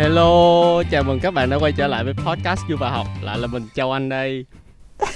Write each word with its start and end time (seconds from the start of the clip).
Hello, 0.00 0.82
chào 0.90 1.02
mừng 1.02 1.20
các 1.22 1.34
bạn 1.34 1.50
đã 1.50 1.58
quay 1.60 1.72
trở 1.72 1.86
lại 1.86 2.04
với 2.04 2.14
podcast 2.26 2.60
Du 2.68 2.76
và 2.76 2.90
học. 2.90 3.06
Lại 3.22 3.38
là 3.38 3.46
mình 3.46 3.68
Châu 3.74 3.92
Anh 3.92 4.08
đây. 4.08 4.44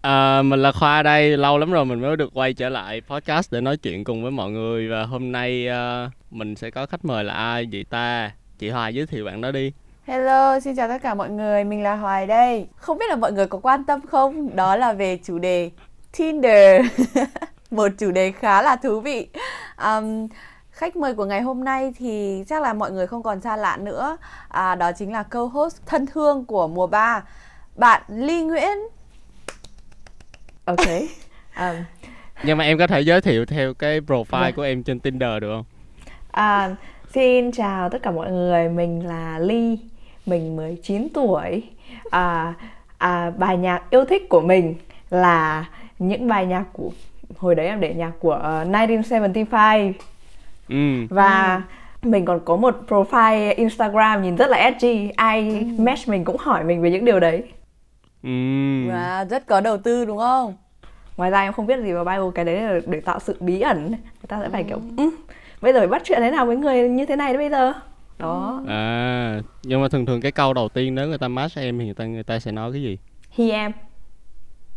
À, 0.00 0.42
Mình 0.42 0.62
là 0.62 0.72
Khoa 0.72 1.02
đây, 1.02 1.36
lâu 1.36 1.58
lắm 1.58 1.72
rồi 1.72 1.84
mình 1.84 2.00
mới 2.00 2.16
được 2.16 2.30
quay 2.34 2.54
trở 2.54 2.68
lại 2.68 3.02
podcast 3.08 3.52
để 3.52 3.60
nói 3.60 3.76
chuyện 3.76 4.04
cùng 4.04 4.22
với 4.22 4.30
mọi 4.30 4.50
người. 4.50 4.88
Và 4.88 5.02
hôm 5.04 5.32
nay 5.32 5.68
uh, 5.68 6.12
mình 6.30 6.56
sẽ 6.56 6.70
có 6.70 6.86
khách 6.86 7.04
mời 7.04 7.24
là 7.24 7.34
ai? 7.34 7.68
Vậy 7.72 7.84
ta? 7.90 8.30
Chị 8.58 8.70
Hoài 8.70 8.94
giới 8.94 9.06
thiệu 9.06 9.24
bạn 9.24 9.40
đó 9.40 9.50
đi. 9.50 9.72
Hello, 10.06 10.60
xin 10.60 10.76
chào 10.76 10.88
tất 10.88 11.02
cả 11.02 11.14
mọi 11.14 11.30
người, 11.30 11.64
mình 11.64 11.82
là 11.82 11.96
Hoài 11.96 12.26
đây. 12.26 12.66
Không 12.76 12.98
biết 12.98 13.06
là 13.08 13.16
mọi 13.16 13.32
người 13.32 13.46
có 13.46 13.58
quan 13.62 13.84
tâm 13.84 14.00
không? 14.06 14.56
Đó 14.56 14.76
là 14.76 14.92
về 14.92 15.18
chủ 15.24 15.38
đề 15.38 15.70
Tinder. 16.18 16.86
Một 17.70 17.88
chủ 17.98 18.10
đề 18.10 18.32
khá 18.32 18.62
là 18.62 18.76
thú 18.76 19.00
vị. 19.00 19.28
Um, 19.84 20.28
Khách 20.74 20.96
mời 20.96 21.14
của 21.14 21.24
ngày 21.24 21.40
hôm 21.40 21.64
nay 21.64 21.92
thì 21.98 22.44
chắc 22.46 22.62
là 22.62 22.72
mọi 22.72 22.90
người 22.90 23.06
không 23.06 23.22
còn 23.22 23.40
xa 23.40 23.56
lạ 23.56 23.76
nữa. 23.76 24.16
À, 24.48 24.74
Đó 24.74 24.92
chính 24.92 25.12
là 25.12 25.22
co-host 25.22 25.76
thân 25.86 26.06
thương 26.06 26.44
của 26.44 26.68
mùa 26.68 26.86
3 26.86 27.22
Bạn 27.76 28.02
Ly 28.08 28.42
Nguyễn. 28.42 28.78
Ok. 30.64 30.86
Um, 31.58 31.76
Nhưng 32.44 32.58
mà 32.58 32.64
em 32.64 32.78
có 32.78 32.86
thể 32.86 33.00
giới 33.00 33.20
thiệu 33.20 33.46
theo 33.46 33.74
cái 33.74 34.00
profile 34.00 34.40
vâng. 34.40 34.52
của 34.56 34.62
em 34.62 34.82
trên 34.82 35.00
Tinder 35.00 35.42
được 35.42 35.48
không? 35.56 35.64
À, 36.30 36.76
xin 37.12 37.52
chào 37.52 37.88
tất 37.88 38.02
cả 38.02 38.10
mọi 38.10 38.30
người, 38.30 38.68
mình 38.68 39.06
là 39.06 39.38
Ly. 39.38 39.78
Mình 40.26 40.56
19 40.56 41.08
tuổi. 41.14 41.62
À, 42.10 42.54
à, 42.98 43.30
Bài 43.30 43.56
nhạc 43.56 43.82
yêu 43.90 44.04
thích 44.04 44.28
của 44.28 44.40
mình 44.40 44.74
là 45.10 45.68
những 45.98 46.28
bài 46.28 46.46
nhạc 46.46 46.64
của 46.72 46.90
Hồi 47.36 47.54
đấy 47.54 47.66
em 47.66 47.80
để 47.80 47.94
nhạc 47.94 48.12
của 48.20 48.60
uh, 48.62 48.68
1975 48.68 49.92
Ừ. 50.68 51.06
và 51.10 51.62
ừ. 52.02 52.08
mình 52.08 52.24
còn 52.24 52.40
có 52.44 52.56
một 52.56 52.76
profile 52.88 53.54
Instagram 53.56 54.22
nhìn 54.22 54.36
rất 54.36 54.50
là 54.50 54.56
edgy. 54.56 55.10
Ai 55.16 55.48
ừ. 55.48 55.82
match 55.82 56.08
mình 56.08 56.24
cũng 56.24 56.36
hỏi 56.36 56.64
mình 56.64 56.82
về 56.82 56.90
những 56.90 57.04
điều 57.04 57.20
đấy. 57.20 57.42
Ừ. 58.22 58.30
và 58.88 59.26
rất 59.30 59.46
có 59.46 59.60
đầu 59.60 59.78
tư 59.78 60.04
đúng 60.04 60.18
không? 60.18 60.54
Ngoài 61.16 61.30
ra 61.30 61.42
em 61.42 61.52
không 61.52 61.66
biết 61.66 61.80
gì 61.82 61.92
vào 61.92 62.04
bio 62.04 62.30
cái 62.30 62.44
đấy 62.44 62.60
là 62.60 62.80
để 62.86 63.00
tạo 63.00 63.20
sự 63.20 63.36
bí 63.40 63.60
ẩn. 63.60 63.90
Người 63.90 64.28
ta 64.28 64.40
sẽ 64.42 64.48
phải 64.48 64.62
ừ. 64.62 64.68
kiểu 64.68 64.80
ừ, 64.96 65.10
bây 65.60 65.72
giờ 65.72 65.78
phải 65.78 65.88
bắt 65.88 66.02
chuyện 66.04 66.18
thế 66.22 66.30
nào 66.30 66.46
với 66.46 66.56
người 66.56 66.88
như 66.88 67.06
thế 67.06 67.16
này 67.16 67.32
đấy 67.32 67.38
bây 67.38 67.50
giờ? 67.50 67.72
Đó. 68.18 68.62
À 68.68 69.40
nhưng 69.62 69.82
mà 69.82 69.88
thường 69.88 70.06
thường 70.06 70.20
cái 70.20 70.32
câu 70.32 70.54
đầu 70.54 70.68
tiên 70.68 70.94
nếu 70.94 71.08
người 71.08 71.18
ta 71.18 71.28
match 71.28 71.58
em 71.58 71.78
thì 71.78 71.84
người 71.84 71.94
ta 71.94 72.04
người 72.04 72.22
ta 72.22 72.38
sẽ 72.38 72.52
nói 72.52 72.72
cái 72.72 72.82
gì? 72.82 72.98
He 73.30 73.50
em. 73.50 73.72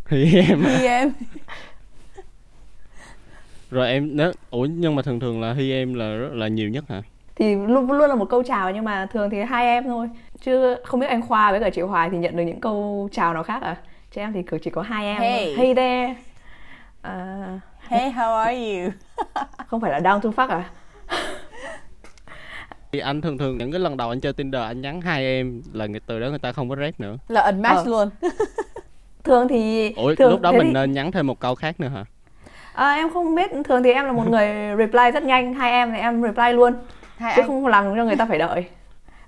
He 0.05 0.41
em. 0.41 0.63
He 0.63 0.87
em 0.87 1.11
rồi 3.69 3.87
em 3.87 4.09
nếu 4.13 4.31
ủa 4.49 4.67
nhưng 4.71 4.95
mà 4.95 5.01
thường 5.01 5.19
thường 5.19 5.41
là 5.41 5.53
hi 5.53 5.71
em 5.71 5.93
là 5.93 6.15
rất 6.15 6.33
là 6.33 6.47
nhiều 6.47 6.69
nhất 6.69 6.83
hả? 6.89 7.01
Thì 7.35 7.55
luôn 7.55 7.91
luôn 7.91 8.09
là 8.09 8.15
một 8.15 8.29
câu 8.29 8.43
chào 8.43 8.71
nhưng 8.71 8.83
mà 8.83 9.05
thường 9.05 9.29
thì 9.29 9.41
hai 9.41 9.65
em 9.65 9.83
thôi. 9.83 10.09
Chứ 10.41 10.75
không 10.83 10.99
biết 10.99 11.07
anh 11.07 11.21
khoa 11.21 11.51
với 11.51 11.59
cả 11.59 11.69
chị 11.69 11.81
hoài 11.81 12.09
thì 12.09 12.17
nhận 12.17 12.37
được 12.37 12.43
những 12.43 12.61
câu 12.61 13.09
chào 13.11 13.33
nào 13.33 13.43
khác 13.43 13.61
à? 13.61 13.77
Chứ 14.11 14.21
em 14.21 14.33
thì 14.33 14.57
chỉ 14.63 14.69
có 14.69 14.81
hai 14.81 15.05
em 15.05 15.17
hey, 15.17 15.55
hey 15.57 15.75
there. 15.75 16.15
Uh, 17.07 17.61
hey 17.79 18.11
how 18.11 18.37
are 18.37 18.55
you? 18.55 18.89
không 19.67 19.81
phải 19.81 19.91
là 19.91 19.99
down 19.99 20.19
to 20.19 20.29
fuck 20.29 20.47
à? 20.47 20.69
Thì 22.91 22.99
anh 22.99 23.21
thường 23.21 23.37
thường 23.37 23.57
những 23.57 23.71
cái 23.71 23.79
lần 23.79 23.97
đầu 23.97 24.09
anh 24.09 24.19
chơi 24.19 24.33
Tinder 24.33 24.61
anh 24.61 24.81
nhắn 24.81 25.01
hai 25.01 25.23
em 25.23 25.61
là 25.73 25.85
người 25.85 25.99
từ 25.99 26.19
đó 26.19 26.29
người 26.29 26.39
ta 26.39 26.51
không 26.51 26.69
có 26.69 26.75
rep 26.75 26.99
nữa. 26.99 27.17
Là 27.27 27.41
unmatch 27.41 27.77
ờ. 27.77 27.83
luôn. 27.85 28.09
Thường 29.23 29.47
thì 29.47 29.91
ủa 29.93 30.15
thường, 30.15 30.31
lúc 30.31 30.41
đó 30.41 30.51
mình 30.51 30.67
thì... 30.67 30.73
nên 30.73 30.91
nhắn 30.91 31.11
thêm 31.11 31.27
một 31.27 31.39
câu 31.39 31.55
khác 31.55 31.79
nữa 31.79 31.87
hả 31.87 32.05
à, 32.77 32.93
em 32.93 33.09
không 33.09 33.35
biết 33.35 33.51
thường 33.65 33.83
thì 33.83 33.91
em 33.91 34.05
là 34.05 34.11
một 34.11 34.27
người 34.27 34.47
reply 34.77 35.11
rất 35.13 35.23
nhanh. 35.23 35.53
Hai 35.53 35.71
em 35.71 35.91
thì 35.91 35.99
em 35.99 36.21
reply 36.21 36.53
luôn. 36.53 36.73
Hai 37.17 37.33
chứ 37.35 37.41
anh. 37.41 37.47
không 37.47 37.67
làm 37.67 37.95
cho 37.95 38.03
người 38.03 38.15
ta 38.15 38.25
phải 38.25 38.37
đợi. 38.37 38.65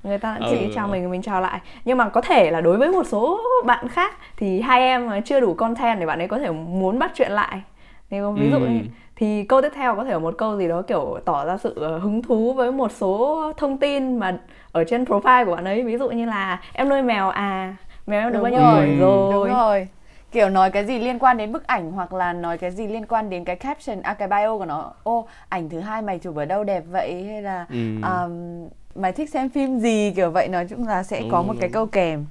Người 0.03 0.18
ta 0.18 0.38
chỉ 0.50 0.57
ừ. 0.57 0.72
chào 0.75 0.88
mình 0.88 1.12
mình 1.12 1.22
chào 1.22 1.41
lại. 1.41 1.59
Nhưng 1.85 1.97
mà 1.97 2.09
có 2.09 2.22
thể 2.22 2.51
là 2.51 2.62
đối 2.62 2.78
với 2.78 2.90
một 2.90 3.03
số 3.07 3.40
bạn 3.66 3.88
khác 3.88 4.13
thì 4.38 4.62
hai 4.62 4.81
em 4.81 5.22
chưa 5.25 5.40
đủ 5.40 5.53
content 5.53 6.00
thì 6.00 6.06
bạn 6.06 6.19
ấy 6.19 6.28
có 6.28 6.40
thể 6.40 6.51
muốn 6.51 7.00
bắt 7.00 7.12
chuyện 7.16 7.31
lại. 7.31 7.62
Thì 8.09 8.18
ví 8.35 8.50
dụ 8.51 8.57
ừ. 8.57 8.68
thì 9.16 9.44
câu 9.44 9.62
tiếp 9.62 9.72
theo 9.75 9.96
có 9.96 10.03
thể 10.03 10.12
là 10.12 10.19
một 10.19 10.35
câu 10.38 10.57
gì 10.57 10.68
đó 10.68 10.81
kiểu 10.81 11.18
tỏ 11.25 11.46
ra 11.46 11.57
sự 11.57 11.73
ờ, 11.75 11.97
hứng 11.97 12.22
thú 12.22 12.53
với 12.53 12.72
một 12.72 12.91
số 12.91 13.44
thông 13.57 13.78
tin 13.78 14.18
mà 14.18 14.38
ở 14.72 14.84
trên 14.84 15.03
profile 15.03 15.46
của 15.46 15.56
bạn 15.56 15.66
ấy. 15.66 15.84
Ví 15.84 15.97
dụ 15.97 16.09
như 16.09 16.25
là 16.25 16.59
em 16.73 16.90
nuôi 16.90 17.02
mèo 17.02 17.29
à 17.29 17.75
mèo 18.07 18.22
em 18.22 18.34
được 18.34 18.41
bao 18.44 18.52
nhiêu 18.52 18.62
tuổi 18.62 18.97
rồi? 19.00 19.50
đúng 19.50 19.57
rồi 19.57 19.88
kiểu 20.31 20.50
nói 20.50 20.72
cái 20.72 20.85
gì 20.85 21.00
liên 21.00 21.19
quan 21.19 21.38
đến 21.38 21.51
bức 21.51 21.67
ảnh 21.67 21.91
hoặc 21.91 22.13
là 22.13 22.34
nói 22.34 22.57
cái 22.57 22.72
gì 22.72 22.88
liên 22.88 23.06
quan 23.06 23.29
đến 23.29 23.44
cái 23.44 23.56
caption 23.56 24.01
à 24.01 24.13
cái 24.13 24.28
bio 24.28 24.57
của 24.57 24.66
nó. 24.66 24.94
Ô 25.03 25.28
ảnh 25.50 25.69
thứ 25.69 25.79
hai 25.79 26.01
mày 26.01 26.19
chụp 26.19 26.35
ở 26.35 26.45
đâu 26.45 26.63
đẹp 26.63 26.84
vậy? 26.91 27.23
Hay 27.23 27.41
là 27.41 27.66
ừ. 27.69 27.95
um, 28.01 28.67
mày 28.95 29.12
thích 29.12 29.29
xem 29.29 29.50
phim 29.50 29.79
gì? 29.79 30.13
Kiểu 30.16 30.31
vậy 30.31 30.47
nói 30.47 30.67
chung 30.69 30.88
là 30.88 31.03
sẽ 31.03 31.22
đúng, 31.22 31.29
có 31.29 31.41
một 31.41 31.53
đúng. 31.53 31.62
cái 31.62 31.69
câu 31.69 31.85
kèm 31.85 32.25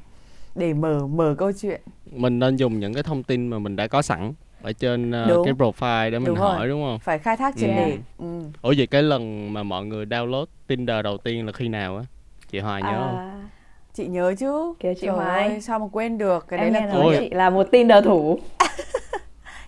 để 0.55 0.75
mở 0.75 1.07
mở 1.07 1.35
câu 1.39 1.53
chuyện. 1.53 1.81
Mình 2.13 2.39
nên 2.39 2.57
dùng 2.57 2.81
những 2.81 2.95
cái 2.95 3.03
thông 3.03 3.23
tin 3.23 3.49
mà 3.49 3.59
mình 3.59 3.77
đã 3.77 3.87
có 3.87 4.03
sẵn 4.03 4.33
ở 4.63 4.73
trên 4.73 5.11
uh, 5.11 5.45
cái 5.45 5.55
profile 5.55 6.11
để 6.11 6.19
mình 6.19 6.27
đúng 6.27 6.39
hỏi 6.39 6.59
rồi. 6.59 6.69
đúng 6.69 6.83
không? 6.83 6.99
Phải 6.99 7.19
khai 7.19 7.37
thác 7.37 7.57
triệt 7.57 7.71
để 7.77 7.99
ừ. 8.19 8.41
ủa 8.63 8.75
vậy 8.77 8.87
cái 8.87 9.03
lần 9.03 9.53
mà 9.53 9.63
mọi 9.63 9.87
người 9.87 10.07
download 10.07 10.47
tinder 10.67 11.05
đầu 11.05 11.19
tiên 11.19 11.47
là 11.47 11.53
khi 11.53 11.69
nào 11.69 11.97
á? 11.97 12.03
Chị 12.51 12.59
hoài 12.59 12.83
nhớ 12.83 12.89
à... 12.89 12.99
không 12.99 13.49
chị 13.95 14.07
nhớ 14.07 14.35
chứ? 14.39 14.75
Kìa 14.81 14.95
chị 15.01 15.09
Hoài. 15.09 15.61
sao 15.61 15.79
mà 15.79 15.87
quên 15.93 16.19
được? 16.19 16.49
Cái 16.49 16.61
em 16.61 16.73
đấy 16.73 16.83
là 16.83 16.95
nói 16.95 17.17
chị 17.21 17.31
là 17.31 17.51
một 17.51 17.67
Tinder 17.71 18.05
thủ. 18.05 18.39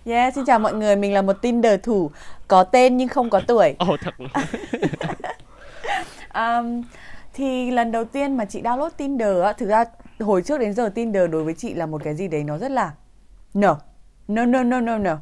Yeah, 0.05 0.33
xin 0.35 0.45
chào 0.45 0.59
mọi 0.59 0.73
người, 0.73 0.95
mình 0.95 1.13
là 1.13 1.21
một 1.21 1.41
Tinder 1.41 1.79
thủ. 1.83 2.11
Có 2.47 2.63
tên 2.63 2.97
nhưng 2.97 3.07
không 3.07 3.29
có 3.29 3.41
tuổi. 3.47 3.75
Ồ, 3.79 3.93
oh, 3.93 3.99
thật 4.01 4.13
um, 6.33 6.83
Thì 7.33 7.71
lần 7.71 7.91
đầu 7.91 8.05
tiên 8.05 8.37
mà 8.37 8.45
chị 8.45 8.61
download 8.61 8.89
Tinder 8.97 9.41
á 9.43 9.53
Thực 9.53 9.69
ra 9.69 9.85
hồi 10.19 10.41
trước 10.41 10.57
đến 10.57 10.73
giờ 10.73 10.89
Tinder 10.95 11.29
đối 11.31 11.43
với 11.43 11.53
chị 11.53 11.73
là 11.73 11.85
một 11.85 12.01
cái 12.03 12.15
gì 12.15 12.27
đấy 12.27 12.43
nó 12.43 12.57
rất 12.57 12.71
là 12.71 12.91
No, 13.53 13.77
no, 14.27 14.45
no, 14.45 14.63
no, 14.63 14.79
no, 14.79 14.97
no 14.97 15.17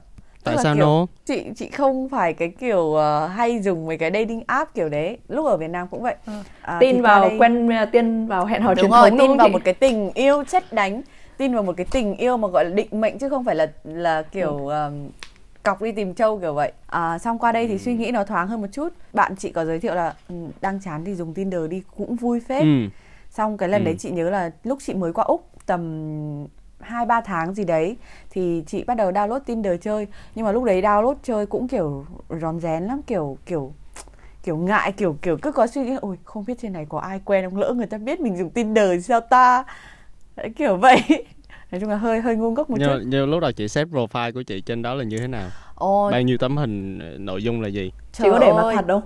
tại 0.56 0.64
sao 0.64 0.76
kiểu, 0.76 0.86
no 0.86 1.06
chị 1.26 1.46
chị 1.56 1.70
không 1.70 2.10
phải 2.10 2.34
cái 2.34 2.50
kiểu 2.60 2.80
uh, 2.80 3.32
hay 3.32 3.60
dùng 3.60 3.86
mấy 3.88 3.98
cái 3.98 4.12
dating 4.14 4.44
app 4.48 4.74
kiểu 4.74 4.90
đấy 4.90 5.18
lúc 5.28 5.46
ở 5.46 5.58
Việt 5.58 5.70
Nam 5.70 5.88
cũng 5.88 6.02
vậy 6.02 6.16
ừ. 6.26 6.34
à, 6.62 6.78
tin 6.80 7.02
vào 7.02 7.30
đây... 7.30 7.38
quen 7.40 7.70
tin 7.92 8.28
vào 8.28 8.46
hẹn 8.46 8.62
hò 8.62 8.76
truyền 8.76 8.92
thống 8.92 9.18
tin 9.18 9.38
vào 9.38 9.48
chị? 9.48 9.54
một 9.54 9.62
cái 9.64 9.74
tình 9.74 10.12
yêu 10.14 10.44
chất 10.44 10.74
đánh 10.74 11.02
tin 11.38 11.54
vào 11.54 11.64
một 11.64 11.74
cái 11.78 11.86
tình 11.92 12.16
yêu 12.16 12.38
mà 12.38 12.48
gọi 12.48 12.66
là 12.66 12.72
định 12.72 12.88
mệnh 12.92 13.18
chứ 13.18 13.30
không 13.30 13.44
phải 13.44 13.56
là 13.56 13.72
là 13.84 14.22
kiểu 14.22 14.68
ừ. 14.68 14.86
um, 14.86 15.10
cọc 15.64 15.82
đi 15.82 15.92
tìm 15.92 16.14
trâu 16.14 16.40
kiểu 16.40 16.54
vậy 16.54 16.72
à, 16.88 17.20
xong 17.20 17.40
qua 17.40 17.52
đây 17.52 17.68
thì 17.68 17.74
ừ. 17.74 17.78
suy 17.78 17.94
nghĩ 17.94 18.12
nó 18.12 18.24
thoáng 18.24 18.48
hơn 18.48 18.62
một 18.62 18.68
chút 18.72 18.94
bạn 19.14 19.36
chị 19.36 19.52
có 19.52 19.66
giới 19.66 19.80
thiệu 19.80 19.96
là 19.96 20.14
ừ, 20.30 20.36
đang 20.62 20.80
chán 20.82 21.06
thì 21.06 21.16
dùng 21.16 21.34
tinder 21.34 21.62
đi 21.70 21.84
cũng 21.98 22.16
vui 22.16 22.40
phết 22.40 22.62
ừ. 22.62 22.88
xong 23.30 23.58
cái 23.58 23.70
lần 23.70 23.82
ừ. 23.82 23.86
đấy 23.86 23.96
chị 24.00 24.12
nhớ 24.12 24.30
là 24.30 24.52
lúc 24.64 24.80
chị 24.82 24.94
mới 24.94 25.14
qua 25.14 25.24
úc 25.24 25.50
tầm 25.66 26.48
hai 26.82 27.06
ba 27.06 27.22
tháng 27.22 27.54
gì 27.54 27.64
đấy 27.64 27.98
thì 28.30 28.64
chị 28.68 28.84
bắt 28.84 28.98
đầu 28.98 29.12
download 29.12 29.40
Tinder 29.40 29.82
chơi. 29.82 30.08
Nhưng 30.36 30.46
mà 30.46 30.52
lúc 30.52 30.64
đấy 30.64 30.82
download 30.82 31.16
chơi 31.24 31.46
cũng 31.46 31.68
kiểu 31.68 32.06
rón 32.30 32.60
rén 32.60 32.84
lắm 32.84 33.02
kiểu 33.08 33.38
kiểu 33.46 33.74
kiểu 34.44 34.58
ngại 34.58 34.92
kiểu 34.92 35.18
kiểu 35.22 35.38
cứ 35.42 35.52
có 35.52 35.68
suy 35.68 35.84
nghĩ 35.84 35.96
ôi 36.02 36.18
không 36.24 36.46
biết 36.48 36.54
trên 36.62 36.74
này 36.74 36.86
có 36.90 37.00
ai 37.00 37.22
quen 37.26 37.46
không? 37.46 37.58
Lỡ 37.58 37.74
người 37.74 37.88
ta 37.88 37.98
biết 37.98 38.20
mình 38.20 38.38
dùng 38.38 38.50
Tinder 38.50 38.92
thì 38.92 39.02
sao 39.02 39.20
ta? 39.20 39.64
Đấy, 40.36 40.50
kiểu 40.56 40.78
vậy. 40.78 41.02
Nói 41.72 41.82
chung 41.82 41.90
là 41.90 41.96
hơi 41.96 42.22
hơi 42.22 42.36
ngu 42.36 42.52
ngốc 42.52 42.70
một 42.70 42.78
chút. 42.80 43.00
nhưng 43.06 43.30
lúc 43.30 43.40
đầu 43.42 43.52
chị 43.52 43.68
xếp 43.68 43.88
profile 43.88 44.32
của 44.34 44.44
chị 44.44 44.62
trên 44.62 44.82
đó 44.82 44.94
là 44.94 45.04
như 45.04 45.18
thế 45.18 45.28
nào? 45.28 45.50
Ôi. 45.76 46.12
bao 46.12 46.22
nhiêu 46.22 46.38
tấm 46.38 46.58
hình 46.58 47.00
nội 47.26 47.44
dung 47.44 47.62
là 47.62 47.68
gì? 47.68 47.92
Trời 48.14 48.26
chị 48.26 48.32
có 48.32 48.40
để 48.40 48.54
mặt 48.54 48.64
thật 48.76 48.86
không? 48.88 49.02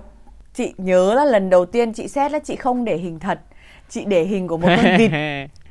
Chị 0.54 0.74
nhớ 0.78 1.14
là 1.14 1.24
lần 1.24 1.50
đầu 1.50 1.66
tiên 1.66 1.92
chị 1.92 2.08
xét 2.08 2.32
là 2.32 2.38
chị 2.38 2.56
không 2.56 2.84
để 2.84 2.96
hình 2.96 3.18
thật. 3.18 3.40
Chị 3.88 4.04
để 4.04 4.24
hình 4.24 4.48
của 4.48 4.56
một 4.56 4.68
con 4.76 4.86
vịt 4.98 5.10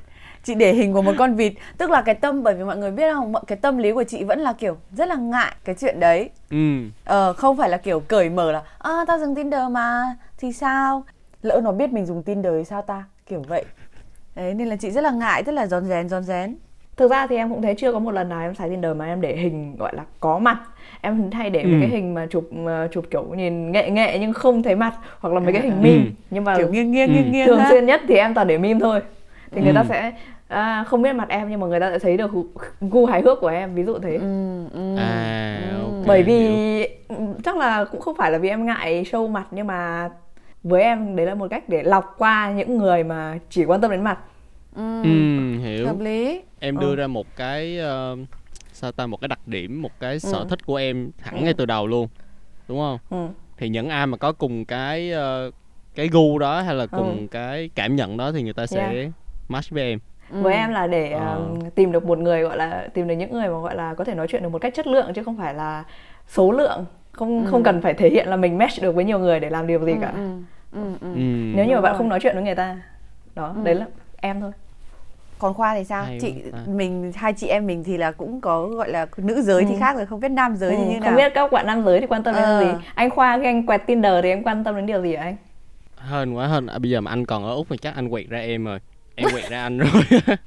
chị 0.44 0.56
để 0.56 0.74
hình 0.74 0.94
của 0.94 1.02
một 1.02 1.14
con 1.18 1.36
vịt. 1.36 1.54
Tức 1.78 1.90
là 1.90 2.02
cái 2.02 2.16
tâm 2.16 2.44
bởi 2.44 2.56
vì 2.56 2.64
mọi 2.64 2.78
người 2.78 2.92
biết 2.92 3.14
không 3.14 3.34
cái 3.48 3.58
tâm 3.58 3.78
lý 3.78 3.92
của 3.92 4.04
chị 4.04 4.24
vẫn 4.24 4.40
là 4.40 4.54
kiểu 4.54 4.78
rất 4.92 5.08
là 5.08 5.16
ngại 5.16 5.56
cái 5.66 5.76
chuyện 5.80 6.00
đấy. 6.00 6.30
Ừ. 6.50 6.80
ờ 7.06 7.34
không 7.34 7.58
phải 7.58 7.70
là 7.70 7.78
kiểu 7.78 8.00
cởi 8.00 8.30
mở 8.30 8.52
là 8.52 8.64
à 8.80 9.06
tao 9.08 9.20
dùng 9.20 9.36
tinder 9.36 9.72
mà 9.72 10.04
thì 10.38 10.54
sao? 10.54 11.04
Lỡ 11.42 11.62
nó 11.64 11.72
biết 11.72 11.94
mình 11.94 12.06
dùng 12.06 12.24
tinder 12.24 12.54
thì 12.58 12.64
sao 12.64 12.82
ta? 12.82 13.04
Kiểu 13.26 13.44
vậy. 13.48 13.64
Đấy 14.36 14.54
nên 14.54 14.68
là 14.68 14.76
chị 14.76 14.92
rất 14.92 15.02
là 15.02 15.12
ngại 15.12 15.44
rất 15.44 15.52
là 15.52 15.68
rón 15.68 15.86
rén 15.86 16.10
rón 16.10 16.24
rén. 16.24 16.56
Thực 16.98 17.12
ra 17.12 17.28
thì 17.28 17.36
em 17.36 17.50
cũng 17.50 17.62
thấy 17.62 17.76
chưa 17.78 17.92
có 17.92 18.00
một 18.00 18.12
lần 18.12 18.30
nào 18.30 18.42
em 18.42 18.56
xài 18.56 18.70
tinder 18.70 18.96
mà 18.98 19.06
em 19.06 19.22
để 19.22 19.36
hình 19.36 19.76
gọi 19.80 19.96
là 19.96 20.04
có 20.20 20.40
mặt. 20.40 20.58
Em 21.02 21.32
hay 21.32 21.50
để 21.50 21.62
ừ. 21.62 21.68
mấy 21.68 21.80
cái 21.82 21.90
hình 21.90 22.14
mà 22.14 22.28
chụp 22.30 22.50
uh, 22.64 22.92
chụp 22.92 23.06
kiểu 23.12 23.24
nhìn 23.24 23.72
nghệ 23.72 23.90
nghệ 23.90 24.18
nhưng 24.20 24.34
không 24.34 24.64
thấy 24.64 24.76
mặt 24.76 24.94
hoặc 25.20 25.34
là 25.34 25.40
mấy 25.40 25.54
cái 25.54 25.62
hình 25.62 25.82
meme. 25.82 26.04
Ừ. 26.04 26.12
nhưng 26.30 26.44
mà 26.44 26.58
kiểu 26.58 26.68
nghiêng 26.70 26.92
nghiêng 26.92 27.10
ừ. 27.10 27.14
nghiêng 27.14 27.32
nghiêng 27.32 27.48
thường 27.48 27.62
xuyên 27.70 27.86
nhất 27.86 28.02
thì 28.08 28.16
em 28.16 28.34
toàn 28.34 28.48
để 28.48 28.58
meme 28.58 28.80
thôi 28.80 29.02
thì 29.56 29.62
người 29.62 29.70
ừ. 29.70 29.76
ta 29.76 29.84
sẽ 29.84 30.14
à, 30.48 30.84
không 30.84 31.02
biết 31.02 31.14
mặt 31.14 31.30
em 31.30 31.50
nhưng 31.50 31.60
mà 31.60 31.68
người 31.68 31.80
ta 31.80 31.92
sẽ 31.92 32.00
thấy 32.00 32.18
được 32.18 32.32
gu 32.82 33.06
hài 33.06 33.22
hước 33.22 33.40
của 33.42 33.48
em 33.48 33.76
ví 33.76 33.84
dụ 33.84 34.00
thế 34.00 34.16
ừ, 34.16 34.66
ừ, 34.74 34.96
à, 34.96 35.60
okay, 35.84 36.04
bởi 36.08 36.24
vì 36.24 36.40
hiểu. 36.40 37.36
chắc 37.44 37.58
là 37.58 37.86
cũng 37.86 38.02
không 38.02 38.16
phải 38.16 38.32
là 38.32 38.38
vì 38.38 38.50
em 38.50 38.66
ngại 38.66 39.04
show 39.04 39.30
mặt 39.30 39.48
nhưng 39.52 39.68
mà 39.68 40.10
với 40.64 40.84
em 40.84 41.16
đấy 41.16 41.26
là 41.26 41.36
một 41.36 41.48
cách 41.50 41.70
để 41.70 41.84
lọc 41.84 42.16
qua 42.18 42.52
những 42.52 42.78
người 42.78 43.04
mà 43.04 43.40
chỉ 43.50 43.66
quan 43.66 43.82
tâm 43.82 43.92
đến 43.92 44.04
mặt 44.04 44.20
ừ, 44.76 45.04
ừ 45.04 45.10
hiểu 45.58 45.88
hợp 45.88 46.00
lý 46.00 46.42
em 46.60 46.80
đưa 46.80 46.90
ừ. 46.90 46.96
ra 46.96 47.08
một 47.08 47.28
cái 47.36 47.80
uh, 48.14 48.20
sao 48.74 48.92
ta 48.92 49.08
một 49.08 49.22
cái 49.22 49.28
đặc 49.28 49.40
điểm 49.46 49.82
một 49.82 50.00
cái 50.00 50.20
sở 50.20 50.38
ừ. 50.38 50.46
thích 50.50 50.66
của 50.66 50.76
em 50.76 51.12
hẳn 51.20 51.36
ừ. 51.36 51.44
ngay 51.44 51.54
từ 51.54 51.66
đầu 51.66 51.88
luôn 51.88 52.08
đúng 52.68 52.80
không 52.80 52.98
ừ. 53.10 53.28
thì 53.58 53.70
những 53.70 53.90
ai 53.90 54.08
mà 54.08 54.18
có 54.18 54.32
cùng 54.32 54.66
cái 54.66 55.12
uh, 55.48 55.54
cái 55.96 56.08
gu 56.08 56.40
đó 56.40 56.62
hay 56.62 56.76
là 56.76 56.86
cùng 56.86 57.18
ừ. 57.18 57.28
cái 57.32 57.70
cảm 57.76 57.96
nhận 57.96 58.18
đó 58.18 58.32
thì 58.32 58.44
người 58.44 58.54
ta 58.54 58.66
sẽ 58.66 58.92
yeah. 58.94 59.12
Match 59.48 59.70
với 59.70 59.84
em 59.84 60.00
ừ. 60.32 60.42
với 60.42 60.54
em 60.54 60.72
là 60.72 60.88
để 60.88 61.12
ờ. 61.12 61.42
uh, 61.52 61.76
tìm 61.76 61.92
được 61.92 62.06
một 62.06 62.20
người 62.20 62.42
gọi 62.42 62.58
là 62.58 62.88
tìm 62.94 63.08
được 63.08 63.16
những 63.16 63.32
người 63.32 63.48
mà 63.48 63.60
gọi 63.60 63.76
là 63.76 63.94
có 63.94 64.04
thể 64.04 64.16
nói 64.16 64.28
chuyện 64.28 64.44
được 64.44 64.50
một 64.50 64.60
cách 64.60 64.74
chất 64.76 64.88
lượng 64.88 65.14
chứ 65.14 65.24
không 65.24 65.38
phải 65.38 65.54
là 65.54 65.84
số 66.28 66.52
lượng 66.52 66.86
không 67.12 67.46
ừ. 67.46 67.52
không 67.52 67.64
cần 67.64 67.82
phải 67.82 67.94
thể 67.94 68.10
hiện 68.10 68.28
là 68.28 68.36
mình 68.36 68.58
match 68.58 68.82
được 68.82 68.96
với 68.96 69.06
nhiều 69.06 69.20
người 69.20 69.40
để 69.40 69.50
làm 69.50 69.68
điều 69.68 69.86
gì 69.86 69.92
ừ, 69.92 69.98
cả 70.02 70.12
ừ. 70.16 70.30
Ừ, 70.72 70.82
ừ. 71.02 71.08
Ừ. 71.14 71.20
nếu 71.56 71.66
như 71.66 71.76
mà 71.76 71.82
bạn 71.82 71.96
không 71.98 72.10
nói 72.10 72.20
chuyện 72.22 72.36
với 72.36 72.44
người 72.44 72.56
ta 72.56 72.78
đó 73.36 73.54
ừ. 73.56 73.62
đấy 73.64 73.76
là 73.76 73.86
em 74.18 74.42
thôi 74.42 74.52
còn 75.40 75.54
khoa 75.54 75.76
thì 75.76 75.84
sao 75.84 76.04
hay 76.04 76.20
chị 76.22 76.34
mình 76.68 77.12
hai 77.16 77.34
chị 77.34 77.48
em 77.48 77.68
mình 77.68 77.84
thì 77.84 77.98
là 77.98 78.12
cũng 78.12 78.42
có 78.42 78.68
gọi 78.68 78.90
là 78.90 79.06
nữ 79.18 79.42
giới 79.42 79.62
ừ. 79.62 79.68
thì 79.70 79.76
khác 79.80 79.96
rồi 79.96 80.06
không 80.06 80.20
biết 80.20 80.32
nam 80.32 80.56
giới 80.56 80.76
ừ. 80.76 80.78
thì 80.78 80.94
như 80.94 81.00
nào 81.00 81.10
không 81.10 81.16
biết 81.16 81.32
các 81.36 81.52
bạn 81.52 81.68
nam 81.68 81.84
giới 81.86 82.00
thì 82.00 82.08
quan 82.08 82.24
tâm 82.24 82.36
đến 82.36 82.44
ờ. 82.44 82.60
gì 82.60 82.68
anh 82.96 83.10
khoa 83.10 83.38
khi 83.38 83.46
anh 83.46 83.66
quẹt 83.66 83.82
tinder 83.88 84.14
thì 84.24 84.30
em 84.30 84.44
quan 84.44 84.64
tâm 84.64 84.76
đến 84.76 84.86
điều 84.86 85.02
gì 85.02 85.16
hả 85.16 85.24
anh 85.24 85.36
hơn 85.96 86.34
quá 86.34 86.48
hơn 86.48 86.68
à, 86.68 86.80
bây 86.80 86.92
giờ 86.92 87.02
mà 87.02 87.12
anh 87.12 87.26
còn 87.26 87.44
ở 87.44 87.56
úc 87.56 87.68
thì 87.70 87.78
chắc 87.78 87.96
anh 87.96 88.10
quẹt 88.10 88.30
ra 88.30 88.40
em 88.40 88.66
rồi 88.66 88.80
em 89.16 89.30
quẹt 89.32 89.50
ra 89.50 89.64
anh 89.64 89.78
rồi. 89.78 89.90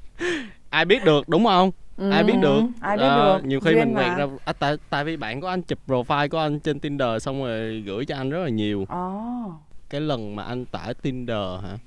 Ai 0.69 0.85
biết 0.85 1.05
được 1.05 1.29
đúng 1.29 1.45
không? 1.45 1.71
Ừ. 1.97 2.09
ai 2.09 2.23
biết 2.23 2.33
được. 2.41 2.61
Ai 2.81 2.97
biết 2.97 3.03
à, 3.03 3.15
được. 3.17 3.45
nhiều 3.45 3.59
khi 3.59 3.71
Duyên 3.71 3.79
mình 3.79 3.95
quẹt 3.95 4.17
ra 4.17 4.27
à, 4.45 4.53
tại 4.53 4.77
tại 4.89 5.03
vì 5.03 5.17
bạn 5.17 5.41
của 5.41 5.47
anh 5.47 5.61
chụp 5.61 5.79
profile 5.87 6.29
của 6.29 6.37
anh 6.37 6.59
trên 6.59 6.79
tinder 6.79 7.23
xong 7.23 7.43
rồi 7.43 7.83
gửi 7.85 8.05
cho 8.05 8.15
anh 8.15 8.29
rất 8.29 8.43
là 8.43 8.49
nhiều. 8.49 8.81
Oh. 8.81 9.51
cái 9.89 10.01
lần 10.01 10.35
mà 10.35 10.43
anh 10.43 10.65
tải 10.65 10.93
tinder 10.93 11.61
hả? 11.63 11.77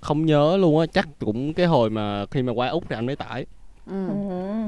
Không 0.00 0.26
nhớ 0.26 0.56
luôn 0.56 0.80
á 0.80 0.86
chắc 0.86 1.08
cũng 1.18 1.54
cái 1.54 1.66
hồi 1.66 1.90
mà 1.90 2.26
khi 2.30 2.42
mà 2.42 2.52
qua 2.52 2.68
úc 2.68 2.84
thì 2.88 2.96
anh 2.96 3.06
mới 3.06 3.16
tải. 3.16 3.46
Ừ. 3.86 4.08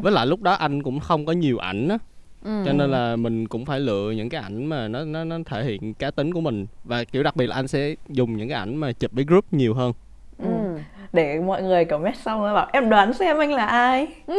với 0.02 0.12
lại 0.12 0.26
lúc 0.26 0.42
đó 0.42 0.52
anh 0.52 0.82
cũng 0.82 1.00
không 1.00 1.26
có 1.26 1.32
nhiều 1.32 1.58
ảnh 1.58 1.88
á. 1.88 1.98
Ừ. 2.44 2.62
cho 2.66 2.72
nên 2.72 2.90
là 2.90 3.16
mình 3.16 3.48
cũng 3.48 3.64
phải 3.64 3.80
lựa 3.80 4.10
những 4.10 4.28
cái 4.28 4.42
ảnh 4.42 4.64
mà 4.64 4.88
nó 4.88 5.04
nó 5.04 5.24
nó 5.24 5.38
thể 5.46 5.64
hiện 5.64 5.94
cá 5.94 6.10
tính 6.10 6.32
của 6.32 6.40
mình. 6.40 6.66
Và 6.84 7.04
kiểu 7.04 7.22
đặc 7.22 7.36
biệt 7.36 7.46
là 7.46 7.56
anh 7.56 7.68
sẽ 7.68 7.94
dùng 8.08 8.36
những 8.36 8.48
cái 8.48 8.58
ảnh 8.58 8.76
mà 8.76 8.92
chụp 8.92 9.12
với 9.12 9.24
group 9.24 9.52
nhiều 9.52 9.74
hơn 9.74 9.92
ừ. 10.42 10.80
để 11.12 11.40
mọi 11.40 11.62
người 11.62 11.84
kiểu 11.84 11.98
mét 11.98 12.16
xong 12.16 12.40
rồi 12.40 12.54
bảo 12.54 12.68
em 12.72 12.90
đoán 12.90 13.12
xem 13.12 13.38
anh 13.38 13.52
là 13.52 13.64
ai? 13.64 14.06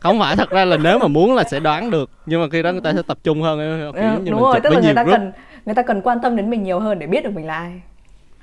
Không 0.00 0.18
phải 0.18 0.36
thật 0.36 0.50
ra 0.50 0.64
là 0.64 0.76
nếu 0.76 0.98
mà 0.98 1.06
muốn 1.06 1.34
là 1.34 1.44
sẽ 1.44 1.60
đoán 1.60 1.90
được 1.90 2.10
nhưng 2.26 2.40
mà 2.40 2.46
khi 2.52 2.62
đó 2.62 2.72
người 2.72 2.80
ta 2.80 2.92
sẽ 2.92 3.02
tập 3.06 3.18
trung 3.24 3.42
hơn 3.42 3.58
kiểu 3.58 4.02
ừ, 4.02 4.30
đúng 4.30 4.40
rồi 4.40 4.60
tức 4.60 4.72
là 4.72 4.80
người 4.80 4.94
ta 4.94 5.02
group. 5.02 5.16
cần 5.16 5.32
người 5.66 5.74
ta 5.74 5.82
cần 5.82 6.00
quan 6.04 6.18
tâm 6.22 6.36
đến 6.36 6.50
mình 6.50 6.62
nhiều 6.62 6.80
hơn 6.80 6.98
để 6.98 7.06
biết 7.06 7.24
được 7.24 7.30
mình 7.34 7.46
là 7.46 7.54
ai. 7.54 7.80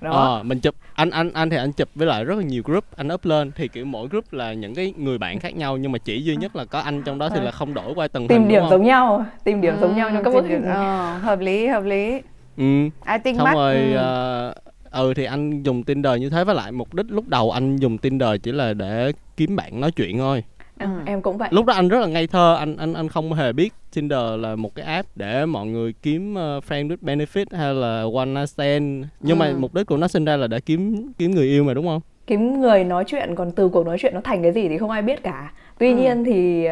Đó. 0.01 0.11
Ờ, 0.11 0.43
mình 0.43 0.59
chụp 0.59 0.75
anh 0.93 1.09
anh 1.09 1.33
anh 1.33 1.49
thì 1.49 1.57
anh 1.57 1.71
chụp 1.71 1.89
với 1.95 2.07
lại 2.07 2.23
rất 2.23 2.37
là 2.37 2.43
nhiều 2.43 2.61
group 2.65 2.83
anh 2.95 3.13
up 3.13 3.25
lên 3.25 3.51
thì 3.55 3.67
kiểu 3.67 3.85
mỗi 3.85 4.07
group 4.07 4.33
là 4.33 4.53
những 4.53 4.75
cái 4.75 4.93
người 4.97 5.17
bạn 5.17 5.39
khác 5.39 5.55
nhau 5.55 5.77
nhưng 5.77 5.91
mà 5.91 5.97
chỉ 5.99 6.21
duy 6.23 6.35
nhất 6.35 6.55
là 6.55 6.65
có 6.65 6.79
anh 6.79 7.03
trong 7.03 7.17
đó 7.17 7.29
thì 7.29 7.39
là 7.41 7.51
không 7.51 7.73
đổi 7.73 7.93
qua 7.95 8.07
từng 8.07 8.27
tìm 8.27 8.41
hình, 8.41 8.49
điểm 8.49 8.63
giống 8.69 8.83
nhau 8.83 9.25
tìm 9.43 9.61
điểm 9.61 9.73
ừ, 9.73 9.81
giống 9.81 9.95
nhau 9.95 10.09
trong 10.13 10.23
các 10.23 10.33
bức 10.33 10.45
hình 10.45 10.65
ờ, 10.65 11.17
hợp 11.17 11.39
lý 11.39 11.67
hợp 11.67 11.83
lý. 11.83 12.21
Ừ. 12.57 12.83
I 13.07 13.17
think 13.23 13.37
xong 13.37 13.53
rồi 13.53 13.75
ừ. 13.75 14.49
Uh, 14.49 14.70
ừ 14.91 15.13
thì 15.13 15.25
anh 15.25 15.63
dùng 15.63 15.83
Tinder 15.83 16.19
như 16.19 16.29
thế 16.29 16.43
với 16.43 16.55
lại 16.55 16.71
mục 16.71 16.93
đích 16.93 17.05
lúc 17.09 17.27
đầu 17.27 17.51
anh 17.51 17.77
dùng 17.77 17.97
Tinder 17.97 18.29
chỉ 18.43 18.51
là 18.51 18.73
để 18.73 19.11
kiếm 19.37 19.55
bạn 19.55 19.81
nói 19.81 19.91
chuyện 19.91 20.17
thôi 20.17 20.43
ừ. 20.79 20.87
em 21.05 21.21
cũng 21.21 21.37
vậy 21.37 21.49
lúc 21.51 21.65
đó 21.65 21.73
anh 21.73 21.87
rất 21.87 21.99
là 21.99 22.07
ngây 22.07 22.27
thơ 22.27 22.55
anh 22.59 22.77
anh 22.77 22.93
anh 22.93 23.09
không 23.09 23.33
hề 23.33 23.53
biết 23.53 23.73
Tinder 23.93 24.39
là 24.39 24.55
một 24.55 24.75
cái 24.75 24.85
app 24.85 25.17
để 25.17 25.45
mọi 25.45 25.67
người 25.67 25.93
kiếm 26.01 26.33
uh, 26.33 26.63
friend 26.63 26.87
with 26.87 26.97
benefit 27.01 27.45
hay 27.51 27.73
là 27.73 28.05
one 28.15 28.25
night 28.25 28.49
stand 28.49 29.05
nhưng 29.19 29.39
ừ. 29.39 29.39
mà 29.39 29.53
mục 29.57 29.73
đích 29.73 29.85
của 29.85 29.97
nó 29.97 30.07
sinh 30.07 30.25
ra 30.25 30.37
là 30.37 30.47
để 30.47 30.59
kiếm 30.59 31.11
kiếm 31.17 31.31
người 31.31 31.47
yêu 31.47 31.63
mà 31.63 31.73
đúng 31.73 31.87
không 31.87 32.01
kiếm 32.27 32.61
người 32.61 32.83
nói 32.83 33.03
chuyện 33.07 33.35
còn 33.35 33.51
từ 33.51 33.69
cuộc 33.69 33.85
nói 33.85 33.97
chuyện 33.99 34.13
nó 34.13 34.21
thành 34.23 34.43
cái 34.43 34.51
gì 34.51 34.69
thì 34.69 34.77
không 34.77 34.89
ai 34.89 35.01
biết 35.01 35.23
cả 35.23 35.51
tuy 35.79 35.91
ừ. 35.91 35.97
nhiên 35.97 36.23
thì 36.23 36.65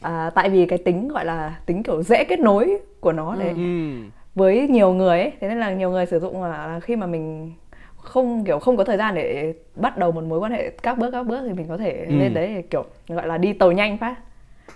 à, 0.00 0.30
tại 0.34 0.50
vì 0.50 0.66
cái 0.66 0.78
tính 0.78 1.08
gọi 1.08 1.24
là 1.24 1.56
tính 1.66 1.82
kiểu 1.82 2.02
dễ 2.02 2.24
kết 2.24 2.40
nối 2.40 2.78
của 3.00 3.12
nó 3.12 3.34
đấy 3.34 3.52
ừ. 3.56 3.92
Với 4.38 4.68
nhiều 4.68 4.92
người 4.92 5.20
ấy 5.20 5.32
thế 5.40 5.48
nên 5.48 5.60
là 5.60 5.72
nhiều 5.72 5.90
người 5.90 6.06
sử 6.06 6.20
dụng 6.20 6.42
là 6.42 6.80
khi 6.80 6.96
mà 6.96 7.06
mình 7.06 7.52
không 7.96 8.44
kiểu 8.44 8.58
không 8.58 8.76
có 8.76 8.84
thời 8.84 8.96
gian 8.96 9.14
để 9.14 9.54
bắt 9.74 9.98
đầu 9.98 10.12
một 10.12 10.24
mối 10.24 10.38
quan 10.38 10.52
hệ 10.52 10.70
các 10.82 10.98
bước 10.98 11.10
các 11.10 11.26
bước 11.26 11.40
thì 11.46 11.52
mình 11.52 11.68
có 11.68 11.76
thể 11.76 12.04
ừ. 12.08 12.18
lên 12.18 12.34
đấy 12.34 12.64
kiểu 12.70 12.84
gọi 13.08 13.26
là 13.26 13.38
đi 13.38 13.52
tàu 13.52 13.72
nhanh 13.72 13.98
phát 13.98 14.14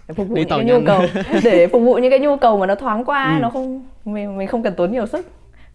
để 0.09 0.15
phục 0.15 0.29
vụ 0.29 0.35
đi 0.35 0.41
những 0.41 0.49
cái 0.49 0.65
nhu 0.65 0.87
cầu 0.87 1.03
để 1.45 1.67
phục 1.67 1.83
vụ 1.83 1.95
những 1.95 2.11
cái 2.11 2.19
nhu 2.19 2.37
cầu 2.37 2.59
mà 2.59 2.67
nó 2.67 2.75
thoáng 2.75 3.05
qua 3.05 3.37
ừ. 3.37 3.43
nó 3.43 3.51
không 3.51 3.85
mình 4.05 4.39
mình 4.39 4.49
không 4.49 4.63
cần 4.63 4.75
tốn 4.75 4.93
nhiều 4.93 5.07
sức 5.07 5.27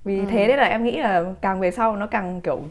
vì 0.04 0.20
ừ. 0.20 0.26
thế 0.30 0.48
đấy 0.48 0.58
là 0.58 0.64
em 0.64 0.84
nghĩ 0.84 0.98
là 0.98 1.24
càng 1.42 1.60
về 1.60 1.72
sau 1.72 1.96
nó 1.96 2.08
càng 2.08 2.42
kiểu 2.42 2.62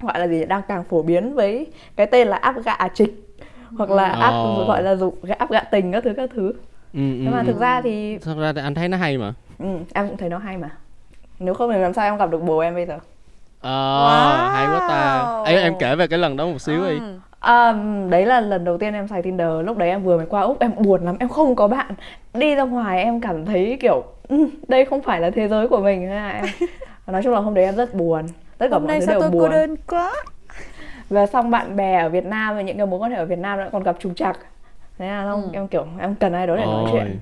gọi 0.00 0.18
là 0.18 0.28
gì 0.28 0.44
đang 0.44 0.62
càng 0.68 0.84
phổ 0.84 1.02
biến 1.02 1.34
với 1.34 1.66
cái 1.96 2.06
tên 2.06 2.28
là 2.28 2.36
áp 2.36 2.54
gạ 2.64 2.88
trịch 2.94 3.36
hoặc 3.76 3.90
là 3.90 4.04
áp 4.04 4.30
oh. 4.30 4.68
gọi 4.68 4.82
là 4.82 4.96
dụng 4.96 5.14
áp 5.38 5.50
gạ 5.50 5.60
tình 5.60 5.92
các 5.92 6.04
thứ 6.04 6.12
các 6.16 6.30
thứ 6.34 6.52
ừ, 6.92 7.00
nhưng 7.00 7.30
mà 7.30 7.38
ừ, 7.38 7.44
thực 7.46 7.60
ra 7.60 7.80
thì 7.82 8.18
thực 8.18 8.38
ra 8.38 8.52
thì 8.52 8.60
anh 8.60 8.74
thấy 8.74 8.88
nó 8.88 8.96
hay 8.96 9.18
mà 9.18 9.34
ừ, 9.64 9.78
em 9.94 10.08
cũng 10.08 10.16
thấy 10.16 10.28
nó 10.28 10.38
hay 10.38 10.56
mà 10.56 10.70
nếu 11.38 11.54
không 11.54 11.72
thì 11.72 11.78
làm 11.78 11.92
sao 11.92 12.04
em 12.06 12.16
gặp 12.16 12.30
được 12.30 12.42
bồ 12.42 12.58
em 12.58 12.74
bây 12.74 12.86
giờ 12.86 12.98
Ờ, 13.60 13.70
wow. 13.70 14.50
hay 14.52 14.66
quá 14.66 14.80
ta. 14.88 15.20
Ấy 15.44 15.62
em 15.62 15.74
kể 15.78 15.96
về 15.96 16.06
cái 16.06 16.18
lần 16.18 16.36
đó 16.36 16.46
một 16.46 16.58
xíu 16.58 16.84
đi. 16.84 16.98
À, 17.40 17.72
đấy 18.08 18.26
là 18.26 18.40
lần 18.40 18.64
đầu 18.64 18.78
tiên 18.78 18.94
em 18.94 19.08
xài 19.08 19.22
Tinder 19.22 19.48
Lúc 19.64 19.76
đấy 19.76 19.88
em 19.88 20.02
vừa 20.02 20.16
mới 20.16 20.26
qua 20.26 20.40
Úc 20.42 20.60
Em 20.60 20.72
buồn 20.78 21.04
lắm, 21.04 21.16
em 21.20 21.28
không 21.28 21.56
có 21.56 21.68
bạn 21.68 21.94
Đi 22.34 22.54
ra 22.54 22.62
ngoài 22.62 23.04
em 23.04 23.20
cảm 23.20 23.44
thấy 23.44 23.78
kiểu 23.80 24.04
ừ, 24.28 24.48
Đây 24.68 24.84
không 24.84 25.02
phải 25.02 25.20
là 25.20 25.30
thế 25.30 25.48
giới 25.48 25.68
của 25.68 25.80
mình 25.80 26.08
em 26.08 26.44
Nói 27.06 27.22
chung 27.22 27.32
là 27.32 27.40
hôm 27.40 27.54
đấy 27.54 27.64
em 27.64 27.76
rất 27.76 27.94
buồn 27.94 28.26
Tất 28.58 28.66
cả 28.70 28.76
hôm 28.76 28.86
mọi 28.86 29.00
thứ 29.00 29.06
đều 29.06 29.20
tôi 29.20 29.30
buồn 29.30 29.40
cô 29.42 29.48
đơn 29.48 29.76
quá 29.86 30.12
Và 31.10 31.26
xong 31.26 31.50
bạn 31.50 31.76
bè 31.76 32.02
ở 32.02 32.08
Việt 32.08 32.24
Nam 32.26 32.56
Và 32.56 32.62
những 32.62 32.76
cái 32.76 32.86
mối 32.86 32.98
quan 33.00 33.10
hệ 33.10 33.16
ở 33.16 33.24
Việt 33.26 33.38
Nam 33.38 33.58
đã 33.58 33.68
còn 33.72 33.82
gặp 33.82 33.96
trục 34.00 34.12
trặc 34.16 34.38
Thế 34.98 35.06
là 35.08 35.24
không, 35.30 35.42
ừ. 35.42 35.48
em 35.52 35.68
kiểu 35.68 35.86
em 36.00 36.14
cần 36.14 36.32
ai 36.32 36.46
đó 36.46 36.56
để 36.56 36.62
Ôi. 36.62 36.72
nói 36.74 36.90
chuyện 36.92 37.18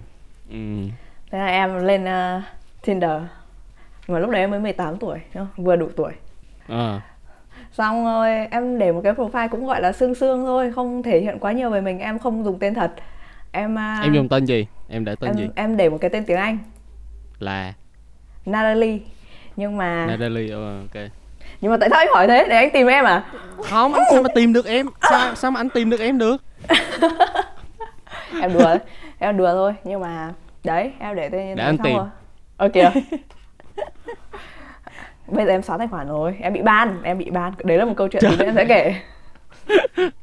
ừ. 0.50 0.88
Thế 1.32 1.38
là 1.38 1.46
em 1.46 1.84
lên 1.84 2.04
uh, 2.04 2.42
Tinder. 2.84 3.22
Mà 4.08 4.18
lúc 4.18 4.30
đấy 4.30 4.40
em 4.40 4.50
mới 4.50 4.60
18 4.60 4.96
tuổi 4.96 5.18
Vừa 5.56 5.76
đủ 5.76 5.88
tuổi. 5.96 6.12
À. 6.68 7.00
xong 7.72 8.04
rồi 8.04 8.46
em 8.50 8.78
để 8.78 8.92
một 8.92 9.00
cái 9.04 9.12
profile 9.12 9.48
cũng 9.48 9.66
gọi 9.66 9.80
là 9.80 9.92
xương 9.92 10.14
xương 10.14 10.44
thôi 10.44 10.72
không 10.74 11.02
thể 11.02 11.20
hiện 11.20 11.38
quá 11.38 11.52
nhiều 11.52 11.70
về 11.70 11.80
mình 11.80 11.98
em 11.98 12.18
không 12.18 12.44
dùng 12.44 12.58
tên 12.58 12.74
thật. 12.74 12.92
Em 13.52 13.78
à, 13.78 14.00
em 14.02 14.14
dùng 14.14 14.28
tên 14.28 14.44
gì? 14.46 14.66
Em 14.88 15.04
để 15.04 15.14
tên 15.20 15.30
em, 15.30 15.36
gì? 15.36 15.48
em 15.54 15.76
để 15.76 15.88
một 15.88 15.98
cái 16.00 16.10
tên 16.10 16.24
tiếng 16.24 16.36
anh. 16.36 16.58
Là? 17.38 17.72
Natalie. 18.46 18.98
Nhưng 19.56 19.76
mà 19.76 20.06
Natalie 20.06 20.54
oh, 20.54 20.60
ok. 20.60 21.02
Nhưng 21.60 21.70
mà 21.70 21.76
tại 21.76 21.88
sao 21.90 21.98
anh 21.98 22.08
hỏi 22.12 22.26
thế? 22.26 22.46
Để 22.48 22.56
anh 22.56 22.70
tìm 22.72 22.86
em 22.86 23.04
à? 23.04 23.24
Không 23.70 23.94
anh 23.94 24.04
sao 24.12 24.22
mà 24.22 24.28
tìm 24.34 24.52
được 24.52 24.66
em? 24.66 24.86
Sao 25.10 25.34
sao 25.34 25.50
mà 25.50 25.60
anh 25.60 25.70
tìm 25.70 25.90
được 25.90 26.00
em 26.00 26.18
được? 26.18 26.36
Em 28.40 28.52
đùa 28.52 28.76
em 29.18 29.36
đùa 29.36 29.52
thôi 29.52 29.74
nhưng 29.84 30.00
mà 30.00 30.32
đấy 30.64 30.92
em 30.98 31.16
để 31.16 31.28
tên 31.28 31.48
như 31.48 31.54
để 31.54 31.64
anh 31.64 31.78
tìm. 31.78 31.96
rồi. 31.96 32.06
ok 32.56 32.72
bây 35.32 35.46
giờ 35.46 35.52
em 35.52 35.62
xóa 35.62 35.78
tài 35.78 35.88
khoản 35.88 36.08
rồi. 36.08 36.36
Em 36.40 36.52
bị 36.52 36.62
ban 36.62 37.02
em 37.02 37.18
bị 37.18 37.30
ban. 37.30 37.52
Đấy 37.64 37.78
là 37.78 37.84
một 37.84 37.94
câu 37.96 38.08
chuyện 38.08 38.22
thì 38.38 38.44
em 38.44 38.54
sẽ 38.54 38.64
kể. 38.64 38.94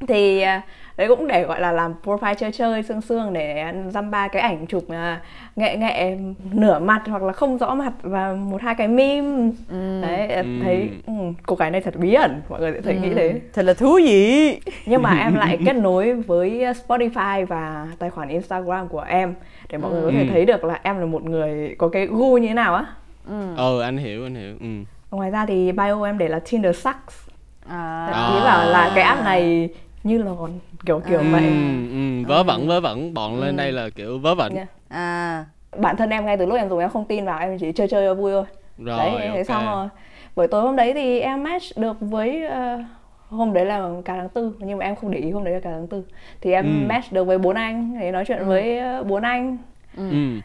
Thì 0.08 0.41
à, 0.41 0.62
đấy 0.98 1.08
cũng 1.08 1.27
để 1.27 1.43
gọi 1.43 1.62
là 1.62 1.72
làm 1.72 1.93
profile 2.03 2.34
chơi 2.34 2.51
chơi 2.51 2.84
xương 2.84 3.01
xương 3.01 3.34
để 3.34 3.74
dăm 3.89 4.12
ba 4.12 4.27
cái 4.27 4.41
ảnh 4.41 4.65
chụp 4.67 4.84
uh, 4.84 4.93
nghệ 5.55 5.77
nghệ 5.77 6.17
nửa 6.51 6.79
mặt 6.79 7.01
hoặc 7.08 7.24
là 7.24 7.34
không 7.34 7.58
rõ 7.58 7.75
mặt 7.75 7.93
và 8.01 8.34
một 8.34 8.62
hai 8.62 8.75
cái 8.75 8.88
meme. 8.88 9.51
Ừ. 9.69 10.01
đấy 10.01 10.27
ừ. 10.27 10.43
thấy 10.63 10.89
ừ, 11.08 11.13
cô 11.46 11.55
gái 11.55 11.72
này 11.72 11.81
thật 11.81 11.96
bí 11.96 12.13
ẩn. 12.13 12.41
Mọi 12.50 12.60
người 12.60 12.72
sẽ 12.74 12.81
thấy 12.81 12.93
ừ. 12.93 13.00
nghĩ 13.00 13.10
thế. 13.15 13.39
Thật 13.53 13.65
là 13.65 13.74
thú 13.74 14.00
vị. 14.03 14.62
Nhưng 14.86 15.01
mà 15.01 15.19
em 15.19 15.36
lại 15.39 15.58
kết 15.65 15.75
nối 15.75 16.13
với 16.13 16.50
Spotify 16.88 17.46
và 17.46 17.88
tài 18.00 18.10
khoản 18.10 18.29
Instagram 18.29 18.88
của 18.88 19.01
em 19.01 19.34
để 19.70 19.78
mọi 19.78 19.92
ừ. 19.92 19.96
người 19.96 20.04
có 20.06 20.12
thể 20.12 20.24
ừ. 20.24 20.30
thấy 20.32 20.46
được 20.46 20.64
là 20.64 20.80
em 20.84 21.00
là 21.00 21.06
một 21.06 21.24
người 21.24 21.76
có 21.78 21.90
cái 21.90 22.08
gu 22.08 22.38
như 22.38 22.48
thế 22.48 22.54
nào 22.54 22.76
á 22.76 22.86
ừ. 23.28 23.56
ừ 23.58 23.82
anh 23.82 23.98
hiểu 23.98 24.24
anh 24.24 24.36
hiểu 24.36 24.56
ừ 24.60 24.68
ngoài 25.12 25.32
ra 25.32 25.46
thì 25.46 25.72
bio 25.72 26.06
em 26.06 26.18
để 26.18 26.28
là 26.28 26.40
Tinder 26.40 26.76
sucks 26.76 27.30
à. 27.70 28.06
ý 28.36 28.44
bảo 28.46 28.70
là 28.70 28.92
cái 28.96 29.04
app 29.04 29.24
này 29.24 29.70
như 30.04 30.18
lòn 30.18 30.60
kiểu 30.86 31.02
kiểu 31.10 31.20
à. 31.20 31.30
vậy 31.32 31.44
ừ, 31.92 32.28
vớ 32.28 32.44
vẩn 32.44 32.68
vớ 32.68 32.82
vẩn 32.82 33.14
bọn 33.14 33.40
lên 33.40 33.56
ừ. 33.56 33.58
đây 33.58 33.72
là 33.72 33.90
kiểu 33.90 34.20
vớ 34.20 34.36
vẩn 34.36 34.56
yeah. 34.56 34.68
à 34.90 35.46
bản 35.78 35.96
thân 35.96 36.10
em 36.10 36.26
ngay 36.26 36.38
từ 36.38 36.46
lúc 36.46 36.58
em 36.58 36.70
dùng 36.70 36.80
em 36.80 36.90
không 36.90 37.06
tin 37.06 37.26
vào 37.26 37.40
em 37.40 37.58
chỉ 37.60 37.72
chơi 37.72 37.88
chơi 37.88 38.08
cho 38.08 38.14
vui 38.14 38.32
thôi 38.32 38.44
rồi 38.78 38.98
đấy 38.98 39.12
okay. 39.12 39.32
thế 39.34 39.44
xong 39.44 39.66
rồi 39.66 39.88
buổi 40.36 40.48
tối 40.48 40.62
hôm 40.62 40.76
đấy 40.76 40.94
thì 40.94 41.20
em 41.20 41.44
match 41.44 41.78
được 41.78 41.98
với 42.00 42.44
uh, 42.48 42.82
hôm 43.30 43.54
đấy 43.54 43.66
là 43.66 43.90
cả 44.06 44.16
tháng 44.18 44.30
tư 44.30 44.56
nhưng 44.60 44.78
mà 44.78 44.86
em 44.86 44.96
không 44.96 45.12
để 45.12 45.20
ý 45.20 45.32
hôm 45.32 45.44
đấy 45.44 45.54
là 45.54 45.60
cả 45.60 45.72
tháng 45.72 45.88
tư 45.88 46.04
thì 46.42 46.52
em 46.52 46.66
ừ. 46.66 46.88
match 46.88 47.12
được 47.12 47.24
với 47.24 47.38
bốn 47.38 47.56
anh 47.56 48.00
để 48.00 48.12
nói 48.12 48.26
chuyện 48.28 48.38
ừ. 48.38 48.46
với 48.46 48.80
uh, 49.00 49.08
bốn 49.08 49.22
anh 49.22 49.58
ừ. 49.98 50.10
ừ. 50.10 50.40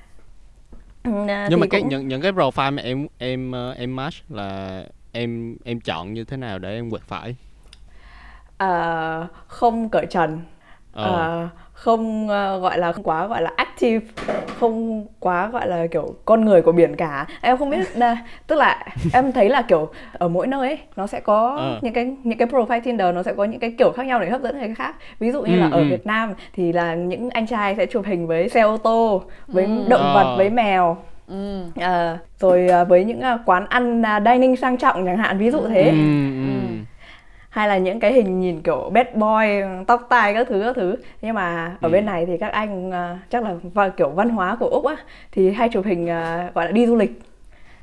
Ừ, 1.04 1.10
nhưng 1.50 1.60
mà 1.60 1.66
cái 1.70 1.80
cũng... 1.80 1.88
những 1.88 2.08
những 2.08 2.20
cái 2.20 2.32
profile 2.32 2.74
mà 2.74 2.82
em 2.82 3.06
em 3.18 3.52
ờ, 3.52 3.72
em 3.72 3.96
match 3.96 4.14
là 4.28 4.82
em 5.12 5.56
em 5.64 5.80
chọn 5.80 6.14
như 6.14 6.24
thế 6.24 6.36
nào 6.36 6.58
để 6.58 6.74
em 6.74 6.90
quẹt 6.90 7.02
phải 7.02 7.36
uh, 8.64 9.30
không 9.46 9.88
cởi 9.88 10.06
trần 10.06 10.40
uh, 11.00 11.50
không 11.74 12.24
uh, 12.24 12.62
gọi 12.62 12.78
là 12.78 12.92
không 12.92 13.04
quá 13.04 13.26
gọi 13.26 13.42
là 13.42 13.50
active 13.56 14.06
không 14.60 15.06
quá 15.20 15.48
gọi 15.48 15.68
là 15.68 15.86
kiểu 15.86 16.14
con 16.24 16.44
người 16.44 16.62
của 16.62 16.72
biển 16.72 16.96
cả 16.96 17.26
em 17.40 17.56
không 17.56 17.70
biết 17.70 17.88
tức 18.46 18.56
là 18.56 18.86
em 19.12 19.32
thấy 19.32 19.48
là 19.48 19.62
kiểu 19.62 19.88
ở 20.12 20.28
mỗi 20.28 20.46
nơi 20.46 20.68
ấy 20.68 20.78
nó 20.96 21.06
sẽ 21.06 21.20
có 21.20 21.60
uh. 21.76 21.84
những 21.84 21.92
cái 21.92 22.16
những 22.24 22.38
cái 22.38 22.48
profile 22.48 22.80
Tinder 22.80 23.14
nó 23.14 23.22
sẽ 23.22 23.32
có 23.36 23.44
những 23.44 23.60
cái 23.60 23.74
kiểu 23.78 23.92
khác 23.96 24.06
nhau 24.06 24.20
để 24.20 24.30
hấp 24.30 24.42
dẫn 24.42 24.58
người 24.58 24.74
khác 24.74 24.94
ví 25.18 25.32
dụ 25.32 25.42
như 25.42 25.56
ừ, 25.56 25.60
là 25.60 25.68
ở 25.72 25.78
ừ. 25.78 25.84
Việt 25.90 26.06
Nam 26.06 26.34
thì 26.52 26.72
là 26.72 26.94
những 26.94 27.30
anh 27.30 27.46
trai 27.46 27.74
sẽ 27.76 27.86
chụp 27.86 28.04
hình 28.06 28.26
với 28.26 28.48
xe 28.48 28.60
ô 28.60 28.76
tô 28.76 29.22
với 29.46 29.64
ừ. 29.64 29.84
động 29.88 30.12
vật 30.14 30.32
uh. 30.32 30.38
với 30.38 30.50
mèo 30.50 30.96
ừ. 31.28 31.62
à, 31.80 32.18
rồi 32.38 32.68
à, 32.68 32.84
với 32.84 33.04
những 33.04 33.20
à, 33.20 33.38
quán 33.46 33.66
ăn 33.68 34.02
à, 34.02 34.20
dining 34.26 34.56
sang 34.56 34.76
trọng 34.76 35.06
chẳng 35.06 35.18
hạn 35.18 35.38
ví 35.38 35.50
dụ 35.50 35.60
thế 35.68 35.88
ừ, 35.88 35.96
ừ. 36.48 36.84
Hay 37.54 37.68
là 37.68 37.78
những 37.78 38.00
cái 38.00 38.12
hình 38.12 38.40
nhìn 38.40 38.62
kiểu 38.62 38.90
bad 38.92 39.06
boy 39.14 39.46
tóc 39.86 40.06
tai 40.08 40.34
các 40.34 40.46
thứ 40.50 40.62
các 40.64 40.76
thứ. 40.76 40.96
Nhưng 41.22 41.34
mà 41.34 41.76
ở 41.80 41.88
ừ. 41.88 41.92
bên 41.92 42.06
này 42.06 42.26
thì 42.26 42.38
các 42.38 42.52
anh 42.52 42.90
à, 42.90 43.18
chắc 43.30 43.42
là 43.42 43.54
và 43.74 43.88
kiểu 43.88 44.08
văn 44.08 44.28
hóa 44.28 44.56
của 44.60 44.66
úc 44.66 44.86
á 44.86 44.96
thì 45.32 45.52
hay 45.52 45.68
chụp 45.68 45.84
hình 45.84 46.08
à, 46.08 46.50
gọi 46.54 46.64
là 46.64 46.70
đi 46.70 46.86
du 46.86 46.96
lịch. 46.96 47.22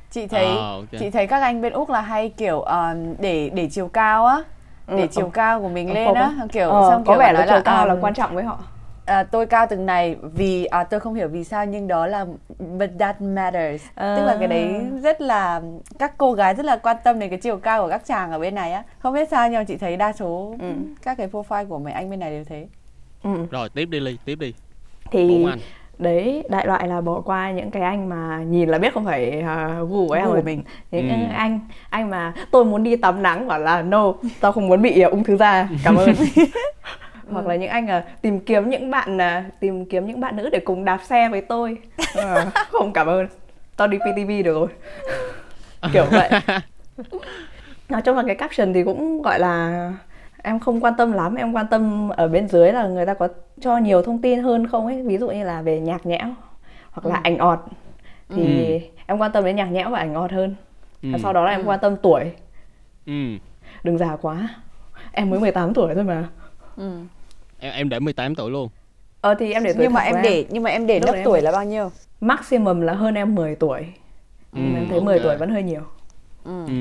Chị 0.10 0.28
thấy 0.28 0.46
oh, 0.46 0.58
okay. 0.58 1.00
chị 1.00 1.10
thấy 1.10 1.28
các 1.28 1.42
anh 1.42 1.62
bên 1.62 1.74
úc 1.74 1.90
là 1.90 2.02
hay 2.02 2.30
kiểu 2.30 2.58
uh, 2.58 2.68
để 3.20 3.50
để 3.54 3.68
chiều 3.72 3.88
cao 3.88 4.26
á 4.26 4.38
để 4.88 5.02
ừ, 5.02 5.08
chiều 5.12 5.30
cao 5.30 5.62
của 5.62 5.70
mình 5.70 5.88
ừ, 5.88 5.94
lên 5.94 6.14
á 6.14 6.34
kiểu 6.52 6.70
ờ, 6.70 6.90
xong 6.90 7.04
có 7.06 7.14
kiểu 7.14 7.20
vẻ 7.20 7.34
là 7.34 7.46
chiều 7.50 7.62
cao 7.66 7.88
là 7.88 7.96
quan 8.02 8.14
trọng 8.14 8.36
với 8.36 8.44
họ 8.44 8.60
à, 9.06 9.24
tôi 9.24 9.46
cao 9.46 9.68
từng 9.70 9.86
này 9.86 10.16
vì 10.34 10.66
à, 10.66 10.84
tôi 10.84 11.00
không 11.00 11.14
hiểu 11.14 11.28
vì 11.28 11.44
sao 11.44 11.66
nhưng 11.66 11.88
đó 11.88 12.08
là 12.08 12.26
but 12.60 12.90
that 13.00 13.22
matters. 13.22 13.84
À. 13.96 14.16
tức 14.18 14.26
là 14.26 14.38
cái 14.40 14.48
đấy 14.48 14.82
rất 15.04 15.22
là 15.22 15.62
các 16.00 16.18
cô 16.18 16.34
gái 16.34 16.56
rất 16.56 16.66
là 16.66 16.78
quan 16.78 16.98
tâm 17.04 17.20
đến 17.20 17.30
cái 17.30 17.40
chiều 17.40 17.58
cao 17.58 17.84
của 17.84 17.90
các 17.90 18.06
chàng 18.06 18.32
ở 18.32 18.40
bên 18.40 18.56
này 18.56 18.74
á. 18.74 18.84
Không 19.00 19.14
biết 19.14 19.30
sao 19.32 19.50
nhưng 19.50 19.60
mà 19.60 19.64
chị 19.64 19.78
thấy 19.78 19.98
đa 19.98 20.14
số 20.14 20.56
ừ. 20.60 20.68
các 21.04 21.18
cái 21.18 21.28
profile 21.28 21.68
của 21.68 21.80
mấy 21.80 21.94
anh 21.94 22.10
bên 22.10 22.20
này 22.20 22.32
đều 22.32 22.44
thế. 22.44 22.68
Ừ. 23.24 23.30
rồi 23.52 23.70
tiếp 23.70 23.86
đi 23.86 24.00
ly 24.00 24.18
tiếp 24.26 24.36
đi. 24.36 24.54
Thì 25.12 25.46
đấy 25.98 26.44
đại 26.50 26.68
loại 26.68 26.88
là 26.88 27.02
bỏ 27.02 27.22
qua 27.22 27.52
những 27.52 27.72
cái 27.72 27.84
anh 27.84 28.10
mà 28.10 28.38
nhìn 28.38 28.70
là 28.70 28.78
biết 28.78 28.94
không 28.94 29.06
phải 29.06 29.44
uh, 29.44 29.90
gu 29.90 30.08
của 30.08 30.14
em 30.14 30.26
của 30.26 30.42
mình. 30.46 30.64
Những 30.92 31.10
ừ. 31.10 31.16
anh 31.36 31.60
anh 31.90 32.10
mà 32.10 32.34
tôi 32.52 32.66
muốn 32.66 32.84
đi 32.84 32.96
tắm 32.96 33.24
nắng 33.24 33.48
bảo 33.48 33.60
là 33.60 33.82
no 33.82 34.14
tao 34.40 34.52
không 34.52 34.68
muốn 34.68 34.82
bị 34.82 35.06
uh, 35.06 35.12
ung 35.12 35.24
thư 35.24 35.38
da. 35.38 35.70
Cảm 35.84 35.96
ơn 35.96 36.14
hoặc 37.30 37.48
là 37.48 37.56
những 37.56 37.70
anh 37.70 37.88
à, 37.88 38.04
tìm 38.22 38.40
kiếm 38.40 38.70
những 38.70 38.92
bạn 38.92 39.22
à, 39.22 39.46
tìm 39.60 39.86
kiếm 39.86 40.06
những 40.06 40.20
bạn 40.20 40.36
nữ 40.36 40.50
để 40.50 40.60
cùng 40.60 40.86
đạp 40.86 41.00
xe 41.04 41.30
với 41.30 41.42
tôi. 41.42 41.78
À, 42.16 42.46
không 42.72 42.94
cảm 42.94 43.08
ơn. 43.08 43.28
Tao 43.78 43.88
đi 43.88 43.98
PTV 43.98 44.46
được 44.46 44.54
rồi. 44.54 44.68
Kiểu 45.94 46.06
vậy. 46.12 46.30
Nói 47.90 48.02
chung 48.02 48.18
là 48.18 48.24
cái 48.28 48.36
caption 48.36 48.74
thì 48.74 48.84
cũng 48.84 49.22
gọi 49.22 49.40
là 49.40 49.92
em 50.44 50.60
không 50.60 50.84
quan 50.84 50.94
tâm 50.98 51.12
lắm. 51.12 51.36
Em 51.36 51.54
quan 51.54 51.68
tâm 51.68 52.10
ở 52.10 52.28
bên 52.28 52.48
dưới 52.48 52.72
là 52.72 52.88
người 52.88 53.06
ta 53.06 53.14
có 53.14 53.28
cho 53.62 53.78
nhiều 53.78 54.02
thông 54.02 54.22
tin 54.22 54.44
hơn 54.44 54.68
không 54.68 54.86
ấy. 54.86 55.02
Ví 55.02 55.18
dụ 55.18 55.30
như 55.30 55.44
là 55.44 55.62
về 55.62 55.80
nhạc 55.80 56.06
nhẽo 56.06 56.28
hoặc 56.92 57.06
là 57.06 57.16
ừ. 57.16 57.22
ảnh 57.24 57.38
ọt. 57.38 57.60
Thì 58.30 58.74
ừ. 58.74 58.80
em 59.08 59.18
quan 59.18 59.32
tâm 59.32 59.44
đến 59.46 59.56
nhạc 59.56 59.66
nhẽo 59.66 59.90
và 59.90 60.00
ảnh 60.00 60.14
ọt 60.14 60.32
hơn. 60.32 60.56
Ừ. 61.04 61.10
và 61.12 61.20
sau 61.24 61.34
đó 61.34 61.46
là 61.46 61.52
em 61.52 61.62
ừ. 61.62 61.66
quan 61.66 61.80
tâm 61.80 61.96
tuổi. 62.02 62.32
Ừ. 63.06 63.14
đừng 63.84 63.98
già 63.98 64.16
quá. 64.22 64.50
Em 65.12 65.30
mới 65.30 65.40
18 65.40 65.74
tuổi 65.74 65.96
thôi 65.96 66.04
mà 66.04 66.28
ừ. 66.78 66.92
em 67.60 67.74
em 67.74 67.90
để 67.90 68.00
18 68.00 68.36
tuổi 68.36 68.52
luôn 68.52 68.70
ờ 69.22 69.36
thì 69.36 69.54
em 69.54 69.64
để 69.64 69.74
tuổi 69.74 69.84
nhưng 69.84 69.94
mà 69.94 70.02
em 70.02 70.16
để 70.24 70.46
nhưng 70.50 70.64
mà 70.64 70.70
em 70.70 70.88
để 70.88 71.00
lớp 71.00 71.22
tuổi 71.26 71.38
em... 71.38 71.46
là 71.46 71.52
bao 71.52 71.66
nhiêu 71.66 71.92
maximum 72.22 72.82
là 72.82 72.94
hơn 72.94 73.16
em 73.16 73.36
10 73.36 73.56
tuổi 73.56 73.80
ừ, 74.54 74.60
em 74.60 74.86
thấy 74.90 75.00
okay. 75.00 75.06
10 75.06 75.20
tuổi 75.20 75.38
vẫn 75.38 75.50
hơi 75.50 75.64
nhiều 75.64 75.82
ừ. 76.44 76.66
ừ 76.68 76.74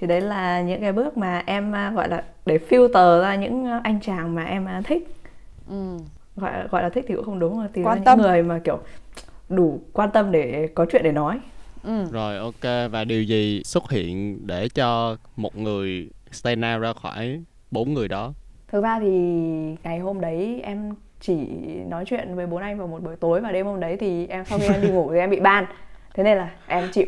thì 0.00 0.06
đấy 0.06 0.20
là 0.20 0.60
những 0.60 0.80
cái 0.80 0.92
bước 0.92 1.16
mà 1.16 1.42
em 1.46 1.74
à, 1.74 1.90
gọi 1.90 2.08
là 2.08 2.24
để 2.46 2.58
filter 2.68 3.22
ra 3.22 3.34
những 3.34 3.66
anh 3.84 4.00
chàng 4.00 4.34
mà 4.34 4.44
em 4.44 4.64
à, 4.64 4.82
thích 4.84 5.08
ừ. 5.68 5.96
gọi 6.36 6.52
gọi 6.70 6.82
là 6.82 6.88
thích 6.88 7.04
thì 7.08 7.14
cũng 7.14 7.24
không 7.24 7.38
đúng 7.38 7.58
mà 7.58 7.68
tìm 7.72 7.84
quan 7.84 8.04
tâm. 8.04 8.18
những 8.18 8.28
người 8.28 8.42
mà 8.42 8.60
kiểu 8.64 8.78
đủ 9.48 9.80
quan 9.92 10.10
tâm 10.10 10.32
để 10.32 10.68
có 10.74 10.86
chuyện 10.92 11.02
để 11.02 11.12
nói 11.12 11.40
ừ. 11.82 12.04
rồi 12.10 12.38
ok 12.38 12.90
và 12.90 13.04
điều 13.04 13.22
gì 13.22 13.62
xuất 13.64 13.90
hiện 13.90 14.46
để 14.46 14.68
cho 14.68 15.16
một 15.36 15.56
người 15.56 16.08
stand 16.30 16.64
out 16.64 16.82
ra 16.82 16.92
khỏi 16.92 17.40
bốn 17.70 17.94
người 17.94 18.08
đó 18.08 18.32
thực 18.72 18.82
ra 18.82 18.98
thì 19.00 19.10
ngày 19.84 19.98
hôm 19.98 20.20
đấy 20.20 20.60
em 20.64 20.94
chỉ 21.20 21.46
nói 21.88 22.04
chuyện 22.06 22.34
với 22.34 22.46
bốn 22.46 22.62
anh 22.62 22.78
vào 22.78 22.86
một 22.86 23.02
buổi 23.02 23.16
tối 23.16 23.40
và 23.40 23.52
đêm 23.52 23.66
hôm 23.66 23.80
đấy 23.80 23.96
thì 23.96 24.26
em 24.26 24.44
sau 24.44 24.58
khi 24.58 24.66
em 24.66 24.82
đi 24.82 24.88
ngủ 24.88 25.10
thì 25.12 25.18
em 25.18 25.30
bị 25.30 25.40
ban 25.40 25.66
thế 26.14 26.22
nên 26.22 26.38
là 26.38 26.50
em 26.66 26.88
chịu 26.92 27.06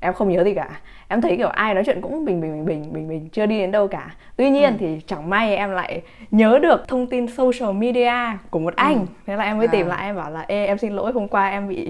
em 0.00 0.12
không 0.12 0.28
nhớ 0.28 0.44
gì 0.44 0.54
cả 0.54 0.80
em 1.08 1.20
thấy 1.20 1.36
kiểu 1.36 1.48
ai 1.48 1.74
nói 1.74 1.82
chuyện 1.86 2.00
cũng 2.00 2.24
bình 2.24 2.40
bình 2.40 2.52
bình 2.52 2.64
bình 2.66 2.92
bình 2.92 3.08
bình 3.08 3.28
chưa 3.28 3.46
đi 3.46 3.58
đến 3.58 3.70
đâu 3.70 3.88
cả 3.88 4.14
tuy 4.36 4.50
nhiên 4.50 4.70
ừ. 4.72 4.76
thì 4.78 5.00
chẳng 5.06 5.30
may 5.30 5.56
em 5.56 5.70
lại 5.70 6.02
nhớ 6.30 6.58
được 6.62 6.88
thông 6.88 7.06
tin 7.06 7.26
social 7.28 7.72
media 7.72 8.12
của 8.50 8.58
một 8.58 8.76
anh 8.76 8.98
ừ. 8.98 9.06
thế 9.26 9.36
là 9.36 9.44
em 9.44 9.58
mới 9.58 9.66
à. 9.66 9.70
tìm 9.72 9.86
lại 9.86 10.04
em 10.04 10.16
bảo 10.16 10.30
là 10.30 10.44
ê 10.48 10.66
em 10.66 10.78
xin 10.78 10.92
lỗi 10.92 11.12
hôm 11.12 11.28
qua 11.28 11.50
em 11.50 11.68
bị 11.68 11.88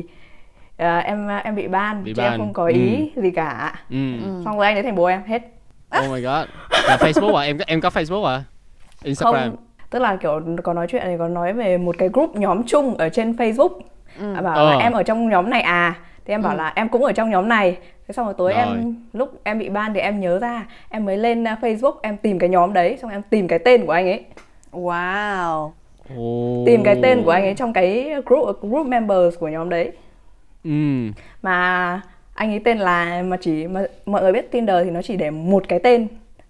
uh, 0.83 1.05
em 1.05 1.29
em 1.45 1.55
bị 1.55 1.69
ban 1.69 2.05
bị 2.05 2.13
chứ 2.17 2.23
ban. 2.23 2.33
em 2.33 2.41
không 2.41 2.53
có 2.53 2.67
ý 2.67 3.11
ừ. 3.15 3.23
gì 3.23 3.31
cả 3.31 3.75
ừ. 3.91 4.17
ừ. 4.25 4.43
xong 4.45 4.57
rồi 4.57 4.67
anh 4.67 4.77
ấy 4.77 4.83
thành 4.83 4.95
bố 4.95 5.05
em 5.05 5.23
hết 5.27 5.43
oh 5.99 6.13
my 6.13 6.21
god 6.21 6.49
là 6.89 6.97
facebook 7.01 7.35
à 7.35 7.43
em 7.43 7.59
em 7.67 7.81
có 7.81 7.89
facebook 7.89 8.25
à 8.25 8.45
instagram 9.07 9.51
không, 9.51 9.57
tức 9.91 9.99
là 9.99 10.17
kiểu 10.17 10.41
có 10.63 10.73
nói 10.73 10.87
chuyện 10.91 11.05
này 11.05 11.19
có 11.19 11.29
nói 11.29 11.53
về 11.53 11.79
một 11.79 11.99
cái 11.99 12.09
group 12.09 12.37
nhóm 12.37 12.63
chung 12.67 12.97
ở 12.97 13.09
trên 13.09 13.33
facebook 13.33 13.81
ừ. 14.21 14.35
bảo 14.43 14.57
ờ. 14.57 14.71
là 14.71 14.79
em 14.79 14.93
ở 14.93 15.03
trong 15.03 15.29
nhóm 15.29 15.51
này 15.51 15.63
à 15.63 15.95
thì 16.25 16.35
em 16.35 16.43
bảo 16.43 16.53
ừ. 16.53 16.59
là 16.59 16.73
em 16.75 16.89
cũng 16.89 17.05
ở 17.05 17.13
trong 17.13 17.31
nhóm 17.31 17.49
này 17.49 17.77
thế 18.09 18.13
xong 18.13 18.27
rồi 18.27 18.35
tối 18.39 18.53
rồi. 18.53 18.63
em 18.63 18.95
lúc 19.13 19.41
em 19.45 19.59
bị 19.59 19.69
ban 19.69 19.95
thì 19.95 20.01
em 20.01 20.21
nhớ 20.21 20.39
ra 20.39 20.67
em 20.89 21.05
mới 21.05 21.17
lên 21.17 21.43
uh, 21.43 21.59
facebook 21.61 21.95
em 22.03 22.17
tìm 22.17 22.39
cái 22.39 22.49
nhóm 22.49 22.73
đấy 22.73 22.99
xong 23.03 23.11
em 23.11 23.23
tìm 23.23 23.49
cái 23.49 23.59
tên 23.59 23.87
của 23.87 23.93
anh 23.93 24.07
ấy 24.07 24.25
wow 24.73 25.71
oh. 26.19 26.67
tìm 26.67 26.83
cái 26.83 26.97
tên 27.03 27.23
của 27.23 27.31
anh 27.31 27.43
ấy 27.43 27.55
trong 27.55 27.73
cái 27.73 28.15
group 28.27 28.63
group 28.63 28.87
members 28.87 29.39
của 29.39 29.49
nhóm 29.49 29.69
đấy 29.69 29.93
ừ. 30.65 30.71
mà 31.43 32.01
anh 32.35 32.51
ấy 32.51 32.61
tên 32.65 32.79
là 32.79 33.23
mà 33.23 33.37
chỉ 33.41 33.67
mà 33.67 33.83
mọi 34.07 34.23
người 34.23 34.33
biết 34.33 34.51
Tinder 34.51 34.85
thì 34.85 34.91
nó 34.91 35.03
chỉ 35.03 35.17
để 35.17 35.31
một 35.31 35.69
cái 35.69 35.79
tên 35.79 36.09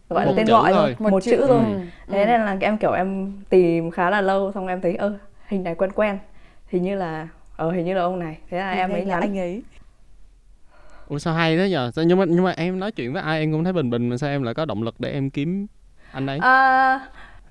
gọi 0.08 0.26
một 0.26 0.30
là 0.30 0.36
tên 0.36 0.46
gọi 0.46 0.72
thôi. 0.72 0.96
một, 0.98 1.10
một 1.10 1.22
chữ, 1.22 1.44
thôi. 1.48 1.58
ừ. 1.58 1.80
thế 2.08 2.22
ừ. 2.22 2.26
nên 2.26 2.40
là 2.40 2.56
em 2.60 2.78
kiểu 2.78 2.92
em 2.92 3.32
tìm 3.48 3.90
khá 3.90 4.10
là 4.10 4.20
lâu 4.20 4.52
xong 4.52 4.66
em 4.66 4.80
thấy 4.80 4.94
ơ 4.94 5.18
hình 5.48 5.62
này 5.62 5.74
quen 5.74 5.92
quen. 5.92 6.18
Hình 6.68 6.82
như 6.82 6.94
là 6.94 7.28
ờ 7.56 7.70
hình 7.70 7.84
như 7.84 7.94
là 7.94 8.02
ông 8.02 8.18
này. 8.18 8.38
Thế 8.50 8.58
là 8.58 8.70
hình 8.70 8.78
em 8.78 8.92
mới 8.92 9.04
nhắn. 9.04 9.20
anh 9.20 9.38
ấy. 9.38 9.62
Ủa 11.08 11.18
sao 11.18 11.34
hay 11.34 11.56
thế 11.56 11.68
nhờ? 11.68 11.90
Sao 11.94 12.04
nhưng 12.04 12.18
mà 12.18 12.24
nhưng 12.28 12.44
mà 12.44 12.54
em 12.56 12.80
nói 12.80 12.92
chuyện 12.92 13.12
với 13.12 13.22
ai 13.22 13.40
em 13.40 13.52
cũng 13.52 13.64
thấy 13.64 13.72
bình 13.72 13.90
bình 13.90 14.08
mà 14.08 14.16
sao 14.16 14.30
em 14.30 14.42
lại 14.42 14.54
có 14.54 14.64
động 14.64 14.82
lực 14.82 14.94
để 14.98 15.12
em 15.12 15.30
kiếm 15.30 15.66
anh 16.12 16.26
ấy? 16.26 16.38
À, 16.42 17.00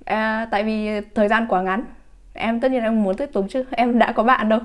à, 0.04 0.48
tại 0.50 0.64
vì 0.64 1.00
thời 1.14 1.28
gian 1.28 1.46
quá 1.48 1.62
ngắn. 1.62 1.84
Em 2.32 2.60
tất 2.60 2.70
nhiên 2.70 2.82
em 2.82 3.02
muốn 3.02 3.16
tiếp 3.16 3.30
tục 3.32 3.46
chứ. 3.50 3.64
Em 3.70 3.98
đã 3.98 4.12
có 4.12 4.22
bạn 4.22 4.48
đâu. 4.48 4.60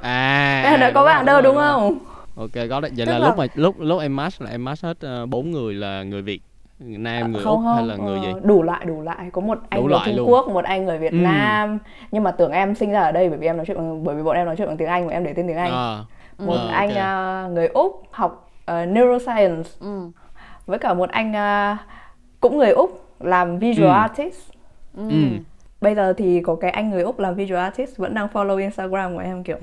À 0.00 0.62
em 0.64 0.80
đã 0.80 0.90
có 0.94 1.04
bạn 1.04 1.26
đâu 1.26 1.42
đúng, 1.42 1.54
đúng 1.54 1.62
không? 1.62 1.98
Ok 2.36 2.68
có 2.70 2.80
đấy. 2.80 2.90
Vậy 2.96 3.06
Tức 3.06 3.12
là, 3.12 3.18
là 3.18 3.26
lúc 3.26 3.38
mà 3.38 3.46
lúc 3.54 3.80
lúc 3.80 4.00
em 4.00 4.16
match 4.16 4.42
là 4.42 4.50
em 4.50 4.64
match 4.64 4.84
hết 4.84 5.00
ờ, 5.00 5.26
bốn 5.26 5.40
uh, 5.40 5.52
người 5.52 5.74
là 5.74 6.02
người 6.02 6.22
việt 6.22 6.42
nam 6.78 7.32
người 7.32 7.42
không, 7.42 7.56
úc 7.56 7.64
không, 7.64 7.76
hay 7.76 7.86
là 7.86 7.96
người 7.96 8.20
gì 8.20 8.32
ờ, 8.32 8.40
đủ 8.42 8.62
lại 8.62 8.84
đủ 8.84 9.02
lại 9.02 9.30
có 9.32 9.40
một 9.40 9.58
anh 9.68 9.86
người 9.86 9.98
trung 10.04 10.16
luôn. 10.16 10.30
quốc 10.30 10.48
một 10.48 10.64
anh 10.64 10.84
người 10.84 10.98
việt 10.98 11.12
ừ. 11.12 11.16
nam 11.16 11.78
nhưng 12.12 12.22
mà 12.22 12.30
tưởng 12.30 12.52
em 12.52 12.74
sinh 12.74 12.90
ra 12.90 13.00
ở 13.00 13.12
đây 13.12 13.28
bởi 13.28 13.38
vì 13.38 13.46
em 13.46 13.56
nói 13.56 13.66
chuyện 13.66 14.04
bởi 14.04 14.16
vì 14.16 14.22
bọn 14.22 14.36
em 14.36 14.46
nói 14.46 14.56
chuyện 14.56 14.68
bằng 14.68 14.76
tiếng 14.76 14.88
anh 14.88 15.06
và 15.06 15.12
em 15.12 15.24
để 15.24 15.32
tên 15.32 15.46
tiếng 15.46 15.56
anh 15.56 15.72
à 15.72 16.04
một 16.38 16.52
ừ, 16.52 16.68
anh 16.68 16.88
uh, 16.88 17.52
người 17.52 17.66
úc 17.66 18.02
học 18.10 18.50
uh, 18.70 18.88
neuroscience 18.88 19.70
ừ. 19.80 20.10
với 20.66 20.78
cả 20.78 20.94
một 20.94 21.10
anh 21.10 21.32
uh, 21.32 21.78
cũng 22.40 22.58
người 22.58 22.70
úc 22.70 23.04
làm 23.20 23.58
visual 23.58 23.88
ừ. 23.88 23.92
artist 23.92 24.50
ừ. 24.96 25.08
ừ. 25.10 25.16
bây 25.80 25.94
giờ 25.94 26.12
thì 26.12 26.40
có 26.40 26.54
cái 26.54 26.70
anh 26.70 26.90
người 26.90 27.02
úc 27.02 27.18
làm 27.18 27.34
visual 27.34 27.60
artist 27.60 27.96
vẫn 27.96 28.14
đang 28.14 28.28
follow 28.32 28.58
instagram 28.58 29.14
của 29.14 29.20
em 29.20 29.42
kiểu 29.42 29.58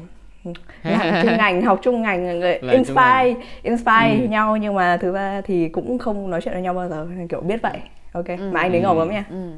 làm 0.84 1.22
chung 1.24 1.38
ngành 1.38 1.62
học 1.62 1.80
chung 1.82 2.02
ngành 2.02 2.40
người 2.40 2.58
inspire 2.72 3.36
inspire 3.64 4.20
ừ. 4.20 4.28
nhau 4.28 4.58
nhưng 4.58 4.76
mà 4.76 4.98
thực 4.98 5.12
ra 5.12 5.42
thì 5.46 5.70
cũng 5.70 6.00
không 6.00 6.30
nói 6.30 6.42
chuyện 6.42 6.54
với 6.54 6.62
nhau 6.62 6.74
bao 6.74 6.90
giờ 6.90 7.08
kiểu 7.30 7.42
biết 7.42 7.62
vậy 7.62 7.78
ok 8.12 8.28
ừ. 8.28 8.50
mà 8.54 8.62
anh 8.62 8.72
đấy 8.72 8.82
ngầu 8.82 9.00
lắm 9.00 9.10
nha 9.12 9.26
ừ. 9.30 9.52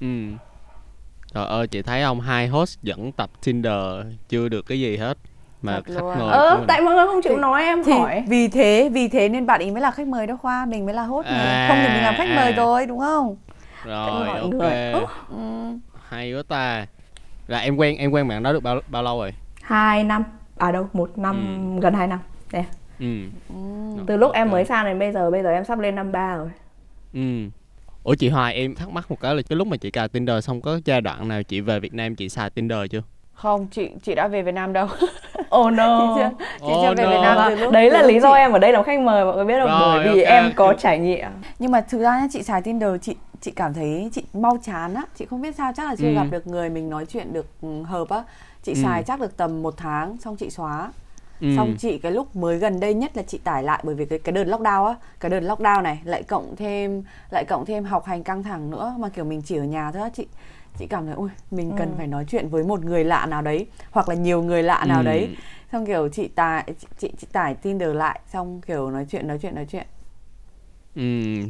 ừ. 0.00 0.06
Trời 1.34 1.46
ơi 1.46 1.66
chị 1.66 1.82
thấy 1.82 2.02
ông 2.02 2.20
hai 2.20 2.48
host 2.48 2.82
dẫn 2.82 3.12
tập 3.12 3.30
Tinder 3.44 4.06
chưa 4.28 4.48
được 4.48 4.66
cái 4.66 4.80
gì 4.80 4.96
hết 4.96 5.18
mà 5.62 5.80
khách 5.84 6.04
mời 6.18 6.32
ờ 6.32 6.64
tại 6.68 6.80
mọi 6.80 6.94
người 6.94 7.06
không 7.06 7.22
chịu 7.22 7.32
thì, 7.32 7.40
nói 7.40 7.62
em 7.62 7.84
thì 7.84 7.92
hỏi 7.92 8.24
vì 8.28 8.48
thế 8.48 8.90
vì 8.92 9.08
thế 9.08 9.28
nên 9.28 9.46
bạn 9.46 9.60
ý 9.60 9.70
mới 9.70 9.80
là 9.80 9.90
khách 9.90 10.06
mời 10.06 10.26
đó 10.26 10.36
khoa 10.36 10.66
mình 10.66 10.84
mới 10.84 10.94
là 10.94 11.02
hốt 11.02 11.24
à, 11.24 11.66
không 11.68 11.78
thì 11.82 11.88
mình 11.88 12.02
làm 12.02 12.14
khách 12.18 12.28
à. 12.28 12.36
mời 12.36 12.52
rồi 12.52 12.86
đúng 12.86 12.98
không 12.98 13.36
rồi 13.84 14.28
ok 14.28 14.52
người. 14.52 14.92
Ừ. 15.30 15.36
hay 16.08 16.34
quá 16.34 16.42
ta 16.48 16.86
là 17.46 17.58
em 17.58 17.76
quen 17.76 17.96
em 17.96 18.10
quen 18.10 18.28
bạn 18.28 18.42
đó 18.42 18.52
được 18.52 18.62
bao 18.62 18.80
bao 18.88 19.02
lâu 19.02 19.18
rồi 19.18 19.32
hai 19.66 20.04
năm. 20.04 20.24
À 20.56 20.72
đâu 20.72 20.88
một 20.92 21.18
năm 21.18 21.36
ừ. 21.76 21.80
gần 21.82 21.94
hai 21.94 22.06
năm. 22.06 22.18
Nè 22.52 22.64
ừ. 22.98 23.06
từ 24.06 24.16
lúc 24.16 24.32
em 24.32 24.50
mới 24.50 24.64
sang 24.64 24.84
đến 24.84 24.98
bây 24.98 25.12
giờ 25.12 25.30
bây 25.30 25.42
giờ 25.42 25.50
em 25.50 25.64
sắp 25.64 25.78
lên 25.78 25.94
năm 25.94 26.12
ba 26.12 26.36
rồi. 26.36 26.50
Ừ. 27.14 27.20
Ủa 28.02 28.14
chị 28.14 28.28
hoài 28.28 28.54
em 28.54 28.74
thắc 28.74 28.90
mắc 28.90 29.10
một 29.10 29.20
cái 29.20 29.34
là 29.34 29.42
cái 29.48 29.56
lúc 29.56 29.68
mà 29.68 29.76
chị 29.76 29.90
cài 29.90 30.08
tinder 30.08 30.44
xong 30.44 30.60
có 30.60 30.80
giai 30.84 31.00
đoạn 31.00 31.28
nào 31.28 31.42
chị 31.42 31.60
về 31.60 31.80
việt 31.80 31.94
nam 31.94 32.14
chị 32.14 32.28
xài 32.28 32.50
tinder 32.50 32.78
chưa? 32.90 33.02
Không 33.32 33.66
chị 33.70 33.90
chị 34.02 34.14
đã 34.14 34.28
về 34.28 34.42
Việt 34.42 34.54
Nam 34.54 34.72
đâu. 34.72 34.88
Oh 35.56 35.72
no. 35.72 36.16
Chị 36.16 36.22
chưa 36.22 36.44
chị 36.58 36.72
oh 36.72 36.82
chưa 36.82 36.94
về 36.94 37.04
no. 37.04 37.10
Việt 37.10 37.20
Nam 37.22 37.38
từ 37.48 37.56
lúc 37.56 37.72
đấy 37.72 37.90
là 37.90 38.02
lý 38.02 38.20
do 38.20 38.32
em 38.32 38.52
ở 38.52 38.58
đây 38.58 38.72
làm 38.72 38.84
khách 38.84 39.00
mời 39.00 39.24
mọi 39.24 39.36
người 39.36 39.44
biết 39.44 39.54
không? 39.60 39.80
Bởi 39.80 40.04
vì 40.04 40.22
okay. 40.22 40.42
em 40.42 40.52
có 40.56 40.74
trải 40.78 40.98
nghiệm. 40.98 41.28
Nhưng 41.58 41.70
mà 41.70 41.80
thực 41.80 41.98
ra 41.98 42.20
nhá 42.20 42.26
chị 42.30 42.42
xài 42.42 42.62
Tinder 42.62 42.90
chị 43.02 43.16
chị 43.40 43.50
cảm 43.50 43.74
thấy 43.74 44.10
chị 44.12 44.24
mau 44.32 44.58
chán 44.62 44.94
á. 44.94 45.02
Chị 45.16 45.26
không 45.30 45.42
biết 45.42 45.54
sao 45.54 45.72
chắc 45.76 45.88
là 45.88 45.96
chưa 45.96 46.08
ừ. 46.08 46.14
gặp 46.14 46.26
được 46.30 46.46
người 46.46 46.70
mình 46.70 46.90
nói 46.90 47.06
chuyện 47.06 47.32
được 47.32 47.46
ừ, 47.62 47.82
hợp 47.82 48.08
á 48.08 48.22
chị 48.66 48.72
ừ. 48.72 48.78
xài 48.82 49.02
chắc 49.02 49.20
được 49.20 49.36
tầm 49.36 49.62
một 49.62 49.74
tháng 49.76 50.16
xong 50.18 50.36
chị 50.36 50.50
xóa 50.50 50.92
Ừ. 51.40 51.56
xong 51.56 51.74
chị 51.78 51.98
cái 51.98 52.12
lúc 52.12 52.36
mới 52.36 52.58
gần 52.58 52.80
đây 52.80 52.94
nhất 52.94 53.16
là 53.16 53.22
chị 53.22 53.38
tải 53.38 53.62
lại 53.62 53.80
bởi 53.84 53.94
vì 53.94 54.04
cái 54.04 54.18
cái 54.18 54.32
đợt 54.32 54.44
lockdown 54.44 54.84
á 54.86 54.94
cái 55.20 55.30
đợt 55.30 55.40
lockdown 55.40 55.82
này 55.82 56.00
lại 56.04 56.22
cộng 56.22 56.56
thêm 56.56 57.02
lại 57.30 57.44
cộng 57.48 57.64
thêm 57.66 57.84
học 57.84 58.04
hành 58.04 58.22
căng 58.22 58.42
thẳng 58.42 58.70
nữa 58.70 58.94
mà 58.98 59.08
kiểu 59.08 59.24
mình 59.24 59.42
chỉ 59.42 59.56
ở 59.56 59.64
nhà 59.64 59.92
thôi 59.92 60.02
á 60.02 60.08
chị 60.14 60.26
chị 60.78 60.86
cảm 60.86 61.06
thấy 61.06 61.14
ui 61.14 61.30
mình 61.50 61.72
cần 61.78 61.88
ừ. 61.88 61.94
phải 61.96 62.06
nói 62.06 62.24
chuyện 62.28 62.48
với 62.48 62.64
một 62.64 62.84
người 62.84 63.04
lạ 63.04 63.26
nào 63.26 63.42
đấy 63.42 63.66
hoặc 63.90 64.08
là 64.08 64.14
nhiều 64.14 64.42
người 64.42 64.62
lạ 64.62 64.84
nào 64.88 65.00
ừ. 65.00 65.04
đấy 65.04 65.36
xong 65.72 65.86
kiểu 65.86 66.08
chị 66.08 66.28
tải 66.28 66.64
chị, 66.98 67.10
chị 67.18 67.26
tải 67.32 67.54
Tinder 67.54 67.94
lại 67.96 68.20
xong 68.32 68.60
kiểu 68.66 68.90
nói 68.90 69.06
chuyện 69.10 69.28
nói 69.28 69.38
chuyện 69.42 69.54
nói 69.54 69.66
chuyện 69.70 69.86
ừ 70.94 71.02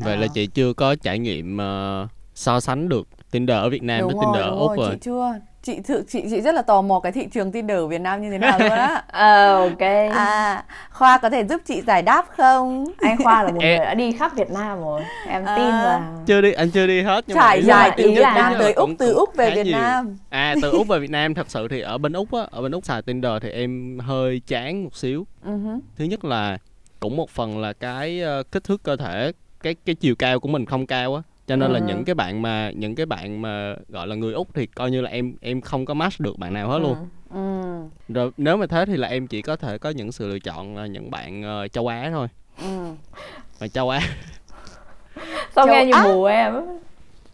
vậy 0.05 0.15
à. 0.15 0.21
là 0.21 0.27
chị 0.35 0.47
chưa 0.47 0.73
có 0.73 0.95
trải 0.95 1.19
nghiệm 1.19 1.57
uh, 1.57 2.09
so 2.35 2.61
sánh 2.61 2.89
được 2.89 3.09
Tinder 3.31 3.57
ở 3.57 3.69
Việt 3.71 3.83
Nam 3.83 4.01
đúng 4.01 4.09
với 4.09 4.15
rồi, 4.15 4.25
Tinder 4.25 4.53
ở 4.53 4.57
Úc 4.59 4.77
rồi. 4.77 4.91
Chị 4.91 4.99
chưa. 5.01 5.35
Chị 5.63 5.81
thực 5.81 6.05
chị 6.09 6.25
chị 6.31 6.41
rất 6.41 6.55
là 6.55 6.63
tò 6.63 6.83
mò 6.83 7.01
cái 7.01 7.13
thị 7.13 7.27
trường 7.33 7.53
Tinder 7.53 7.77
ở 7.77 7.87
Việt 7.87 8.01
Nam 8.01 8.23
như 8.23 8.31
thế 8.31 8.39
nào 8.39 8.59
luôn 8.59 8.71
á. 8.71 9.03
ờ 9.09 9.61
ok. 9.69 9.81
À, 10.11 10.65
Khoa 10.91 11.19
có 11.19 11.31
thể 11.31 11.45
giúp 11.45 11.61
chị 11.65 11.83
giải 11.87 12.03
đáp 12.03 12.27
không? 12.37 12.87
Anh 12.99 13.17
Khoa 13.25 13.43
là 13.43 13.53
một 13.53 13.59
người 13.63 13.79
đã 13.79 13.95
đi 13.95 14.13
khắp 14.13 14.37
Việt 14.37 14.51
Nam 14.51 14.81
rồi. 14.81 15.03
Em 15.29 15.45
à, 15.45 15.57
tin 15.57 15.69
là 15.69 16.13
chưa 16.27 16.41
đi 16.41 16.53
anh 16.53 16.71
chưa 16.71 16.87
đi 16.87 17.03
hết 17.03 17.25
nhưng 17.27 17.37
trải 17.37 17.63
dài 17.63 17.91
từ 17.97 18.11
Việt 18.11 18.23
Nam 18.35 18.55
tới 18.59 18.73
Úc 18.73 18.91
từ 18.99 19.13
Úc 19.13 19.37
về 19.37 19.55
Việt 19.55 19.65
nhiều. 19.65 19.79
Nam. 19.79 20.17
À 20.29 20.55
từ 20.63 20.71
Úc 20.71 20.89
về 20.89 20.99
Việt 20.99 21.11
Nam 21.11 21.35
thật 21.35 21.51
sự 21.51 21.69
thì 21.69 21.81
ở 21.81 21.99
bên 21.99 22.13
Úc 22.13 22.33
á, 22.33 22.41
ở 22.51 22.63
bên 22.63 22.73
Úc 22.73 22.85
xài 22.85 23.03
Tinder 23.03 23.33
thì 23.43 23.51
em 23.51 23.99
hơi 23.99 24.41
chán 24.47 24.85
một 24.85 24.97
xíu. 24.97 25.27
Uh-huh. 25.47 25.81
Thứ 25.97 26.05
nhất 26.05 26.25
là 26.25 26.59
cũng 27.01 27.17
một 27.17 27.31
phần 27.31 27.59
là 27.59 27.73
cái 27.73 28.23
uh, 28.41 28.53
kích 28.53 28.65
thước 28.65 28.83
cơ 28.83 28.97
thể 28.97 29.33
cái 29.63 29.75
cái 29.87 29.95
chiều 29.95 30.15
cao 30.19 30.41
của 30.41 30.49
mình 30.49 30.67
không 30.67 30.87
cao 30.87 31.15
á 31.15 31.23
cho 31.47 31.57
nên 31.57 31.69
ừ. 31.69 31.75
là 31.75 31.79
những 31.79 32.05
cái 32.05 32.15
bạn 32.15 32.43
mà 32.43 32.71
những 32.75 32.95
cái 32.95 33.07
bạn 33.07 33.43
mà 33.43 33.75
gọi 33.89 34.07
là 34.07 34.15
người 34.15 34.33
úc 34.33 34.49
thì 34.55 34.67
coi 34.67 34.91
như 34.91 35.01
là 35.01 35.11
em 35.11 35.35
em 35.41 35.61
không 35.61 35.85
có 35.85 35.95
match 35.95 36.21
được 36.21 36.39
bạn 36.39 36.55
nào 36.55 36.69
hết 36.69 36.79
ừ. 36.79 36.83
luôn. 36.83 36.97
Ừ. 37.31 37.63
rồi 38.09 38.31
nếu 38.37 38.57
mà 38.57 38.67
thế 38.67 38.87
thì 38.87 38.97
là 38.97 39.09
em 39.09 39.27
chỉ 39.27 39.43
có 39.43 39.57
thể 39.57 39.79
có 39.79 39.91
những 39.91 40.13
sự 40.13 40.29
lựa 40.29 40.39
chọn 40.39 40.77
là 40.77 40.87
những 40.87 41.11
bạn 41.11 41.63
uh, 41.65 41.73
châu 41.73 41.87
á 41.87 42.11
thôi. 42.13 42.29
Ừ. 42.63 42.89
mà 43.61 43.69
châu 43.69 43.91
á. 43.91 44.01
Sao 45.55 45.67
nghe 45.67 45.85
như 45.85 45.93
mù 46.05 46.25
em? 46.25 46.55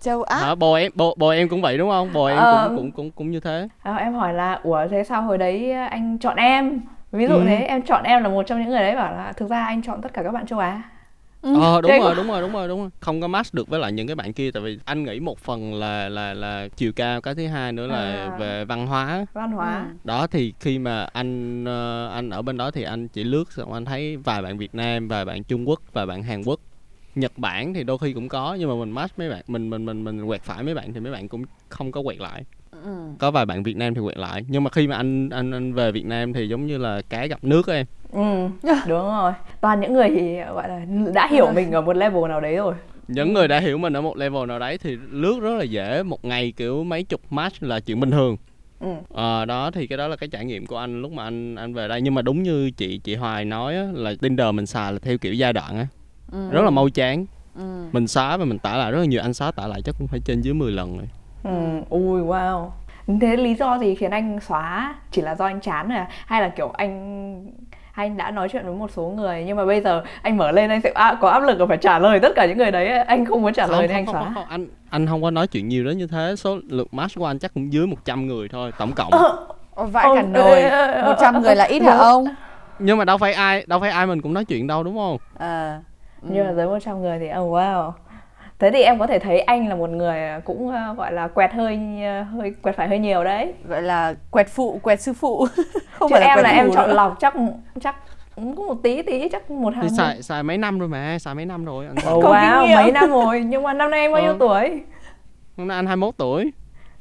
Châu 0.00 0.22
á? 0.22 0.36
À, 0.36 0.54
bồ 0.54 0.74
em 0.74 0.92
bồ, 0.94 1.14
bồ 1.18 1.28
em 1.28 1.48
cũng 1.48 1.62
vậy 1.62 1.78
đúng 1.78 1.90
không? 1.90 2.12
Bồ 2.12 2.26
em 2.26 2.38
ờ, 2.38 2.64
cũng 2.68 2.76
cũng 2.76 2.92
cũng 2.92 3.10
cũng 3.10 3.30
như 3.30 3.40
thế. 3.40 3.68
À, 3.82 3.96
em 3.96 4.14
hỏi 4.14 4.34
là 4.34 4.60
ủa 4.62 4.86
thế 4.90 5.04
sao 5.04 5.22
hồi 5.22 5.38
đấy 5.38 5.72
anh 5.72 6.18
chọn 6.18 6.36
em? 6.36 6.80
Ví 7.12 7.26
dụ 7.26 7.34
ừ. 7.34 7.44
thế 7.46 7.56
em 7.56 7.82
chọn 7.82 8.02
em 8.04 8.22
là 8.22 8.28
một 8.28 8.42
trong 8.46 8.60
những 8.60 8.68
người 8.68 8.80
đấy 8.80 8.96
bảo 8.96 9.12
là 9.12 9.32
thực 9.32 9.50
ra 9.50 9.64
anh 9.64 9.82
chọn 9.82 10.02
tất 10.02 10.12
cả 10.12 10.22
các 10.22 10.32
bạn 10.32 10.46
châu 10.46 10.58
á 10.58 10.82
Ừ. 11.42 11.54
ờ 11.60 11.80
đúng 11.80 11.90
rồi 12.00 12.14
đúng 12.14 12.28
rồi 12.28 12.40
đúng 12.40 12.52
rồi 12.52 12.68
đúng 12.68 12.80
rồi 12.80 12.90
không 13.00 13.20
có 13.20 13.28
match 13.28 13.54
được 13.54 13.68
với 13.68 13.80
lại 13.80 13.92
những 13.92 14.06
cái 14.06 14.16
bạn 14.16 14.32
kia 14.32 14.50
tại 14.50 14.62
vì 14.62 14.78
anh 14.84 15.04
nghĩ 15.04 15.20
một 15.20 15.38
phần 15.38 15.74
là 15.74 16.08
là 16.08 16.34
là 16.34 16.68
chiều 16.76 16.92
cao 16.92 17.20
cái 17.20 17.34
thứ 17.34 17.46
hai 17.46 17.72
nữa 17.72 17.86
là 17.86 17.98
à. 17.98 18.36
về 18.38 18.64
văn 18.64 18.86
hóa 18.86 19.26
văn 19.32 19.52
hóa 19.52 19.78
ừ. 19.78 19.98
đó 20.04 20.26
thì 20.26 20.54
khi 20.60 20.78
mà 20.78 21.04
anh 21.04 21.64
ờ, 21.64 22.08
anh 22.08 22.30
ở 22.30 22.42
bên 22.42 22.56
đó 22.56 22.70
thì 22.70 22.82
anh 22.82 23.08
chỉ 23.08 23.24
lướt 23.24 23.52
xong 23.52 23.72
anh 23.72 23.84
thấy 23.84 24.16
vài 24.16 24.42
bạn 24.42 24.58
Việt 24.58 24.74
Nam 24.74 25.08
vài 25.08 25.24
bạn 25.24 25.44
Trung 25.44 25.68
Quốc 25.68 25.80
vài 25.92 26.06
bạn 26.06 26.22
Hàn 26.22 26.42
Quốc 26.44 26.60
Nhật 27.14 27.38
Bản 27.38 27.74
thì 27.74 27.84
đôi 27.84 27.98
khi 27.98 28.12
cũng 28.12 28.28
có 28.28 28.56
nhưng 28.60 28.68
mà 28.68 28.74
mình 28.74 28.90
match 28.90 29.18
mấy 29.18 29.30
bạn 29.30 29.42
mình 29.46 29.70
mình 29.70 29.84
mình 29.84 30.04
mình 30.04 30.26
quẹt 30.26 30.42
phải 30.42 30.62
mấy 30.62 30.74
bạn 30.74 30.92
thì 30.92 31.00
mấy 31.00 31.12
bạn 31.12 31.28
cũng 31.28 31.44
không 31.68 31.92
có 31.92 32.02
quẹt 32.02 32.20
lại. 32.20 32.44
Ừ. 32.84 33.08
có 33.18 33.30
vài 33.30 33.46
bạn 33.46 33.62
Việt 33.62 33.76
Nam 33.76 33.94
thì 33.94 34.00
quẹt 34.04 34.18
lại 34.18 34.44
nhưng 34.48 34.64
mà 34.64 34.70
khi 34.70 34.86
mà 34.88 34.96
anh 34.96 35.30
anh 35.30 35.50
anh 35.50 35.74
về 35.74 35.92
Việt 35.92 36.06
Nam 36.06 36.32
thì 36.32 36.48
giống 36.48 36.66
như 36.66 36.78
là 36.78 37.02
cá 37.10 37.26
gặp 37.26 37.44
nước 37.44 37.68
em. 37.68 37.86
Ừ. 38.12 38.48
Đúng 38.62 39.02
rồi. 39.02 39.32
Toàn 39.60 39.80
những 39.80 39.92
người 39.92 40.08
thì 40.10 40.36
gọi 40.40 40.68
là 40.68 40.80
đã 41.14 41.28
hiểu 41.30 41.52
mình 41.54 41.72
ở 41.72 41.80
một 41.80 41.96
level 41.96 42.28
nào 42.28 42.40
đấy 42.40 42.56
rồi. 42.56 42.74
Những 43.08 43.32
người 43.32 43.48
đã 43.48 43.60
hiểu 43.60 43.78
mình 43.78 43.92
ở 43.92 44.00
một 44.00 44.16
level 44.16 44.46
nào 44.46 44.58
đấy 44.58 44.78
thì 44.78 44.96
lướt 45.10 45.40
rất 45.40 45.54
là 45.58 45.64
dễ 45.64 46.02
một 46.02 46.24
ngày 46.24 46.52
kiểu 46.56 46.84
mấy 46.84 47.02
chục 47.02 47.20
match 47.30 47.62
là 47.62 47.80
chuyện 47.80 48.00
bình 48.00 48.10
thường. 48.10 48.36
Ừ. 48.80 48.88
à, 49.14 49.44
đó 49.44 49.70
thì 49.70 49.86
cái 49.86 49.98
đó 49.98 50.08
là 50.08 50.16
cái 50.16 50.28
trải 50.28 50.44
nghiệm 50.44 50.66
của 50.66 50.76
anh 50.78 51.02
lúc 51.02 51.12
mà 51.12 51.24
anh 51.24 51.54
anh 51.54 51.74
về 51.74 51.88
đây. 51.88 52.00
Nhưng 52.00 52.14
mà 52.14 52.22
đúng 52.22 52.42
như 52.42 52.70
chị 52.70 52.98
chị 52.98 53.14
Hoài 53.14 53.44
nói 53.44 53.76
á, 53.76 53.86
là 53.92 54.14
Tinder 54.20 54.54
mình 54.54 54.66
xài 54.66 54.92
là 54.92 54.98
theo 54.98 55.18
kiểu 55.18 55.34
giai 55.34 55.52
đoạn 55.52 55.76
á 55.78 55.86
ừ. 56.32 56.50
rất 56.50 56.62
là 56.62 56.70
mau 56.70 56.88
chán. 56.88 57.26
Ừ. 57.56 57.84
mình 57.92 58.08
xóa 58.08 58.36
và 58.36 58.44
mình 58.44 58.58
tải 58.58 58.78
lại 58.78 58.92
rất 58.92 58.98
là 58.98 59.04
nhiều 59.04 59.22
anh 59.22 59.34
xóa 59.34 59.50
tải 59.50 59.68
lại 59.68 59.82
chắc 59.84 59.94
cũng 59.98 60.08
phải 60.08 60.20
trên 60.24 60.40
dưới 60.40 60.54
10 60.54 60.72
lần 60.72 60.98
rồi. 60.98 61.08
Ừ. 61.44 61.82
ui 61.88 62.20
wow. 62.20 62.70
Thế 63.20 63.36
lý 63.36 63.54
do 63.54 63.78
gì 63.78 63.94
khiến 63.94 64.10
anh 64.10 64.40
xóa? 64.40 64.94
Chỉ 65.10 65.22
là 65.22 65.34
do 65.34 65.44
anh 65.44 65.60
chán 65.60 65.88
rồi 65.88 65.98
à? 65.98 66.06
Hay 66.26 66.40
là 66.40 66.48
kiểu 66.48 66.68
anh 66.68 67.52
anh 67.92 68.16
đã 68.16 68.30
nói 68.30 68.48
chuyện 68.48 68.64
với 68.64 68.74
một 68.74 68.90
số 68.90 69.02
người 69.02 69.44
nhưng 69.46 69.56
mà 69.56 69.64
bây 69.64 69.80
giờ 69.80 70.02
anh 70.22 70.36
mở 70.36 70.50
lên 70.52 70.70
anh 70.70 70.80
sẽ 70.80 70.92
à, 70.94 71.18
có 71.20 71.28
áp 71.28 71.40
lực 71.40 71.60
là 71.60 71.66
phải 71.66 71.76
trả 71.76 71.98
lời 71.98 72.20
tất 72.20 72.32
cả 72.36 72.46
những 72.46 72.58
người 72.58 72.70
đấy 72.70 72.88
anh 72.88 73.24
không 73.24 73.42
muốn 73.42 73.52
trả 73.52 73.66
lời 73.66 73.88
nên 73.88 73.96
anh 73.96 74.06
xóa. 74.06 74.24
không, 74.24 74.34
không, 74.34 74.44
anh 74.48 74.66
anh 74.90 75.06
không 75.06 75.22
có 75.22 75.30
nói 75.30 75.46
chuyện 75.46 75.68
nhiều 75.68 75.84
đến 75.84 75.98
như 75.98 76.06
thế. 76.06 76.34
Số 76.36 76.58
lượng 76.68 76.88
match 76.92 77.14
của 77.14 77.26
anh 77.26 77.38
chắc 77.38 77.54
cũng 77.54 77.72
dưới 77.72 77.86
100 77.86 78.26
người 78.26 78.48
thôi 78.48 78.72
tổng 78.78 78.92
cộng. 78.92 79.12
Ờ, 79.74 79.86
vãi 79.86 80.06
cả 80.14 80.22
nồi. 80.22 80.62
một 81.04 81.14
trăm 81.20 81.42
người 81.42 81.56
là 81.56 81.64
ít 81.64 81.82
hả 81.82 81.96
ông? 81.96 82.24
Nhưng 82.78 82.98
mà 82.98 83.04
đâu 83.04 83.18
phải 83.18 83.32
ai 83.32 83.64
đâu 83.66 83.80
phải 83.80 83.90
ai 83.90 84.06
mình 84.06 84.22
cũng 84.22 84.34
nói 84.34 84.44
chuyện 84.44 84.66
đâu 84.66 84.82
đúng 84.82 84.96
không? 84.96 85.18
À 85.38 85.80
nhưng 86.22 86.46
mà 86.46 86.52
dưới 86.52 86.66
100 86.66 87.02
người 87.02 87.18
thì 87.18 87.26
oh 87.26 87.52
wow. 87.52 87.92
Thế 88.58 88.70
thì 88.70 88.82
em 88.82 88.98
có 88.98 89.06
thể 89.06 89.18
thấy 89.18 89.40
anh 89.40 89.68
là 89.68 89.74
một 89.74 89.90
người 89.90 90.18
cũng 90.44 90.68
uh, 90.68 90.98
gọi 90.98 91.12
là 91.12 91.28
quẹt 91.28 91.52
hơi 91.52 91.80
uh, 92.22 92.26
hơi 92.28 92.54
quẹt 92.62 92.76
phải 92.76 92.88
hơi 92.88 92.98
nhiều 92.98 93.24
đấy. 93.24 93.52
Gọi 93.68 93.82
là 93.82 94.14
quẹt 94.30 94.48
phụ 94.48 94.80
quẹt 94.82 95.00
sư 95.00 95.12
phụ. 95.12 95.46
Không 95.92 96.08
Chứ 96.08 96.14
phải 96.14 96.20
là 96.20 96.26
em 96.26 96.38
là 96.42 96.50
em 96.50 96.70
chọn 96.74 96.90
lọc 96.90 97.16
chắc 97.20 97.34
chắc 97.80 97.96
cũng 98.36 98.56
có 98.56 98.62
một 98.62 98.76
tí 98.82 99.02
tí 99.02 99.28
chắc 99.28 99.50
một 99.50 99.74
hai 99.74 99.88
xài 99.88 100.22
xài 100.22 100.42
mấy 100.42 100.58
năm 100.58 100.78
rồi 100.78 100.88
mà 100.88 101.18
xài 101.18 101.34
mấy 101.34 101.46
năm 101.46 101.64
rồi. 101.64 101.86
Oh, 102.12 102.24
wow 102.24 102.74
mấy 102.76 102.92
năm 102.92 103.10
rồi. 103.10 103.40
Nhưng 103.40 103.62
mà 103.62 103.72
năm 103.72 103.90
nay 103.90 104.00
em 104.00 104.12
bao 104.12 104.22
nhiêu 104.22 104.32
ừ. 104.32 104.36
tuổi? 104.40 104.82
Năm 105.56 105.68
nay 105.68 105.76
anh 105.76 105.86
21 105.86 106.14
tuổi. 106.16 106.52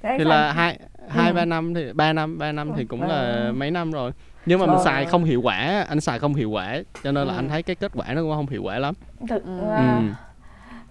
Thế 0.02 0.16
thì 0.18 0.24
là 0.24 0.52
hai 0.52 0.80
hai 1.10 1.30
ừ. 1.30 1.34
ba 1.34 1.46
năm 1.46 1.74
thì 1.74 1.94
ba 1.94 2.14
năm 2.14 2.38
ba 2.38 2.52
năm 2.52 2.72
thì 2.78 2.86
cũng 2.86 3.02
là 3.02 3.52
mấy 3.56 3.72
năm 3.72 3.92
rồi 3.92 4.12
nhưng 4.46 4.60
mà 4.60 4.66
mình 4.66 4.84
xài 4.84 5.06
không 5.06 5.24
hiệu 5.24 5.42
quả 5.42 5.86
anh 5.90 6.02
xài 6.02 6.20
không 6.20 6.34
hiệu 6.34 6.50
quả 6.50 6.78
cho 7.04 7.12
nên 7.12 7.28
là 7.28 7.34
ừ. 7.34 7.38
anh 7.38 7.50
thấy 7.50 7.64
cái 7.64 7.76
kết 7.76 7.92
quả 7.96 8.14
nó 8.14 8.22
cũng 8.22 8.32
không 8.32 8.48
hiệu 8.48 8.64
quả 8.64 8.80
lắm. 8.80 8.96
Thực 9.30 9.46
ừ. 9.46 9.60
ừ. 9.60 9.84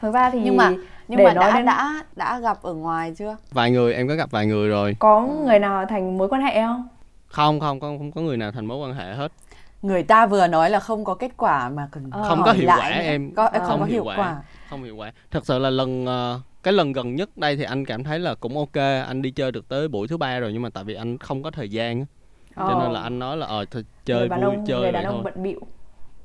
Thực 0.00 0.14
ra 0.14 0.30
thì 0.30 0.40
nhưng 0.44 0.56
mà 0.56 0.72
nhưng 1.08 1.18
để 1.18 1.24
mà 1.24 1.34
đã 1.34 1.56
đến... 1.56 1.64
đã 1.64 2.04
đã 2.16 2.38
gặp 2.38 2.62
ở 2.62 2.74
ngoài 2.74 3.14
chưa? 3.18 3.36
Vài 3.50 3.70
người 3.70 3.94
em 3.94 4.08
có 4.08 4.14
gặp 4.14 4.30
vài 4.30 4.46
người 4.46 4.68
rồi. 4.68 4.96
Có 4.98 5.20
người 5.20 5.58
nào 5.58 5.86
thành 5.88 6.18
mối 6.18 6.28
quan 6.28 6.42
hệ 6.42 6.62
không? 6.62 6.88
Không 7.26 7.60
không 7.60 7.80
không 7.80 7.98
không 7.98 8.12
có 8.12 8.20
người 8.20 8.36
nào 8.36 8.52
thành 8.52 8.66
mối 8.66 8.78
quan 8.78 8.94
hệ 8.94 9.14
hết. 9.14 9.32
Người 9.82 10.02
ta 10.02 10.26
vừa 10.26 10.46
nói 10.46 10.70
là 10.70 10.80
không 10.80 11.04
có 11.04 11.14
kết 11.14 11.30
quả 11.36 11.68
mà 11.68 11.88
cần 11.92 12.10
ờ. 12.12 12.28
không 12.28 12.42
có 12.44 12.52
hiệu 12.52 12.68
quả 12.68 12.88
em 12.88 13.34
có, 13.34 13.50
không, 13.52 13.66
không 13.66 13.80
có 13.80 13.86
hiệu 13.86 14.04
quả. 14.04 14.16
quả. 14.16 14.36
không 14.70 14.82
hiệu 14.82 14.96
quả. 14.96 15.12
Thật 15.30 15.46
sự 15.46 15.58
là 15.58 15.70
lần 15.70 16.04
uh, 16.04 16.40
cái 16.62 16.72
lần 16.72 16.92
gần 16.92 17.14
nhất 17.14 17.36
đây 17.36 17.56
thì 17.56 17.64
anh 17.64 17.84
cảm 17.84 18.04
thấy 18.04 18.18
là 18.18 18.34
cũng 18.34 18.58
ok 18.58 18.76
anh 19.06 19.22
đi 19.22 19.30
chơi 19.30 19.52
được 19.52 19.68
tới 19.68 19.88
buổi 19.88 20.08
thứ 20.08 20.16
ba 20.16 20.38
rồi 20.38 20.52
nhưng 20.52 20.62
mà 20.62 20.68
tại 20.70 20.84
vì 20.84 20.94
anh 20.94 21.18
không 21.18 21.42
có 21.42 21.50
thời 21.50 21.68
gian 21.68 22.04
cho 22.68 22.74
nên 22.74 22.92
là 22.92 23.00
anh 23.00 23.18
nói 23.18 23.36
là 23.36 23.46
ờ 23.46 23.64
thôi 23.70 23.84
chơi 24.04 24.28
vui 24.28 24.40
ông, 24.42 24.66
chơi 24.66 24.80
người 24.80 24.92
đàn 24.92 25.04
ông 25.04 25.22
bận 25.22 25.42
bịu 25.42 25.60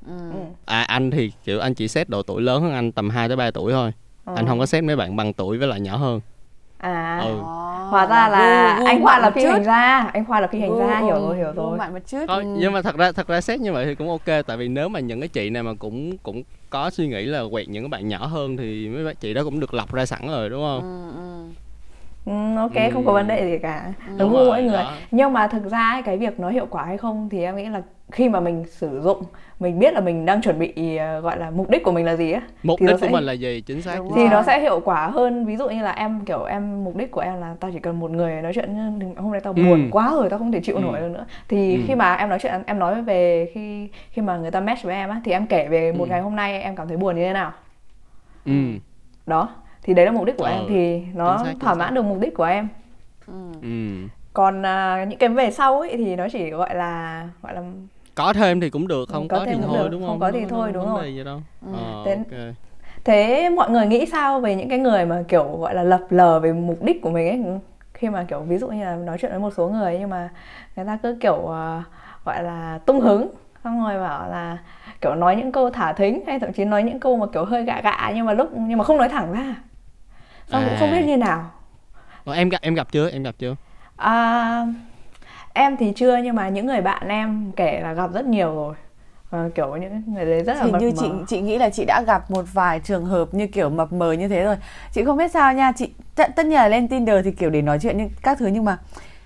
Ừ. 0.06 0.12
ừ. 0.32 0.38
À 0.64 0.82
anh 0.82 1.10
thì 1.10 1.32
kiểu 1.44 1.60
anh 1.60 1.74
chỉ 1.74 1.88
xét 1.88 2.08
độ 2.08 2.22
tuổi 2.22 2.42
lớn 2.42 2.62
hơn 2.62 2.72
anh 2.72 2.92
tầm 2.92 3.10
2 3.10 3.28
tới 3.28 3.36
3 3.36 3.50
tuổi 3.50 3.72
thôi. 3.72 3.92
Ừ. 4.26 4.32
Anh 4.36 4.46
không 4.46 4.58
có 4.58 4.66
xét 4.66 4.84
mấy 4.84 4.96
bạn 4.96 5.16
bằng 5.16 5.32
tuổi 5.32 5.58
với 5.58 5.68
lại 5.68 5.80
nhỏ 5.80 5.96
hơn. 5.96 6.20
À. 6.78 7.20
Ừ. 7.24 7.34
Hóa 7.90 8.06
ra 8.06 8.28
là 8.28 8.72
anh 8.86 9.02
Khoa 9.02 9.18
là 9.18 9.30
phi 9.30 9.44
hành 9.44 9.64
gia, 9.64 10.10
anh 10.12 10.24
Khoa 10.24 10.40
là 10.40 10.46
phi 10.46 10.60
hành 10.60 10.78
gia, 10.78 11.00
hiểu 11.00 11.14
rồi, 11.14 11.36
hiểu 11.36 11.52
rồi. 11.52 11.78
Bạn 11.78 11.92
một 11.92 11.98
chút. 12.06 12.24
Thôi, 12.28 12.42
ừ. 12.42 12.54
nhưng 12.58 12.72
mà 12.72 12.82
thật 12.82 12.96
ra 12.96 13.12
thật 13.12 13.28
ra 13.28 13.40
xét 13.40 13.60
như 13.60 13.72
vậy 13.72 13.84
thì 13.84 13.94
cũng 13.94 14.08
ok 14.08 14.46
tại 14.46 14.56
vì 14.56 14.68
nếu 14.68 14.88
mà 14.88 15.00
những 15.00 15.20
cái 15.20 15.28
chị 15.28 15.50
này 15.50 15.62
mà 15.62 15.74
cũng 15.78 16.18
cũng 16.18 16.42
có 16.70 16.90
suy 16.90 17.08
nghĩ 17.08 17.24
là 17.24 17.42
quẹt 17.50 17.68
những 17.68 17.84
cái 17.84 17.88
bạn 17.88 18.08
nhỏ 18.08 18.26
hơn 18.26 18.56
thì 18.56 18.88
mấy 18.88 19.14
chị 19.14 19.34
đó 19.34 19.44
cũng 19.44 19.60
được 19.60 19.74
lọc 19.74 19.92
ra 19.92 20.06
sẵn 20.06 20.26
rồi 20.26 20.50
đúng 20.50 20.62
không? 20.62 20.82
Ừ, 20.82 21.16
ừ. 21.16 21.65
Ừ, 22.26 22.56
ok 22.56 22.74
ừ. 22.74 22.90
không 22.92 23.04
có 23.04 23.12
vấn 23.12 23.28
đề 23.28 23.50
gì 23.50 23.58
cả 23.58 23.92
đúng 24.18 24.32
gu 24.32 24.44
mỗi 24.44 24.62
người 24.62 24.72
đó. 24.72 24.92
nhưng 25.10 25.32
mà 25.32 25.46
thực 25.46 25.70
ra 25.70 26.02
cái 26.04 26.18
việc 26.18 26.40
nó 26.40 26.50
hiệu 26.50 26.66
quả 26.70 26.84
hay 26.84 26.96
không 26.96 27.28
thì 27.28 27.42
em 27.42 27.56
nghĩ 27.56 27.64
là 27.64 27.82
khi 28.12 28.28
mà 28.28 28.40
mình 28.40 28.64
sử 28.70 29.00
dụng 29.00 29.22
mình 29.60 29.78
biết 29.78 29.94
là 29.94 30.00
mình 30.00 30.26
đang 30.26 30.40
chuẩn 30.40 30.58
bị 30.58 30.72
uh, 31.18 31.22
gọi 31.24 31.38
là 31.38 31.50
mục 31.50 31.70
đích 31.70 31.84
của 31.84 31.92
mình 31.92 32.06
là 32.06 32.16
gì 32.16 32.32
á 32.32 32.40
mục 32.62 32.80
đích 32.80 32.90
của 32.90 33.06
sẽ... 33.06 33.08
mình 33.08 33.24
là 33.24 33.32
gì 33.32 33.60
chính 33.60 33.82
xác 33.82 33.98
thì 34.14 34.20
rồi. 34.20 34.28
nó 34.28 34.42
sẽ 34.42 34.60
hiệu 34.60 34.80
quả 34.84 35.06
hơn 35.06 35.46
ví 35.46 35.56
dụ 35.56 35.68
như 35.68 35.82
là 35.82 35.92
em 35.92 36.20
kiểu 36.20 36.44
em 36.44 36.84
mục 36.84 36.96
đích 36.96 37.10
của 37.10 37.20
em 37.20 37.40
là 37.40 37.54
tao 37.60 37.70
chỉ 37.70 37.78
cần 37.78 38.00
một 38.00 38.10
người 38.10 38.42
nói 38.42 38.52
chuyện 38.54 38.74
hôm 39.16 39.32
nay 39.32 39.40
tao 39.40 39.52
ừ. 39.56 39.62
buồn 39.62 39.88
quá 39.90 40.10
rồi 40.14 40.30
tao 40.30 40.38
không 40.38 40.52
thể 40.52 40.60
chịu 40.60 40.76
ừ. 40.76 40.80
nổi 40.80 41.00
được 41.00 41.08
nữa 41.08 41.26
thì 41.48 41.76
ừ. 41.76 41.82
khi 41.86 41.94
mà 41.94 42.14
em 42.14 42.28
nói 42.28 42.38
chuyện 42.42 42.62
em 42.66 42.78
nói 42.78 43.02
về 43.02 43.50
khi 43.54 43.88
khi 44.10 44.22
mà 44.22 44.36
người 44.36 44.50
ta 44.50 44.60
match 44.60 44.82
với 44.82 44.94
em 44.94 45.10
á 45.10 45.20
thì 45.24 45.32
em 45.32 45.46
kể 45.46 45.68
về 45.68 45.92
một 45.92 46.04
ừ. 46.04 46.08
ngày 46.10 46.20
hôm 46.20 46.36
nay 46.36 46.62
em 46.62 46.76
cảm 46.76 46.88
thấy 46.88 46.96
buồn 46.96 47.16
như 47.16 47.24
thế 47.24 47.32
nào 47.32 47.52
ừ 48.44 48.52
đó 49.26 49.48
thì 49.86 49.94
đấy 49.94 50.06
là 50.06 50.12
mục 50.12 50.24
đích 50.24 50.36
của 50.36 50.44
ờ, 50.44 50.50
em 50.50 50.64
thì 50.68 51.02
nó 51.14 51.38
xác, 51.44 51.54
thỏa 51.60 51.74
mãn 51.74 51.94
được 51.94 52.02
mục 52.02 52.20
đích 52.20 52.34
của 52.34 52.44
em 52.44 52.68
ừ. 53.26 53.32
ừ. 53.62 53.68
còn 54.32 54.60
uh, 54.60 55.08
những 55.08 55.18
cái 55.18 55.28
về 55.28 55.50
sau 55.50 55.80
ấy 55.80 55.96
thì 55.96 56.16
nó 56.16 56.26
chỉ 56.32 56.50
gọi 56.50 56.74
là 56.74 57.28
gọi 57.42 57.54
là 57.54 57.62
có 58.14 58.32
thêm 58.32 58.60
thì 58.60 58.70
cũng 58.70 58.88
được 58.88 59.08
không 59.08 59.28
có, 59.28 59.38
có 59.38 59.44
thì 59.44 59.52
thôi 59.62 59.78
được. 59.78 59.88
đúng 59.92 60.00
không 60.00 60.10
không 60.10 60.20
có 60.20 60.30
thì 60.32 60.40
không, 60.40 60.48
thôi 60.48 60.72
đúng 60.72 60.86
rồi 60.86 61.14
gì 61.14 61.24
đâu. 61.24 61.40
Ừ. 61.66 61.72
Ờ, 61.72 62.02
thế, 62.06 62.16
okay. 62.16 62.54
thế 63.04 63.50
mọi 63.50 63.70
người 63.70 63.86
nghĩ 63.86 64.06
sao 64.06 64.40
về 64.40 64.54
những 64.54 64.68
cái 64.68 64.78
người 64.78 65.06
mà 65.06 65.24
kiểu 65.28 65.56
gọi 65.60 65.74
là 65.74 65.82
lập 65.82 66.00
lờ 66.10 66.40
về 66.40 66.52
mục 66.52 66.82
đích 66.82 67.02
của 67.02 67.10
mình 67.10 67.28
ấy 67.28 67.58
khi 67.94 68.08
mà 68.08 68.24
kiểu 68.28 68.40
ví 68.40 68.58
dụ 68.58 68.68
như 68.68 68.84
là 68.84 68.96
nói 68.96 69.18
chuyện 69.20 69.30
với 69.30 69.40
một 69.40 69.52
số 69.56 69.68
người 69.68 69.96
nhưng 70.00 70.10
mà 70.10 70.28
người 70.76 70.84
ta 70.84 70.98
cứ 71.02 71.16
kiểu 71.20 71.36
uh, 71.36 71.84
gọi 72.24 72.42
là 72.42 72.78
tung 72.86 73.00
hứng 73.00 73.28
xong 73.64 73.84
rồi 73.84 73.98
bảo 73.98 74.30
là 74.30 74.58
kiểu 75.00 75.14
nói 75.14 75.36
những 75.36 75.52
câu 75.52 75.70
thả 75.70 75.92
thính 75.92 76.24
hay 76.26 76.38
thậm 76.38 76.52
chí 76.52 76.64
nói 76.64 76.82
những 76.82 77.00
câu 77.00 77.16
mà 77.16 77.26
kiểu 77.32 77.44
hơi 77.44 77.64
gạ 77.64 77.80
gạ 77.80 78.12
nhưng 78.14 78.26
mà 78.26 78.32
lúc 78.32 78.48
nhưng 78.56 78.78
mà 78.78 78.84
không 78.84 78.96
nói 78.96 79.08
thẳng 79.08 79.32
ra 79.32 79.54
xong 80.48 80.62
à. 80.62 80.68
cũng 80.68 80.78
không 80.78 80.90
biết 80.90 81.02
à. 81.02 81.06
như 81.06 81.16
nào. 81.16 81.50
Ờ, 82.24 82.32
em 82.32 82.48
gặp 82.48 82.58
em 82.62 82.74
gặp 82.74 82.92
chưa? 82.92 83.10
Em 83.10 83.22
gặp 83.22 83.34
chưa? 83.38 83.56
À, 83.96 84.66
em 85.52 85.76
thì 85.76 85.92
chưa 85.96 86.16
nhưng 86.16 86.34
mà 86.34 86.48
những 86.48 86.66
người 86.66 86.80
bạn 86.80 87.08
em 87.08 87.52
kể 87.56 87.80
là 87.80 87.92
gặp 87.92 88.12
rất 88.12 88.26
nhiều 88.26 88.54
rồi. 88.54 88.74
À, 89.30 89.48
kiểu 89.54 89.76
những 89.76 90.02
người 90.06 90.24
đấy 90.24 90.42
rất 90.42 90.54
là 90.54 90.64
thì 90.64 90.72
như 90.80 90.92
mờ. 90.96 91.02
chị 91.02 91.06
chị 91.28 91.40
nghĩ 91.40 91.58
là 91.58 91.70
chị 91.70 91.84
đã 91.84 92.02
gặp 92.06 92.30
một 92.30 92.44
vài 92.52 92.80
trường 92.80 93.04
hợp 93.04 93.34
như 93.34 93.46
kiểu 93.46 93.70
mập 93.70 93.92
mờ 93.92 94.12
như 94.12 94.28
thế 94.28 94.44
rồi. 94.44 94.56
Chị 94.92 95.04
không 95.04 95.16
biết 95.16 95.30
sao 95.30 95.52
nha 95.54 95.72
chị 95.72 95.90
tất, 96.14 96.46
nhiên 96.46 96.54
là 96.54 96.68
lên 96.68 96.88
Tinder 96.88 97.24
thì 97.24 97.30
kiểu 97.30 97.50
để 97.50 97.62
nói 97.62 97.78
chuyện 97.82 97.98
những 97.98 98.10
các 98.22 98.38
thứ 98.38 98.46
nhưng 98.46 98.64
mà 98.64 98.78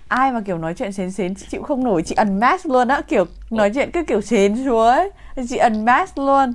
ai 0.09 0.33
mà 0.33 0.41
kiểu 0.41 0.59
nói 0.59 0.75
chuyện 0.75 0.93
xến 0.93 1.11
xến 1.13 1.35
chị 1.35 1.47
chịu 1.51 1.63
không 1.63 1.85
nổi. 1.85 2.03
Chị 2.03 2.15
unmatch 2.19 2.67
luôn 2.67 2.89
á 2.89 3.01
kiểu 3.09 3.25
nói 3.51 3.71
chuyện 3.75 3.91
cứ 3.91 4.05
kiểu 4.05 4.21
xến 4.21 4.65
xuống 4.65 4.87
ấy. 4.87 5.11
Chị 5.49 5.57
unmatch 5.57 6.19
luôn. 6.19 6.55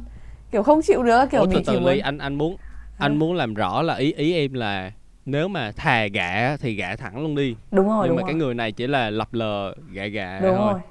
Kiểu 0.52 0.64
không 0.64 0.82
chịu 0.82 1.04
được 1.04 1.26
kiểu 1.32 1.42
Ủa, 1.42 1.46
từ 1.46 1.54
mình 1.54 1.64
từ 1.66 1.74
chỉ 1.74 1.80
ly 1.80 1.86
muốn 1.86 2.00
anh 2.00 2.18
anh 2.18 2.36
muốn 2.38 2.58
anh 2.98 3.18
muốn 3.20 3.34
làm 3.34 3.54
rõ 3.54 3.82
là 3.82 3.96
ý 3.96 4.14
ý 4.14 4.34
em 4.36 4.54
là 4.54 4.92
nếu 5.26 5.48
mà 5.48 5.72
thà 5.76 6.06
gạ 6.08 6.58
thì 6.62 6.74
gạ 6.76 6.96
thẳng 6.96 7.22
luôn 7.22 7.36
đi. 7.36 7.56
Đúng 7.72 7.88
rồi 7.88 7.98
nhưng 8.02 8.08
đúng 8.10 8.16
mà 8.16 8.22
rồi. 8.22 8.28
cái 8.28 8.34
người 8.36 8.54
này 8.54 8.72
chỉ 8.72 8.88
là 8.88 9.10
lập 9.10 9.28
lờ 9.34 9.74
gạ 9.92 10.06
gạ 10.06 10.40
đúng 10.44 10.56
thôi. 10.58 10.72
rồi. 10.72 10.82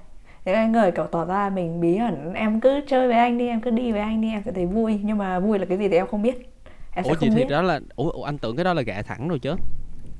Những 0.45 0.55
cái 0.55 0.67
người 0.69 0.91
kiểu 0.91 1.05
tỏ 1.05 1.25
ra 1.25 1.51
mình 1.55 1.81
bí 1.81 1.97
ẩn 1.97 2.35
em 2.35 2.61
cứ 2.61 2.81
chơi 2.89 3.09
với 3.09 3.17
anh 3.17 3.39
đi 3.39 3.49
em 3.49 3.61
cứ 3.61 3.71
đi 3.71 3.93
với 3.93 4.01
anh 4.01 4.21
đi 4.21 4.31
em 4.31 4.43
sẽ 4.45 4.53
thấy 4.53 4.67
vui. 4.67 5.01
Nhưng 5.03 5.19
mà 5.19 5.39
vui 5.41 5.59
là 5.59 5.65
cái 5.65 5.79
gì 5.79 5.89
thì 5.89 5.97
em 5.97 6.07
không 6.07 6.23
biết. 6.23 6.51
Em 6.95 7.05
sẽ 7.05 7.11
ủa 7.11 7.17
chị 7.21 7.27
không 7.27 7.37
thì 7.37 7.43
biết. 7.43 7.49
đó 7.51 7.63
là 7.63 7.81
ủa, 7.97 8.11
ủa 8.11 8.23
anh 8.25 8.39
tưởng 8.39 8.57
cái 8.57 8.65
đó 8.65 8.75
là 8.75 8.83
gạ 8.83 9.03
thẳng 9.03 9.29
rồi 9.29 9.39
chứ. 9.39 9.55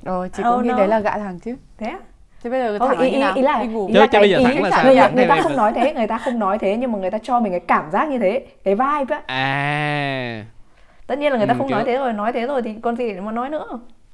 Rồi 0.03 0.29
chị 0.29 0.43
Oh, 0.43 0.55
cũng 0.55 0.63
nghĩ 0.63 0.69
no. 0.69 0.77
đấy 0.77 0.87
là 0.87 0.99
gạ 0.99 1.17
thằng 1.17 1.39
chứ. 1.39 1.55
Thế 1.77 1.85
á? 1.87 1.99
thế 2.43 2.49
bây 2.49 2.59
giờ 2.59 2.79
Không, 2.79 2.87
thẳng 2.89 2.99
ý, 2.99 3.03
là 3.05 3.09
như 3.11 3.15
ý, 3.17 3.21
nào? 3.21 3.33
ý 3.35 3.41
là 3.41 3.63
đi 3.63 3.67
ngủ. 3.67 3.87
Ý 3.87 3.93
Chứ- 3.93 3.99
là 3.99 4.05
chứ 4.05 4.09
cái 4.11 4.21
bây 4.21 4.29
giờ 4.29 4.37
ý 4.37 4.43
thẳng 4.45 4.61
là 4.63 4.69
sao? 4.71 4.85
người, 4.85 4.95
Thẳng 4.95 5.15
người 5.15 5.25
theo 5.25 5.29
ta 5.29 5.35
em 5.35 5.43
không 5.43 5.51
là- 5.51 5.57
nói 5.57 5.73
thế 5.75 5.93
người 5.93 6.07
ta 6.07 6.17
không 6.17 6.39
nói 6.39 6.57
thế 6.59 6.77
nhưng 6.77 6.91
mà 6.91 6.97
người 6.99 7.11
ta 7.11 7.17
cho 7.23 7.39
mình 7.39 7.51
cái 7.51 7.59
cảm 7.59 7.91
giác 7.91 8.09
như 8.09 8.19
thế. 8.19 8.45
Cái 8.63 8.75
vibe 8.75 9.15
á. 9.15 9.21
À 9.27 10.45
tất 11.07 11.17
nhiên 11.19 11.31
là 11.31 11.37
người 11.37 11.47
ta 11.47 11.53
Ừ, 11.53 11.57
không 11.57 11.67
kiểu- 11.67 11.77
nói 11.77 11.85
thế 11.85 11.97
rồi 11.97 12.13
nói 12.13 12.33
thế 12.33 12.47
rồi 12.47 12.61
thì 12.61 12.73
còn 12.81 12.95
gì 12.95 13.13
để 13.13 13.19
mà 13.21 13.31
nói 13.31 13.49
nữa? 13.49 13.65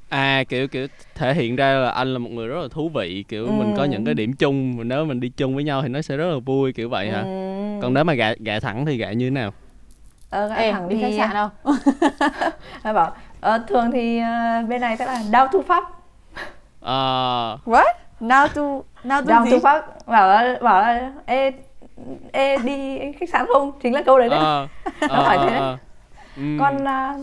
À 0.09 0.43
kiểu 0.49 0.67
kiểu 0.67 0.87
thể 1.15 1.33
hiện 1.33 1.55
ra 1.55 1.73
là 1.73 1.89
anh 1.89 2.13
là 2.13 2.19
một 2.19 2.29
người 2.31 2.47
rất 2.47 2.61
là 2.61 2.67
thú 2.71 2.89
vị 2.89 3.25
kiểu 3.27 3.47
mình 3.51 3.73
có 3.77 3.83
Ừ. 3.83 3.87
những 3.87 4.05
cái 4.05 4.13
điểm 4.13 4.33
chung 4.33 4.77
và 4.77 4.83
nếu 4.83 5.05
mình 5.05 5.19
đi 5.19 5.29
chung 5.29 5.55
với 5.55 5.63
nhau 5.63 5.81
thì 5.81 5.87
nó 5.87 6.01
sẽ 6.01 6.17
rất 6.17 6.25
là 6.33 6.39
vui 6.45 6.73
kiểu 6.73 6.89
vậy 6.89 7.09
hả? 7.09 7.19
Ừ. 7.21 7.79
còn 7.81 7.93
nếu 7.93 8.03
mà 8.03 8.13
gạ 8.13 8.33
gạ 8.39 8.59
thẳng 8.59 8.85
thì 8.85 8.97
gạ 8.97 9.11
như 9.11 9.25
thế 9.25 9.29
nào? 9.29 9.53
Ờ, 10.29 10.47
gã 10.47 10.55
Ê, 10.55 10.71
thẳng 10.71 10.89
đi 10.89 10.95
thì 10.95 11.01
khách 11.01 11.13
sạn 11.17 11.29
không 11.33 11.75
Nó 12.83 12.93
bảo 12.93 13.15
ờ, 13.41 13.57
thường 13.67 13.91
thì 13.91 14.19
ờ, 14.19 14.61
bên 14.69 14.81
này 14.81 14.97
sẽ 14.97 15.05
là 15.05 15.23
down 15.31 15.47
to 15.47 15.59
pháp. 15.67 15.83
Ờ, 16.79 17.57
what? 17.65 17.93
Now 18.21 18.47
to 18.47 18.61
now 19.03 19.25
to 19.25 19.33
down 19.33 19.45
gì? 19.45 19.51
To 19.51 19.57
pháp. 19.63 20.07
Bảo 20.07 20.27
là 20.27 20.55
bảo 20.61 20.81
là 20.81 21.11
ê 21.25 21.51
ê 22.31 22.57
đi 22.57 22.99
khách 23.19 23.29
sạn 23.29 23.45
không? 23.53 23.71
Chính 23.83 23.93
là 23.93 24.01
câu 24.05 24.19
đấy 24.19 24.29
đấy. 24.29 24.39
Ờ, 24.39 24.67
Nó 25.09 25.23
phải 25.27 25.37
ờ, 25.37 25.43
thế. 25.45 25.49
đấy. 25.51 25.59
ờ. 25.59 25.77
Ừm. 26.37 26.57
còn 26.59 26.85
à, 26.85 27.15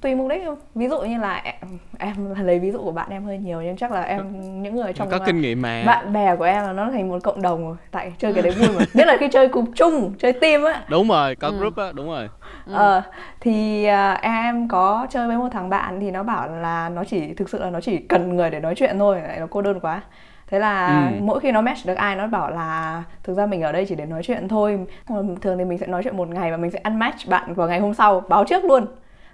tùy 0.00 0.14
mục 0.14 0.30
đích 0.30 0.42
ví 0.74 0.88
dụ 0.88 1.00
như 1.00 1.18
là 1.18 1.42
em, 1.44 1.54
em 1.98 2.46
lấy 2.46 2.58
ví 2.58 2.70
dụ 2.70 2.82
của 2.82 2.92
bạn 2.92 3.10
em 3.10 3.24
hơi 3.24 3.38
nhiều 3.38 3.62
nhưng 3.62 3.76
chắc 3.76 3.92
là 3.92 4.02
em 4.02 4.40
những 4.62 4.76
người 4.76 4.92
trong 4.92 5.10
có 5.10 5.16
à, 5.16 5.26
kinh 5.26 5.40
nghiệm 5.40 5.62
mà. 5.62 5.82
bạn 5.86 6.12
bè 6.12 6.36
của 6.36 6.44
em 6.44 6.64
là 6.64 6.72
nó 6.72 6.90
thành 6.90 7.08
một 7.08 7.18
cộng 7.22 7.42
đồng 7.42 7.66
rồi 7.68 7.76
tại 7.90 8.12
chơi 8.18 8.32
cái 8.32 8.42
đấy 8.42 8.52
vui 8.52 8.68
mà. 8.78 8.84
Nhất 8.94 9.06
là 9.06 9.16
khi 9.20 9.28
chơi 9.32 9.48
cùng 9.48 9.72
chung 9.72 10.14
chơi 10.18 10.32
team 10.32 10.64
á. 10.64 10.82
Đúng 10.88 11.08
rồi 11.08 11.36
có 11.36 11.50
group 11.50 11.76
á 11.76 11.92
đúng 11.94 12.06
rồi. 12.06 12.28
Ờ 12.72 13.02
thì 13.40 13.84
à, 13.84 14.12
em 14.12 14.68
có 14.68 15.06
chơi 15.10 15.26
với 15.26 15.36
một 15.36 15.48
thằng 15.52 15.68
bạn 15.68 16.00
thì 16.00 16.10
nó 16.10 16.22
bảo 16.22 16.48
là 16.48 16.88
nó 16.88 17.04
chỉ 17.04 17.34
thực 17.34 17.48
sự 17.48 17.58
là 17.58 17.70
nó 17.70 17.80
chỉ 17.80 17.98
cần 17.98 18.36
người 18.36 18.50
để 18.50 18.60
nói 18.60 18.74
chuyện 18.74 18.98
thôi 18.98 19.20
lại 19.28 19.40
nó 19.40 19.46
cô 19.50 19.62
đơn 19.62 19.80
quá 19.80 20.02
thế 20.46 20.58
là 20.58 21.06
Ừ. 21.10 21.20
mỗi 21.24 21.40
khi 21.40 21.52
nó 21.52 21.60
match 21.60 21.86
được 21.86 21.94
ai 21.94 22.16
nó 22.16 22.26
bảo 22.26 22.50
là 22.50 23.02
thực 23.22 23.34
ra 23.36 23.46
mình 23.46 23.62
ở 23.62 23.72
đây 23.72 23.86
chỉ 23.88 23.94
để 23.94 24.06
nói 24.06 24.22
chuyện 24.24 24.48
thôi 24.48 24.86
Còn 25.08 25.36
thường 25.40 25.58
thì 25.58 25.64
mình 25.64 25.78
sẽ 25.78 25.86
nói 25.86 26.02
chuyện 26.02 26.16
một 26.16 26.28
ngày 26.28 26.50
và 26.50 26.56
mình 26.56 26.70
sẽ 26.70 26.80
unmatch 26.84 27.28
bạn 27.28 27.54
vào 27.54 27.68
ngày 27.68 27.80
hôm 27.80 27.94
sau 27.94 28.20
báo 28.28 28.44
trước 28.44 28.64
luôn 28.64 28.86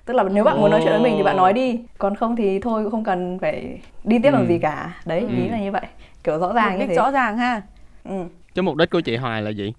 tức 0.05 0.14
là 0.14 0.22
nếu 0.22 0.44
bạn 0.44 0.61
muốn 0.61 0.70
nói 0.70 0.81
chuyện 0.85 0.92
với 0.92 1.03
mình 1.03 1.14
thì 1.16 1.22
bạn 1.22 1.37
nói 1.37 1.53
đi 1.53 1.81
còn 1.98 2.16
không 2.16 2.37
thì 2.37 2.59
thôi 2.61 2.83
cũng 2.83 2.90
không 2.92 3.05
cần 3.05 3.38
phải 3.38 3.81
đi 4.05 4.18
tiếp 4.22 4.31
làm 4.31 4.42
Ừ. 4.42 4.46
gì 4.48 4.59
cả 4.59 4.94
đấy 5.05 5.20
Ừ. 5.20 5.37
ý 5.37 5.48
là 5.48 5.59
như 5.59 5.72
vậy 5.72 5.83
kiểu 6.25 6.38
rõ 6.38 6.53
ràng 6.53 6.70
mục 6.72 6.81
như 6.81 6.87
thế 6.87 6.94
rõ 6.94 7.11
ràng 7.11 7.38
ha 7.38 7.62
ừ. 8.05 8.25
cái 8.55 8.62
mục 8.62 8.77
đích 8.77 8.90
của 8.90 9.01
chị 9.01 9.16
Hoài 9.16 9.42
là 9.42 9.51
gì 9.51 9.72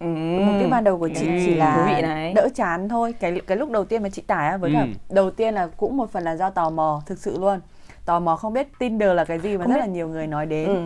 Ừ. 0.00 0.06
mục 0.40 0.54
đích 0.60 0.70
ban 0.70 0.84
đầu 0.84 0.98
của 0.98 1.08
chị 1.08 1.26
Ừ, 1.26 1.32
chỉ 1.44 1.54
là 1.54 2.00
này. 2.02 2.32
đỡ 2.36 2.48
chán 2.54 2.88
thôi 2.88 3.14
cái 3.20 3.40
cái 3.46 3.56
lúc 3.58 3.70
đầu 3.70 3.84
tiên 3.84 4.02
mà 4.02 4.08
chị 4.08 4.22
tải 4.22 4.48
á 4.48 4.56
với 4.56 4.72
cả 4.74 4.80
Ừ. 4.80 5.14
đầu 5.14 5.30
tiên 5.30 5.54
là 5.54 5.68
cũng 5.76 5.96
một 5.96 6.12
phần 6.12 6.22
là 6.24 6.36
do 6.36 6.50
tò 6.50 6.70
mò 6.70 7.02
thực 7.06 7.18
sự 7.18 7.38
luôn 7.40 7.60
tò 8.08 8.20
mò 8.20 8.36
không 8.36 8.52
biết 8.52 8.78
Tinder 8.78 9.14
là 9.14 9.24
cái 9.24 9.38
gì 9.38 9.56
mà 9.56 9.64
Không 9.64 9.70
rất 9.72 9.76
biết. 9.76 9.80
là 9.80 9.86
nhiều 9.86 10.08
người 10.08 10.26
nói 10.26 10.46
đến 10.46 10.68
Ừ. 10.68 10.76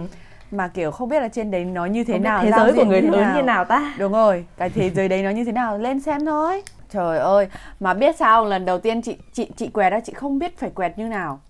mà 0.50 0.68
kiểu 0.68 0.90
không 0.90 1.08
biết 1.08 1.20
là 1.20 1.28
trên 1.28 1.50
đấy 1.50 1.64
nó 1.64 1.86
như 1.86 2.04
thế 2.04 2.12
Không 2.14 2.22
nào 2.22 2.42
thế 2.42 2.50
giới 2.56 2.72
của 2.72 2.84
người 2.84 3.02
lớn 3.02 3.32
như 3.36 3.42
nào 3.42 3.64
ta 3.64 3.94
đúng 3.98 4.12
rồi 4.12 4.44
cái 4.56 4.70
thế 4.70 4.90
giới 4.90 5.08
đấy 5.08 5.22
nó 5.22 5.30
như 5.30 5.44
thế 5.44 5.52
nào 5.52 5.78
lên 5.78 6.00
xem 6.00 6.26
thôi 6.26 6.62
trời 6.90 7.18
ơi 7.18 7.48
mà 7.80 7.94
biết 7.94 8.16
sao 8.16 8.44
lần 8.44 8.64
đầu 8.64 8.78
tiên 8.78 9.02
chị 9.02 9.16
chị 9.32 9.50
chị 9.56 9.68
quẹt 9.68 9.92
đó 9.92 9.98
chị 10.04 10.12
không 10.12 10.38
biết 10.38 10.58
phải 10.58 10.70
quẹt 10.70 10.98
như 10.98 11.04
nào 11.08 11.40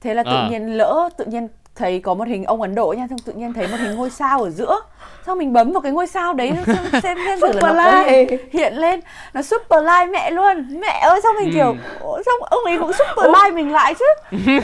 thế 0.00 0.14
là 0.14 0.22
tự 0.22 0.30
À. 0.36 0.48
nhiên 0.50 0.76
lỡ 0.76 1.08
tự 1.16 1.24
nhiên 1.24 1.48
thấy 1.76 2.00
có 2.00 2.14
một 2.14 2.28
hình 2.28 2.44
ông 2.44 2.62
Ấn 2.62 2.74
Độ 2.74 2.94
nha 2.98 3.06
xong 3.10 3.18
tự 3.18 3.32
nhiên 3.32 3.52
thấy 3.52 3.66
một 3.68 3.76
hình 3.80 3.94
ngôi 3.96 4.10
sao 4.10 4.42
ở 4.42 4.50
giữa. 4.50 4.80
Xong 5.26 5.38
mình 5.38 5.52
bấm 5.52 5.72
vào 5.72 5.80
cái 5.80 5.92
ngôi 5.92 6.06
sao 6.06 6.32
đấy 6.34 6.52
xem 7.02 7.02
xem 7.02 7.18
thử 7.40 7.52
là 7.62 7.72
nó 7.72 8.02
hiện, 8.02 8.38
hiện 8.52 8.74
lên. 8.74 9.00
Nó 9.34 9.42
super 9.42 9.82
like 9.84 10.06
mẹ 10.12 10.30
luôn 10.30 10.80
mẹ 10.80 10.98
ơi! 11.02 11.20
Xong 11.22 11.34
mình 11.38 11.48
Ừ. 11.48 11.54
kiểu 11.54 11.76
"Ủa, 12.00 12.22
xong 12.26 12.34
ông 12.50 12.64
ấy 12.64 12.78
cũng 12.78 12.92
super 12.92 13.26
like 13.26 13.50
mình 13.50 13.72
lại 13.72 13.94
chứ. 13.94 14.04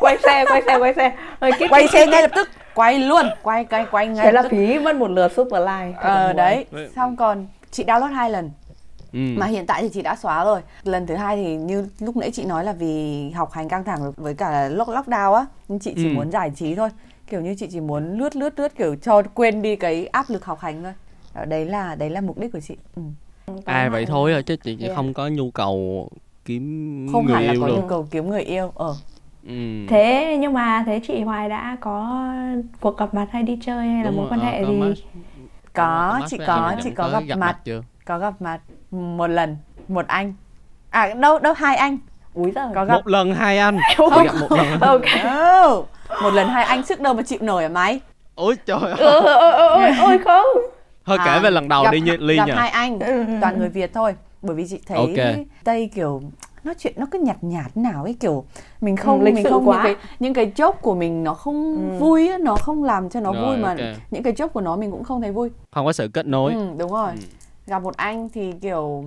Quay 0.00 0.18
xe 0.22 0.44
quay 0.48 0.62
xe 0.66 0.78
quay 0.78 0.94
xe. 0.94 1.12
Rồi, 1.40 1.50
quay 1.70 1.88
xe 1.88 2.06
ngay 2.06 2.22
lập 2.22 2.30
tức. 2.36 2.48
Quay 2.74 2.98
luôn 2.98 3.26
quay 3.42 3.64
quay 3.64 3.86
quay 3.90 4.06
ngay 4.06 4.26
thế 4.26 4.32
là 4.32 4.42
phí 4.50 4.78
mất 4.78 4.96
một 4.96 5.10
lượt 5.10 5.32
super 5.36 5.60
like 5.62 5.98
ờ 6.00 6.32
đấy. 6.32 6.66
Xong 6.96 7.16
còn 7.16 7.46
chị 7.70 7.84
download 7.84 8.12
hai 8.12 8.30
lần 8.30 8.50
ừ. 9.12 9.18
mà 9.36 9.46
hiện 9.46 9.66
tại 9.66 9.82
thì 9.82 9.88
chị 9.88 10.02
đã 10.02 10.16
xóa 10.16 10.44
rồi. 10.44 10.60
Lần 10.84 11.06
thứ 11.06 11.14
hai 11.14 11.36
thì 11.36 11.56
như 11.56 11.88
lúc 12.00 12.16
nãy 12.16 12.30
chị 12.30 12.44
nói 12.44 12.64
là 12.64 12.72
vì 12.72 13.30
học 13.30 13.52
hành 13.52 13.68
căng 13.68 13.84
thẳng 13.84 14.12
với 14.16 14.34
cả 14.34 14.50
là 14.50 14.68
lock 14.68 14.90
lockdown 14.90 15.32
á 15.34 15.46
nhưng 15.68 15.78
chị 15.78 15.92
chỉ 15.96 16.04
Ừ. 16.08 16.12
muốn 16.14 16.30
giải 16.30 16.50
trí 16.56 16.74
thôi. 16.74 16.88
Kiểu 17.26 17.40
như 17.40 17.54
chị 17.58 17.66
chỉ 17.72 17.80
muốn 17.80 18.18
lướt 18.18 18.36
lướt 18.36 18.58
lướt 18.58 18.76
kiểu 18.76 18.96
cho 19.02 19.22
quên 19.22 19.62
đi 19.62 19.76
cái 19.76 20.06
áp 20.06 20.30
lực 20.30 20.44
học 20.44 20.60
hành 20.60 20.82
thôi. 20.82 20.92
Đó, 21.34 21.44
đấy 21.44 21.64
là 21.66 21.94
đấy 21.94 22.10
là 22.10 22.20
mục 22.20 22.38
đích 22.38 22.52
của 22.52 22.60
chị. 22.60 22.76
Ừ. 22.96 23.02
à 23.64 23.88
vậy 23.92 24.06
thôi 24.06 24.32
à 24.32 24.40
chứ 24.42 24.56
chị, 24.56 24.76
Yeah. 24.80 24.96
không 24.96 25.14
có 25.14 25.28
nhu 25.28 25.50
cầu 25.50 26.08
kiếm 26.44 27.06
không 27.12 27.24
người 27.24 27.34
hẳn 27.34 27.44
là 27.46 27.52
yêu 27.52 27.60
có 27.60 27.66
luôn 27.66 27.80
nhu 27.80 27.88
cầu 27.88 28.06
kiếm 28.10 28.28
người 28.30 28.42
yêu 28.42 28.72
ờ. 28.74 28.94
Ừ. 29.46 29.86
thế 29.88 30.36
nhưng 30.40 30.52
mà 30.52 30.82
thế 30.86 31.00
chị 31.06 31.20
Hoài 31.22 31.48
đã 31.48 31.76
có 31.80 32.24
cuộc 32.80 32.98
gặp 32.98 33.14
mặt 33.14 33.26
hay 33.30 33.42
đi 33.42 33.58
chơi 33.62 33.88
hay 33.88 34.04
là 34.04 34.10
Đúng 34.10 34.16
mối 34.16 34.26
rồi, 34.30 34.30
quan 34.30 34.40
ờ, 34.40 34.46
hệ 34.46 34.62
có 34.64 34.68
gì? 34.94 35.04
có 35.74 36.20
chị 36.30 36.36
có 36.46 36.74
chị 36.82 36.90
có 36.96 37.08
gặp 37.28 37.36
mặt 37.38 37.58
chưa? 37.64 37.82
Có 38.04 38.18
gặp 38.18 38.42
mặt 38.42 38.60
một 38.92 39.26
lần 39.26 39.56
một 39.88 40.06
anh 40.06 40.34
à 40.90 41.14
đâu 41.14 41.38
đâu 41.38 41.52
hai 41.56 41.76
anh 41.76 41.98
úi 42.34 42.52
giời 42.54 42.64
có 42.74 42.84
gặp 42.84 42.94
một 42.94 43.06
lần 43.08 43.34
hai 43.34 43.58
anh 43.58 43.82
Không. 43.96 44.24
Gặp 44.26 44.34
một 44.40 44.52
lần 44.52 44.80
ok 44.80 45.86
một 46.20 46.34
lần 46.34 46.48
hai 46.48 46.64
anh 46.64 46.82
sức 46.82 47.00
đâu 47.00 47.14
mà 47.14 47.22
chịu 47.22 47.38
nổi 47.42 47.62
hả 47.62 47.68
mày 47.68 48.00
ôi 48.34 48.56
trời 48.66 48.78
ơi 48.80 48.94
ôi 48.98 49.22
ôi 49.34 49.52
ôi 49.52 49.90
ôi 49.98 50.18
không 50.24 50.46
thôi 51.06 51.18
kể 51.24 51.30
À, 51.30 51.40
về 51.42 51.50
lần 51.50 51.68
đầu 51.68 51.84
gặp, 51.84 51.90
đi 51.90 52.00
như 52.00 52.16
ly 52.16 52.36
gặp 52.36 52.46
nhờ 52.46 52.54
hai 52.54 52.68
anh 52.70 52.98
Ừ, 53.00 53.06
ừ, 53.06 53.24
toàn 53.40 53.54
ừ. 53.54 53.58
người 53.58 53.68
Việt 53.68 53.94
thôi 53.94 54.14
bởi 54.42 54.56
vì 54.56 54.66
chị 54.68 54.80
thấy 54.86 54.96
Ok. 54.98 55.46
Tây 55.64 55.90
kiểu 55.94 56.22
nói 56.64 56.74
chuyện 56.78 56.92
nó 56.96 57.06
cứ 57.10 57.18
nhạt 57.18 57.36
nhạt 57.40 57.76
nào 57.76 58.04
ấy 58.04 58.16
kiểu 58.20 58.44
mình 58.80 58.96
không 58.96 59.20
Ừ, 59.20 59.24
lịch 59.24 59.34
mình 59.34 59.44
không 59.44 59.68
quá. 59.68 59.76
những 59.76 59.82
cái 59.84 59.96
những 60.20 60.34
cái 60.34 60.52
joke 60.56 60.72
của 60.72 60.94
mình 60.94 61.24
nó 61.24 61.34
không 61.34 61.74
Ừ. 61.92 61.98
vui 61.98 62.28
á, 62.28 62.38
nó 62.38 62.56
không 62.56 62.84
làm 62.84 63.10
cho 63.10 63.20
nó 63.20 63.32
Rồi, 63.32 63.42
vui 63.46 63.56
mà 63.56 63.68
ok. 63.68 63.78
những 64.10 64.22
cái 64.22 64.32
joke 64.32 64.48
của 64.48 64.60
nó 64.60 64.76
mình 64.76 64.90
cũng 64.90 65.04
không 65.04 65.20
thấy 65.22 65.32
vui 65.32 65.50
không 65.72 65.86
có 65.86 65.92
sự 65.92 66.08
kết 66.14 66.26
nối 66.26 66.52
ừ, 66.54 66.66
đúng 66.78 66.92
rồi 66.92 67.10
Ừ. 67.10 67.16
gặp 67.66 67.82
một 67.82 67.96
anh 67.96 68.28
thì 68.28 68.52
kiểu 68.52 69.04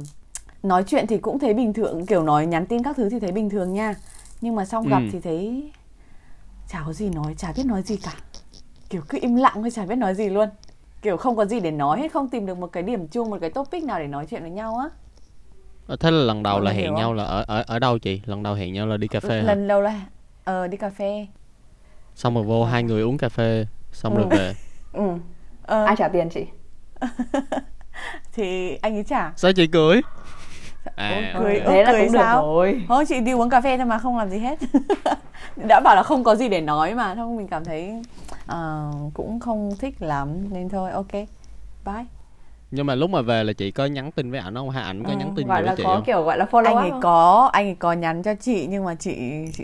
nói 0.63 0.83
chuyện 0.87 1.07
thì 1.07 1.17
cũng 1.17 1.39
thấy 1.39 1.53
bình 1.53 1.73
thường 1.73 2.05
kiểu 2.05 2.23
nói 2.23 2.45
nhắn 2.45 2.65
tin 2.65 2.83
các 2.83 2.95
thứ 2.97 3.09
thì 3.09 3.19
thấy 3.19 3.31
bình 3.31 3.49
thường 3.49 3.73
nha. 3.73 3.95
Nhưng 4.41 4.55
mà 4.55 4.65
xong 4.65 4.87
gặp 4.87 4.99
Ừ. 4.99 5.09
thì 5.11 5.19
thấy 5.19 5.71
chả 6.67 6.83
có 6.85 6.93
gì 6.93 7.09
nói 7.09 7.35
chả 7.37 7.53
biết 7.57 7.65
nói 7.65 7.81
gì 7.81 7.97
cả. 7.97 8.13
Kiểu 8.89 9.01
cứ 9.09 9.17
im 9.21 9.35
lặng 9.35 9.53
thôi 9.55 9.71
chả 9.71 9.85
biết 9.85 9.95
nói 9.95 10.15
gì 10.15 10.29
luôn. 10.29 10.49
Kiểu 11.01 11.17
không 11.17 11.35
có 11.35 11.45
gì 11.45 11.59
để 11.59 11.71
nói 11.71 11.99
hết 11.99 12.11
không 12.11 12.29
tìm 12.29 12.45
được 12.45 12.57
một 12.57 12.67
cái 12.67 12.83
điểm 12.83 13.07
chung 13.07 13.29
một 13.29 13.37
cái 13.41 13.49
topic 13.49 13.83
nào 13.83 13.99
để 13.99 14.07
nói 14.07 14.25
chuyện 14.29 14.41
với 14.41 14.51
nhau 14.51 14.77
á. 14.77 14.89
Ờ, 15.87 15.95
thế 15.95 16.11
là 16.11 16.17
lần 16.17 16.43
đầu 16.43 16.53
Mọi 16.55 16.65
là 16.65 16.71
hẹn 16.71 16.81
hiểu 16.81 16.93
nhau 16.93 17.13
là 17.13 17.23
ở 17.23 17.43
ở 17.47 17.63
ở 17.67 17.79
đâu 17.79 17.97
chị? 17.99 18.21
Lần 18.25 18.43
đầu 18.43 18.53
hẹn 18.53 18.73
nhau 18.73 18.87
là 18.87 18.97
đi 18.97 19.07
cà 19.07 19.19
phê 19.19 19.37
hả? 19.37 19.43
Lần 19.43 19.67
đầu 19.67 19.81
là 19.81 20.01
ờ 20.43 20.67
đi 20.67 20.77
cà 20.77 20.89
phê. 20.89 21.27
Xong 22.15 22.35
rồi 22.35 22.43
vô 22.43 22.65
hai 22.65 22.83
người 22.83 23.01
uống 23.01 23.17
cà 23.17 23.29
phê 23.29 23.65
xong 23.93 24.15
Ừ. 24.15 24.21
rồi 24.21 24.27
về. 24.31 24.55
Ừ. 24.93 25.01
ờ, 25.63 25.85
ai 25.85 25.95
trả 25.97 26.07
tiền 26.07 26.29
chị 26.29 26.45
thì 28.33 28.75
anh 28.81 28.95
ấy 28.97 29.03
trả. 29.03 29.31
Sao 29.35 29.51
chị 29.53 29.67
cười? 29.67 30.01
À. 30.95 31.33
Ôi, 31.35 31.43
cười. 31.43 31.61
thế 31.67 31.83
là 31.83 31.91
cười 31.91 32.01
cũng 32.03 32.11
được 32.13 32.19
sao? 32.19 32.41
rồi. 32.41 32.81
Thôi 32.87 33.05
chị 33.07 33.19
đi 33.19 33.31
uống 33.31 33.49
cà 33.49 33.61
phê 33.61 33.77
thôi 33.77 33.85
mà 33.85 33.97
không 33.99 34.17
làm 34.17 34.29
gì 34.29 34.37
hết. 34.39 34.59
Đã 35.67 35.79
bảo 35.83 35.95
là 35.95 36.03
không 36.03 36.23
có 36.23 36.35
gì 36.35 36.49
để 36.49 36.61
nói 36.61 36.93
mà 36.95 37.15
thôi 37.15 37.37
mình 37.37 37.47
cảm 37.47 37.65
thấy 37.65 38.01
ờ, 38.47 38.91
cũng 39.13 39.39
không 39.39 39.71
thích 39.79 39.95
lắm 40.01 40.53
nên 40.53 40.69
thôi 40.69 40.91
ok 40.91 41.11
bye. 41.85 42.05
Nhưng 42.71 42.85
mà 42.85 42.95
lúc 42.95 43.09
mà 43.09 43.21
về 43.21 43.43
là 43.43 43.53
chị 43.53 43.71
có 43.71 43.85
nhắn 43.85 44.11
tin 44.11 44.31
với 44.31 44.39
ảnh 44.39 44.55
không? 44.55 44.69
Hay 44.69 44.83
ảnh 44.83 45.03
có 45.03 45.11
Ừ, 45.11 45.15
nhắn 45.17 45.31
tin 45.35 45.47
gọi 45.47 45.61
gì 45.61 45.65
là 45.65 45.69
với 45.71 45.77
chị 45.77 45.83
có 45.83 45.95
không? 45.95 46.03
kiểu 46.05 46.23
gọi 46.23 46.37
là 46.37 46.45
follow 46.51 46.65
anh 46.65 46.75
ấy 46.77 46.91
không? 46.91 47.01
có 47.01 47.49
anh 47.53 47.67
ấy 47.67 47.75
có 47.79 47.93
nhắn 47.93 48.23
cho 48.23 48.33
chị 48.41 48.67
nhưng 48.69 48.85
mà 48.85 48.95
chị 48.95 49.45
chị 49.53 49.63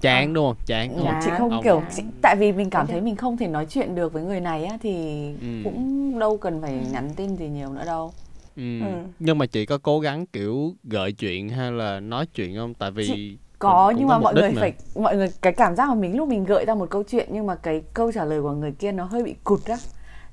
chán 0.00 0.34
đúng 0.34 0.46
không 0.46 0.56
chán 0.66 0.88
đúng 0.96 1.04
Dạ. 1.04 1.12
không 1.12 1.20
chị 1.24 1.30
không 1.38 1.50
Ông. 1.50 1.62
kiểu 1.64 1.82
chị, 1.96 2.02
tại 2.22 2.36
vì 2.38 2.52
mình 2.52 2.70
cảm 2.70 2.86
thấy 2.86 3.00
mình 3.00 3.16
không 3.16 3.36
thể 3.36 3.46
nói 3.48 3.66
chuyện 3.66 3.94
được 3.94 4.12
với 4.12 4.22
người 4.22 4.40
này 4.40 4.64
á 4.64 4.78
thì 4.80 5.24
Ừ. 5.40 5.46
cũng 5.64 6.18
đâu 6.18 6.36
cần 6.36 6.62
phải 6.62 6.72
nhắn 6.92 7.10
tin 7.16 7.36
gì 7.36 7.48
nhiều 7.48 7.68
nữa 7.72 7.82
đâu 7.86 8.12
ừ. 8.56 8.80
Ừ. 8.80 8.86
nhưng 9.18 9.38
mà 9.38 9.46
chị 9.46 9.66
có 9.66 9.78
cố 9.78 10.00
gắng 10.00 10.26
kiểu 10.26 10.72
gợi 10.84 11.12
chuyện 11.12 11.48
hay 11.48 11.72
là 11.72 12.00
nói 12.00 12.26
chuyện 12.34 12.56
không 12.56 12.74
tại 12.74 12.90
vì 12.90 13.06
Chị 13.06 13.36
có 13.58 13.68
cũng- 13.86 13.94
cũng 13.94 14.00
nhưng 14.00 14.08
có 14.08 14.14
mà 14.14 14.20
mọi 14.20 14.34
người 14.34 14.50
mà. 14.50 14.60
phải 14.60 14.72
mọi 14.96 15.16
người 15.16 15.28
cái 15.42 15.52
cảm 15.52 15.76
giác 15.76 15.86
của 15.88 15.94
mình 15.94 16.16
lúc 16.16 16.28
mình 16.28 16.44
gợi 16.44 16.64
ra 16.64 16.74
một 16.74 16.90
câu 16.90 17.02
chuyện 17.02 17.28
nhưng 17.32 17.46
mà 17.46 17.54
cái 17.54 17.82
câu 17.94 18.12
trả 18.12 18.24
lời 18.24 18.42
của 18.42 18.52
người 18.52 18.72
kia 18.72 18.92
nó 18.92 19.04
hơi 19.04 19.22
bị 19.22 19.34
cụt 19.44 19.64
á 19.64 19.76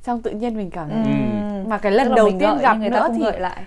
xong 0.03 0.21
tự 0.21 0.31
nhiên 0.31 0.57
mình 0.57 0.69
cảm 0.69 0.89
thấy 0.89 0.97
ừ. 1.03 1.69
mà 1.69 1.77
cái 1.77 1.91
lần 1.91 2.15
đầu 2.15 2.29
tiên 2.39 2.57
gặp 2.61 2.77
nữa 2.77 3.07
thì 3.15 3.23
lại 3.39 3.63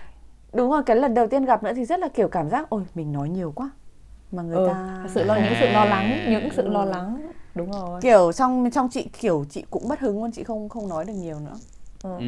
đúng 0.52 0.70
rồi 0.70 0.82
cái 0.86 0.96
lần 0.96 1.14
đầu 1.14 1.26
tiên 1.26 1.44
gặp 1.44 1.62
nữa 1.62 1.72
thì 1.76 1.84
rất 1.84 2.00
là 2.00 2.08
kiểu 2.08 2.28
cảm 2.28 2.48
giác 2.48 2.70
ôi 2.70 2.82
mình 2.94 3.12
nói 3.12 3.28
nhiều 3.28 3.52
quá 3.54 3.70
mà 4.32 4.42
người 4.42 4.56
ừ, 4.56 4.66
ta 4.66 5.04
sự 5.14 5.24
lo 5.24 5.36
những 5.36 5.54
sự 5.60 5.68
lo 5.68 5.84
lắng 5.84 6.24
những 6.28 6.48
sự 6.50 6.68
lo 6.68 6.84
lắng 6.84 7.32
đúng 7.54 7.70
rồi 7.72 8.00
kiểu 8.02 8.32
trong 8.32 8.70
trong 8.72 8.88
chị 8.90 9.08
kiểu 9.20 9.44
chị 9.50 9.64
cũng 9.70 9.88
mất 9.88 10.00
hứng 10.00 10.22
luôn 10.22 10.30
chị 10.32 10.44
không 10.44 10.68
không 10.68 10.88
nói 10.88 11.04
được 11.04 11.12
nhiều 11.12 11.40
nữa 11.40 11.56
ừ. 12.02 12.10
Ừ. 12.18 12.24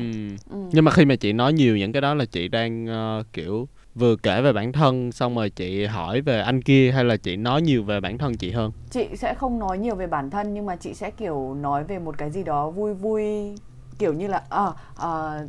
Ừ. 0.50 0.56
nhưng 0.72 0.84
mà 0.84 0.90
khi 0.90 1.04
mà 1.04 1.16
chị 1.16 1.32
nói 1.32 1.52
nhiều 1.52 1.76
những 1.76 1.92
cái 1.92 2.02
đó 2.02 2.14
là 2.14 2.24
chị 2.24 2.48
đang 2.48 2.86
uh, 3.20 3.26
kiểu 3.32 3.68
vừa 3.94 4.16
kể 4.16 4.42
về 4.42 4.52
bản 4.52 4.72
thân 4.72 5.12
xong 5.12 5.36
rồi 5.36 5.50
chị 5.50 5.86
hỏi 5.86 6.20
về 6.20 6.40
anh 6.40 6.62
kia 6.62 6.92
hay 6.94 7.04
là 7.04 7.16
chị 7.16 7.36
nói 7.36 7.62
nhiều 7.62 7.82
về 7.82 8.00
bản 8.00 8.18
thân 8.18 8.36
chị 8.36 8.50
hơn 8.50 8.72
chị 8.90 9.08
sẽ 9.16 9.34
không 9.34 9.58
nói 9.58 9.78
nhiều 9.78 9.94
về 9.94 10.06
bản 10.06 10.30
thân 10.30 10.54
nhưng 10.54 10.66
mà 10.66 10.76
chị 10.76 10.94
sẽ 10.94 11.10
kiểu 11.10 11.54
nói 11.54 11.84
về 11.84 11.98
một 11.98 12.18
cái 12.18 12.30
gì 12.30 12.42
đó 12.42 12.70
vui 12.70 12.94
vui 12.94 13.54
kiểu 13.98 14.12
như 14.12 14.26
là 14.26 14.42
à, 14.48 14.72
à, 14.96 15.40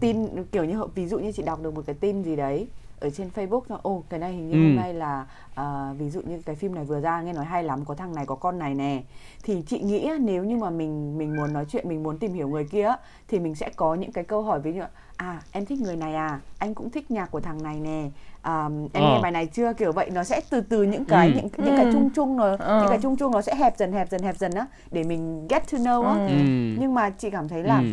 tin 0.00 0.44
kiểu 0.52 0.64
như 0.64 0.84
ví 0.94 1.06
dụ 1.06 1.18
như 1.18 1.32
chị 1.32 1.42
đọc 1.42 1.62
được 1.62 1.74
một 1.74 1.82
cái 1.86 1.96
tin 2.00 2.22
gì 2.22 2.36
đấy 2.36 2.66
ở 3.00 3.10
trên 3.10 3.28
Facebook 3.34 3.62
là 3.68 3.76
ô 3.82 4.04
cái 4.08 4.20
này 4.20 4.32
hình 4.32 4.48
như 4.48 4.54
ừ. 4.54 4.62
hôm 4.62 4.76
nay 4.76 4.94
là 4.94 5.26
uh, 5.60 5.98
ví 5.98 6.10
dụ 6.10 6.20
như 6.20 6.42
cái 6.46 6.54
phim 6.54 6.74
này 6.74 6.84
vừa 6.84 7.00
ra 7.00 7.22
nghe 7.22 7.32
nói 7.32 7.44
hay 7.44 7.64
lắm 7.64 7.84
có 7.84 7.94
thằng 7.94 8.14
này 8.14 8.26
có 8.26 8.34
con 8.34 8.58
này 8.58 8.74
nè 8.74 9.02
thì 9.42 9.62
chị 9.66 9.80
nghĩ 9.80 10.10
nếu 10.20 10.44
như 10.44 10.56
mà 10.56 10.70
mình 10.70 11.18
mình 11.18 11.36
muốn 11.36 11.52
nói 11.52 11.64
chuyện 11.68 11.88
mình 11.88 12.02
muốn 12.02 12.18
tìm 12.18 12.32
hiểu 12.32 12.48
người 12.48 12.64
kia 12.64 12.94
thì 13.28 13.38
mình 13.38 13.54
sẽ 13.54 13.70
có 13.76 13.94
những 13.94 14.12
cái 14.12 14.24
câu 14.24 14.42
hỏi 14.42 14.60
ví 14.60 14.72
dụ 14.72 14.82
à 15.16 15.42
em 15.52 15.66
thích 15.66 15.80
người 15.80 15.96
này 15.96 16.14
à 16.14 16.40
anh 16.58 16.74
cũng 16.74 16.90
thích 16.90 17.10
nhạc 17.10 17.30
của 17.30 17.40
thằng 17.40 17.62
này 17.62 17.80
nè 17.80 18.10
à, 18.42 18.64
em 18.64 18.88
ờ. 18.92 19.00
nghe 19.00 19.20
bài 19.22 19.32
này 19.32 19.46
chưa 19.46 19.72
kiểu 19.72 19.92
vậy 19.92 20.10
nó 20.10 20.24
sẽ 20.24 20.40
từ 20.50 20.60
từ 20.60 20.82
những 20.82 21.04
cái 21.04 21.28
ừ. 21.28 21.32
những 21.36 21.48
những 21.66 21.76
cái 21.76 21.84
ừ. 21.84 21.92
chung 21.92 22.10
chung 22.10 22.36
nó 22.36 22.56
ừ. 22.58 22.80
những 22.80 22.88
cái 22.88 22.98
chung 23.02 23.16
chung 23.16 23.32
nó 23.32 23.42
sẽ 23.42 23.54
hẹp 23.54 23.76
dần 23.76 23.92
hẹp 23.92 24.10
dần 24.10 24.22
hẹp 24.22 24.36
dần 24.36 24.52
á 24.52 24.66
để 24.90 25.04
mình 25.04 25.46
get 25.48 25.62
to 25.72 25.78
know 25.78 26.02
á 26.02 26.26
ừ. 26.26 26.34
nhưng 26.78 26.94
mà 26.94 27.10
chị 27.10 27.30
cảm 27.30 27.48
thấy 27.48 27.62
là 27.62 27.78
ừ. 27.78 27.86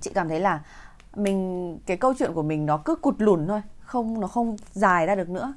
chị 0.00 0.10
cảm 0.14 0.28
thấy 0.28 0.40
là 0.40 0.60
mình 1.16 1.78
cái 1.86 1.96
câu 1.96 2.14
chuyện 2.18 2.32
của 2.34 2.42
mình 2.42 2.66
nó 2.66 2.76
cứ 2.76 2.94
cụt 2.94 3.14
lùn 3.18 3.46
thôi 3.48 3.60
không 3.90 4.20
nó 4.20 4.26
không 4.26 4.56
dài 4.72 5.06
ra 5.06 5.14
được 5.14 5.28
nữa 5.28 5.54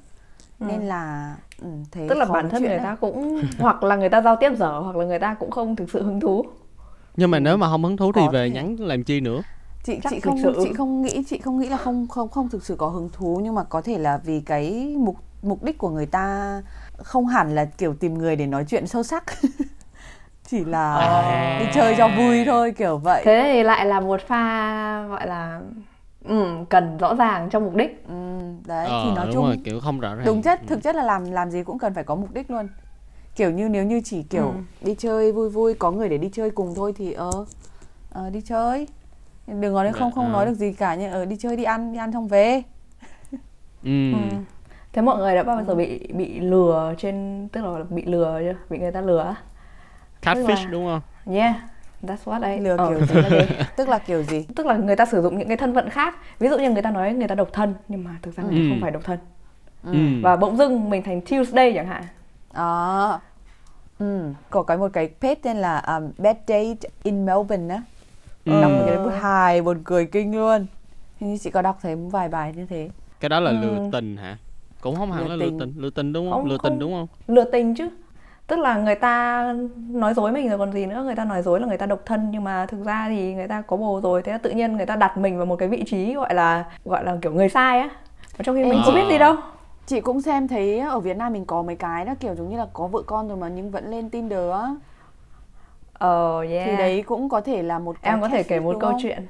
ừ. 0.60 0.66
nên 0.66 0.82
là 0.82 1.36
ừ, 1.62 1.68
thế 1.92 2.06
tức 2.10 2.18
là 2.18 2.26
bản 2.26 2.50
thân 2.50 2.62
người 2.62 2.70
đấy. 2.70 2.80
ta 2.84 2.96
cũng 2.96 3.42
hoặc 3.60 3.84
là 3.84 3.96
người 3.96 4.10
ta 4.10 4.22
giao 4.22 4.36
tiếp 4.36 4.52
dở 4.58 4.80
hoặc 4.80 4.96
là 4.96 5.06
người 5.06 5.20
ta 5.20 5.34
cũng 5.34 5.52
không 5.52 5.76
thực 5.76 5.92
sự 5.92 6.04
hứng 6.04 6.20
thú 6.20 6.46
nhưng 7.16 7.32
mà 7.32 7.40
nếu 7.40 7.58
mà 7.58 7.68
không 7.70 7.84
hứng 7.84 7.98
thú 7.98 8.12
thì 8.12 8.22
có 8.26 8.32
về 8.32 8.50
thể. 8.50 8.56
nhắn 8.56 8.76
làm 8.80 9.04
chi 9.04 9.20
nữa 9.20 9.42
chị 9.84 10.00
Chắc 10.04 10.10
chị 10.10 10.20
không 10.20 10.40
sự. 10.44 10.60
chị 10.64 10.74
không 10.74 11.02
nghĩ 11.02 11.24
chị 11.30 11.38
không 11.40 11.60
nghĩ 11.60 11.70
là 11.70 11.78
không 11.78 12.08
không 12.08 12.30
không 12.30 12.50
thực 12.50 12.66
sự 12.66 12.76
có 12.76 12.88
hứng 12.88 13.10
thú 13.14 13.40
nhưng 13.44 13.56
mà 13.56 13.64
có 13.64 13.82
thể 13.82 13.98
là 13.98 14.18
vì 14.24 14.40
cái 14.42 14.96
mục 14.98 15.16
mục 15.42 15.64
đích 15.64 15.78
của 15.78 15.90
người 15.90 16.06
ta 16.06 16.62
không 16.98 17.28
hẳn 17.28 17.56
là 17.56 17.66
kiểu 17.66 17.94
tìm 17.94 18.18
người 18.18 18.36
để 18.36 18.46
nói 18.46 18.66
chuyện 18.68 18.88
sâu 18.88 19.04
sắc 19.04 19.24
chỉ 20.50 20.66
là 20.66 20.96
à. 20.96 21.60
đi 21.60 21.66
chơi 21.74 21.96
cho 21.98 22.08
vui 22.18 22.46
thôi 22.46 22.72
kiểu 22.78 22.98
vậy 22.98 23.22
thế 23.26 23.50
thì 23.54 23.64
lại 23.64 23.86
là 23.86 24.00
một 24.00 24.22
pha 24.28 25.08
gọi 25.08 25.28
là 25.28 25.62
ừ, 26.24 26.46
cần 26.70 26.98
rõ 26.98 27.16
ràng 27.16 27.50
trong 27.50 27.64
mục 27.66 27.76
đích. 27.76 28.08
Ừ, 28.08 28.40
đấy 28.66 28.88
ờ, 28.88 29.02
thì 29.04 29.16
nói 29.16 29.28
chung 29.34 29.46
rồi, 29.46 29.60
kiểu 29.64 29.80
không 29.80 30.00
rõ 30.00 30.16
ràng. 30.16 30.26
Đúng 30.26 30.42
chất 30.42 30.60
thực 30.68 30.84
chất 30.84 30.96
là 30.96 31.04
làm 31.04 31.32
làm 31.32 31.52
gì 31.52 31.64
cũng 31.64 31.80
cần 31.80 31.94
phải 31.94 32.04
có 32.04 32.16
mục 32.16 32.34
đích 32.34 32.52
luôn. 32.52 32.68
Kiểu 33.36 33.52
như 33.52 33.70
nếu 33.70 33.84
như 33.84 34.02
chỉ 34.06 34.24
kiểu 34.24 34.48
ừ. 34.48 34.54
đi 34.82 34.96
chơi 34.96 35.32
vui 35.32 35.50
vui 35.50 35.74
có 35.74 35.92
người 35.92 36.10
để 36.10 36.18
đi 36.18 36.30
chơi 36.34 36.50
cùng 36.50 36.74
thôi 36.76 36.94
thì 36.96 37.12
ờ 37.12 37.46
ờ 38.12 38.30
đi 38.30 38.42
chơi. 38.42 38.88
Đừng 39.48 39.74
nói 39.74 39.94
không 39.94 40.12
không 40.12 40.26
à. 40.26 40.32
nói 40.32 40.46
được 40.46 40.54
gì 40.54 40.74
cả 40.74 40.96
nhưng 40.96 41.12
ở 41.12 41.20
ờ, 41.20 41.26
đi 41.26 41.36
chơi 41.40 41.56
đi 41.56 41.64
ăn 41.64 41.94
đi 41.94 42.00
ăn 42.00 42.12
xong 42.12 42.28
về. 42.28 42.62
Ừ. 43.84 44.12
ừ. 44.12 44.18
thế 44.94 45.02
mọi 45.02 45.18
người 45.18 45.36
đã 45.36 45.44
bao 45.44 45.64
giờ 45.64 45.76
bị 45.76 46.08
bị 46.14 46.40
lừa 46.40 46.94
trên 46.98 47.48
tức 47.52 47.62
là 47.66 47.84
bị 47.90 48.06
lừa 48.06 48.40
chưa? 48.42 48.56
Bị 48.70 48.80
người 48.80 48.92
ta 48.92 49.02
lừa 49.02 49.36
catfish 50.22 50.66
là... 50.66 50.72
đúng 50.72 50.86
không? 50.86 51.02
Yeah 51.36 51.56
That's 52.04 52.24
what 52.26 52.54
I 52.54 52.60
lừa 52.60 52.78
kiểu 52.78 53.06
gì? 53.06 53.16
Là 53.22 53.46
tức 53.78 53.90
là 53.90 54.00
kiểu 54.00 54.24
gì? 54.24 54.46
Tức 54.56 54.66
là 54.66 54.78
người 54.78 54.96
ta 54.96 55.06
sử 55.06 55.22
dụng 55.22 55.38
những 55.38 55.48
cái 55.48 55.58
thân 55.58 55.74
phận 55.74 55.90
khác. 55.90 56.16
Ví 56.40 56.50
dụ 56.50 56.58
như 56.58 56.70
người 56.72 56.82
ta 56.82 56.92
nói 56.92 57.14
người 57.14 57.28
ta 57.28 57.36
độc 57.36 57.54
thân 57.54 57.74
nhưng 57.88 58.04
mà 58.04 58.12
thực 58.22 58.36
ra 58.36 58.44
người 58.44 58.54
ta 58.54 58.60
ừ. 58.60 58.70
không 58.70 58.82
phải 58.82 58.92
độc 58.92 59.04
thân. 59.04 59.20
Ừ. 59.84 60.22
Và 60.22 60.36
bỗng 60.36 60.58
dưng 60.58 60.90
mình 60.90 61.04
thành 61.04 61.22
Tuesday 61.22 61.74
chẳng 61.76 61.88
hạn. 61.88 62.04
À. 62.54 63.20
Ừ. 64.00 64.32
Có 64.50 64.64
cái 64.64 64.78
một 64.78 64.94
cái 64.94 65.10
page 65.22 65.36
tên 65.36 65.58
là 65.58 65.80
um, 65.80 66.12
Bad 66.18 66.38
Date 66.48 66.90
in 67.04 67.26
Melbourne 67.26 67.76
á. 67.76 67.82
Ừ. 68.46 68.62
Đọc 68.62 68.72
một 68.72 68.84
cái 68.88 68.98
bức 68.98 69.12
hài 69.22 69.62
buồn 69.62 69.82
cười 69.84 70.06
kinh 70.06 70.36
luôn. 70.36 70.66
Hình 71.20 71.32
như 71.32 71.38
chị 71.38 71.50
có 71.50 71.62
đọc 71.62 71.80
thấy 71.82 71.96
vài 71.96 72.30
bài 72.30 72.54
như 72.56 72.66
thế. 72.66 72.90
Cái 73.20 73.30
đó 73.30 73.40
là 73.40 73.52
ừ. 73.52 73.58
lừa 73.62 73.90
tình 73.92 74.18
hả? 74.18 74.38
Cũng 74.82 74.96
không 74.96 75.12
hẳn 75.12 75.30
là 75.30 75.36
lừa 75.36 75.50
tình, 75.60 75.74
lừa 75.78 75.90
tình 75.90 76.14
đúng 76.14 76.32
không? 76.32 76.42
không 76.42 76.50
lừa 76.50 76.58
tình 76.64 76.80
đúng 76.80 76.94
không? 76.94 77.08
Lừa 77.28 77.44
tình 77.52 77.76
chứ 77.76 77.90
tức 78.48 78.60
là 78.60 78.78
người 78.78 78.96
ta 78.96 79.44
nói 79.90 80.14
dối 80.14 80.32
mình 80.32 80.50
rồi 80.50 80.58
còn 80.58 80.72
gì 80.72 80.86
nữa 80.86 81.04
người 81.04 81.16
ta 81.16 81.26
nói 81.26 81.42
dối 81.42 81.60
là 81.60 81.68
người 81.68 81.78
ta 81.78 81.86
độc 81.86 82.00
thân 82.06 82.32
nhưng 82.32 82.44
mà 82.44 82.66
thực 82.66 82.86
ra 82.86 83.06
thì 83.10 83.34
người 83.34 83.48
ta 83.48 83.62
có 83.62 83.78
bồ 83.78 84.02
rồi 84.02 84.22
thế 84.22 84.32
là 84.32 84.38
tự 84.38 84.50
nhiên 84.50 84.78
người 84.78 84.86
ta 84.86 84.96
đặt 84.96 85.18
mình 85.18 85.38
vào 85.38 85.46
một 85.46 85.56
cái 85.56 85.70
vị 85.70 85.84
trí 85.88 86.14
gọi 86.14 86.34
là 86.34 86.66
gọi 86.86 87.06
là 87.06 87.18
kiểu 87.22 87.32
người 87.32 87.50
sai 87.50 87.80
á. 87.80 87.90
Và 88.38 88.44
trong 88.44 88.56
khi 88.56 88.64
mình 88.64 88.82
không 88.86 88.96
biết 88.96 89.06
gì 89.10 89.18
đâu. 89.18 89.36
Chị 89.86 90.02
cũng 90.02 90.22
xem 90.22 90.48
thấy 90.48 90.80
ở 90.80 91.00
Việt 91.00 91.18
Nam 91.18 91.34
mình 91.34 91.46
có 91.46 91.62
mấy 91.62 91.76
cái 91.76 92.06
đó 92.06 92.14
kiểu 92.20 92.36
giống 92.36 92.50
như 92.50 92.58
là 92.58 92.68
có 92.74 92.88
vợ 92.88 93.02
con 93.06 93.28
rồi 93.28 93.38
mà 93.38 93.48
nhưng 93.48 93.72
vẫn 93.72 93.92
lên 93.92 94.10
Tinder 94.10 94.52
á. 94.52 94.76
Ờ 95.94 96.42
yeah. 96.42 96.68
thì 96.68 96.78
đấy 96.78 97.04
cũng 97.08 97.30
có 97.30 97.42
thể 97.42 97.64
là 97.64 97.80
một 97.80 97.96
em 98.02 98.22
có 98.22 98.30
thể 98.30 98.44
kể 98.44 98.60
một 98.60 98.78
câu 98.80 98.92
không? 98.92 99.00
chuyện 99.04 99.28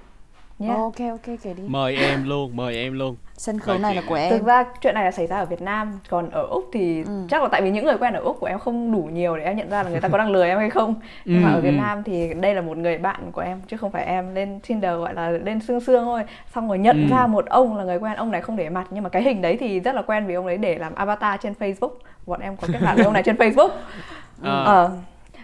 yeah. 0.60 0.78
ok 0.78 1.00
ok 1.12 1.36
kể 1.44 1.54
đi 1.54 1.64
mời 1.68 1.96
em 1.96 2.30
luôn 2.30 2.56
mời 2.56 2.76
em 2.76 2.94
luôn 2.94 3.16
sân 3.38 3.60
khấu 3.60 3.78
này 3.78 3.96
là 3.96 4.02
của 4.10 4.16
em 4.16 4.32
thực 4.32 4.46
ra 4.46 4.64
chuyện 4.82 4.96
này 4.96 5.06
là 5.06 5.12
xảy 5.12 5.28
ra 5.28 5.38
ở 5.38 5.46
Việt 5.46 5.62
Nam 5.62 6.00
còn 6.10 6.30
ở 6.30 6.46
úc 6.46 6.70
thì 6.74 7.04
ừ. 7.04 7.26
chắc 7.30 7.44
là 7.44 7.50
tại 7.52 7.62
vì 7.62 7.72
những 7.72 7.86
người 7.86 7.98
quen 7.98 8.14
ở 8.14 8.22
úc 8.22 8.40
của 8.40 8.46
em 8.46 8.60
không 8.60 8.92
đủ 8.92 9.10
nhiều 9.14 9.38
để 9.38 9.44
em 9.44 9.58
nhận 9.58 9.70
ra 9.70 9.84
là 9.84 9.90
người 9.90 10.02
ta 10.02 10.08
có 10.08 10.18
đang 10.18 10.32
lừa 10.32 10.46
em 10.46 10.60
hay 10.60 10.70
không 10.70 10.96
nhưng 11.26 11.44
ừ, 11.44 11.46
mà 11.46 11.54
ở 11.54 11.62
Việt 11.62 11.70
ừ. 11.70 11.76
Nam 11.78 12.04
thì 12.04 12.34
đây 12.34 12.56
là 12.56 12.62
một 12.62 12.78
người 12.78 12.98
bạn 12.98 13.32
của 13.32 13.42
em 13.42 13.62
chứ 13.68 13.78
không 13.78 13.92
phải 13.92 14.06
em 14.06 14.36
lên 14.36 14.60
Tinder 14.68 14.98
gọi 14.98 15.14
là 15.14 15.30
lên 15.30 15.60
xương 15.60 15.80
xương 15.80 16.04
thôi 16.04 16.24
xong 16.56 16.68
rồi 16.68 16.80
nhận 16.80 17.10
ừ. 17.10 17.16
ra 17.16 17.28
một 17.28 17.46
ông 17.46 17.78
là 17.78 17.84
người 17.84 18.00
quen 18.00 18.16
ông 18.16 18.32
này 18.32 18.42
không 18.42 18.56
để 18.56 18.70
mặt 18.70 18.88
nhưng 18.90 19.04
mà 19.04 19.10
cái 19.10 19.24
hình 19.24 19.42
đấy 19.42 19.58
thì 19.60 19.80
rất 19.80 19.96
là 19.96 20.02
quen 20.02 20.26
vì 20.26 20.34
ông 20.34 20.46
ấy 20.46 20.58
để 20.58 20.78
làm 20.78 20.96
avatar 20.96 21.40
trên 21.42 21.54
Facebook 21.60 21.94
bọn 22.26 22.40
em 22.40 22.58
có 22.58 22.68
kết 22.74 22.80
bạn 22.86 22.96
với 22.96 23.06
ông 23.06 23.14
này 23.14 23.24
trên 23.24 23.36
Facebook 23.36 23.70
à. 24.44 24.64
ờ, 24.64 24.92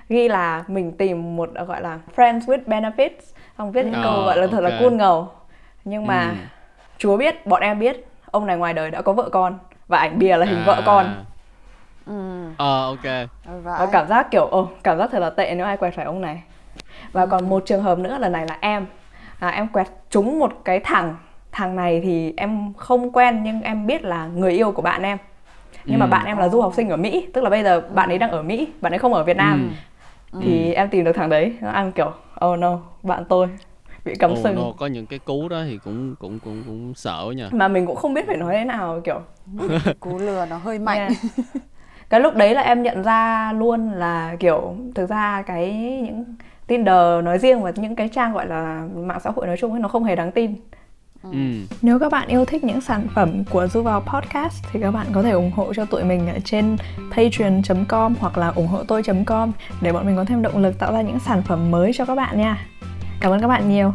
ghi 0.09 0.27
là 0.27 0.63
mình 0.67 0.91
tìm 0.91 1.35
một 1.35 1.49
gọi 1.67 1.81
là 1.81 1.99
friends 2.15 2.39
with 2.39 2.63
benefits 2.65 3.33
xong 3.59 3.71
viết 3.71 3.85
những 3.85 3.99
oh, 3.99 4.03
câu 4.03 4.23
gọi 4.23 4.37
là 4.37 4.47
thật 4.47 4.57
okay. 4.57 4.71
là 4.71 4.79
cool 4.81 4.93
ngầu 4.93 5.31
nhưng 5.85 6.07
mà 6.07 6.29
ừ. 6.29 6.35
chúa 6.97 7.17
biết 7.17 7.45
bọn 7.45 7.61
em 7.61 7.79
biết 7.79 8.07
ông 8.31 8.45
này 8.45 8.57
ngoài 8.57 8.73
đời 8.73 8.91
đã 8.91 9.01
có 9.01 9.13
vợ 9.13 9.29
con 9.29 9.57
và 9.87 9.97
ảnh 9.97 10.19
bìa 10.19 10.37
là 10.37 10.45
hình 10.45 10.59
à. 10.59 10.63
vợ 10.65 10.81
con 10.85 11.25
ừ. 12.05 12.49
ờ 12.57 12.85
ok 12.85 13.27
và 13.63 13.87
cảm 13.91 14.07
giác 14.07 14.31
kiểu 14.31 14.45
ồ 14.45 14.69
cảm 14.83 14.97
giác 14.97 15.09
thật 15.11 15.19
là 15.19 15.29
tệ 15.29 15.55
nếu 15.55 15.65
ai 15.65 15.77
quẹt 15.77 15.93
phải 15.95 16.05
ông 16.05 16.21
này 16.21 16.43
và 17.11 17.25
còn 17.25 17.49
một 17.49 17.63
trường 17.65 17.83
hợp 17.83 17.99
nữa 17.99 18.17
lần 18.17 18.31
này 18.31 18.45
là 18.47 18.57
em 18.61 18.85
à, 19.39 19.47
em 19.47 19.67
quẹt 19.67 19.87
trúng 20.09 20.39
một 20.39 20.51
cái 20.65 20.79
thằng 20.79 21.15
thằng 21.51 21.75
này 21.75 22.01
thì 22.03 22.33
em 22.37 22.73
không 22.73 23.11
quen 23.11 23.43
nhưng 23.43 23.61
em 23.61 23.87
biết 23.87 24.03
là 24.03 24.27
người 24.27 24.51
yêu 24.51 24.71
của 24.71 24.81
bạn 24.81 25.03
em 25.03 25.17
nhưng 25.85 25.95
ừ. 25.95 25.99
mà 25.99 26.07
bạn 26.07 26.25
em 26.25 26.37
là 26.37 26.49
du 26.49 26.61
học 26.61 26.73
sinh 26.75 26.89
ở 26.89 26.97
Mỹ 26.97 27.27
tức 27.33 27.43
là 27.43 27.49
bây 27.49 27.63
giờ 27.63 27.81
bạn 27.93 28.09
ấy 28.09 28.17
đang 28.17 28.31
ở 28.31 28.41
Mỹ 28.41 28.67
bạn 28.81 28.93
ấy 28.93 28.99
không 28.99 29.13
ở 29.13 29.23
Việt 29.23 29.37
Nam 29.37 29.73
ừ. 30.31 30.39
thì 30.43 30.73
ừ. 30.73 30.73
em 30.73 30.89
tìm 30.89 31.05
được 31.05 31.13
thằng 31.15 31.29
đấy 31.29 31.53
nó 31.61 31.69
ăn 31.69 31.91
kiểu 31.91 32.11
oh 32.45 32.60
no 32.60 32.80
bạn 33.04 33.23
tôi 33.30 33.47
bị 34.06 34.13
cắm 34.19 34.32
oh, 34.32 34.38
sừng. 34.43 34.56
no, 34.56 34.71
có 34.78 34.88
những 34.88 35.06
cái 35.06 35.19
cú 35.19 35.47
đó 35.49 35.63
thì 35.65 35.80
cũng 35.84 36.15
cũng 36.19 36.39
cũng 36.39 36.63
cũng 36.67 36.93
sợ 36.95 37.34
nha. 37.36 37.49
Mà 37.52 37.67
mình 37.67 37.86
cũng 37.86 37.95
không 37.95 38.13
biết 38.13 38.28
phải 38.28 38.38
nói 38.38 38.56
thế 38.56 38.65
nào 38.65 39.02
kiểu. 39.04 39.21
Cú 39.99 40.17
lừa 40.17 40.45
nó 40.45 40.58
hơi 40.58 40.80
mạnh. 40.80 40.97
Yeah. 40.97 41.12
cái 42.10 42.19
lúc 42.19 42.36
đấy 42.36 42.56
là 42.56 42.62
em 42.62 42.84
nhận 42.84 43.04
ra 43.04 43.54
luôn 43.54 43.91
là 43.91 44.36
kiểu 44.39 44.75
thực 44.95 45.10
ra 45.10 45.41
cái 45.41 45.73
những 46.04 46.25
Tinder 46.67 47.23
nói 47.23 47.39
riêng 47.39 47.62
và 47.62 47.71
những 47.75 47.95
cái 47.95 48.10
trang 48.10 48.34
gọi 48.34 48.47
là 48.47 48.88
mạng 48.95 49.19
xã 49.23 49.30
hội 49.30 49.47
nói 49.47 49.58
chung 49.58 49.71
ấy 49.71 49.80
nó 49.80 49.88
không 49.88 50.04
hề 50.04 50.15
đáng 50.15 50.32
tin 50.32 50.56
Ừ. 51.23 51.29
Nếu 51.82 51.99
các 51.99 52.12
bạn 52.12 52.27
yêu 52.27 52.45
thích 52.45 52.63
những 52.63 52.82
sản 52.82 53.08
phẩm 53.15 53.43
của 53.49 53.67
Du 53.67 53.82
vào 53.82 54.01
Podcast 54.01 54.63
thì 54.71 54.79
các 54.79 54.91
bạn 54.91 55.08
có 55.13 55.23
thể 55.23 55.32
ủng 55.32 55.51
hộ 55.51 55.73
cho 55.73 55.86
tụi 55.86 56.03
mình 56.03 56.27
ở 56.27 56.39
trên 56.45 56.77
patreon.com 57.12 58.15
hoặc 58.19 58.38
là 58.38 58.47
ủng 58.47 58.67
hộ 58.67 58.84
tôi.com 58.84 59.51
để 59.82 59.93
bọn 59.93 60.05
mình 60.05 60.15
có 60.15 60.25
thêm 60.25 60.41
động 60.41 60.58
lực 60.58 60.79
tạo 60.79 60.93
ra 60.93 61.01
những 61.01 61.19
sản 61.19 61.41
phẩm 61.47 61.71
mới 61.71 61.91
cho 61.93 62.05
các 62.05 62.15
bạn 62.15 62.38
nha. 62.38 62.67
Cảm 63.21 63.32
ơn 63.32 63.41
các 63.41 63.47
bạn 63.47 63.69
nhiều 63.69 63.93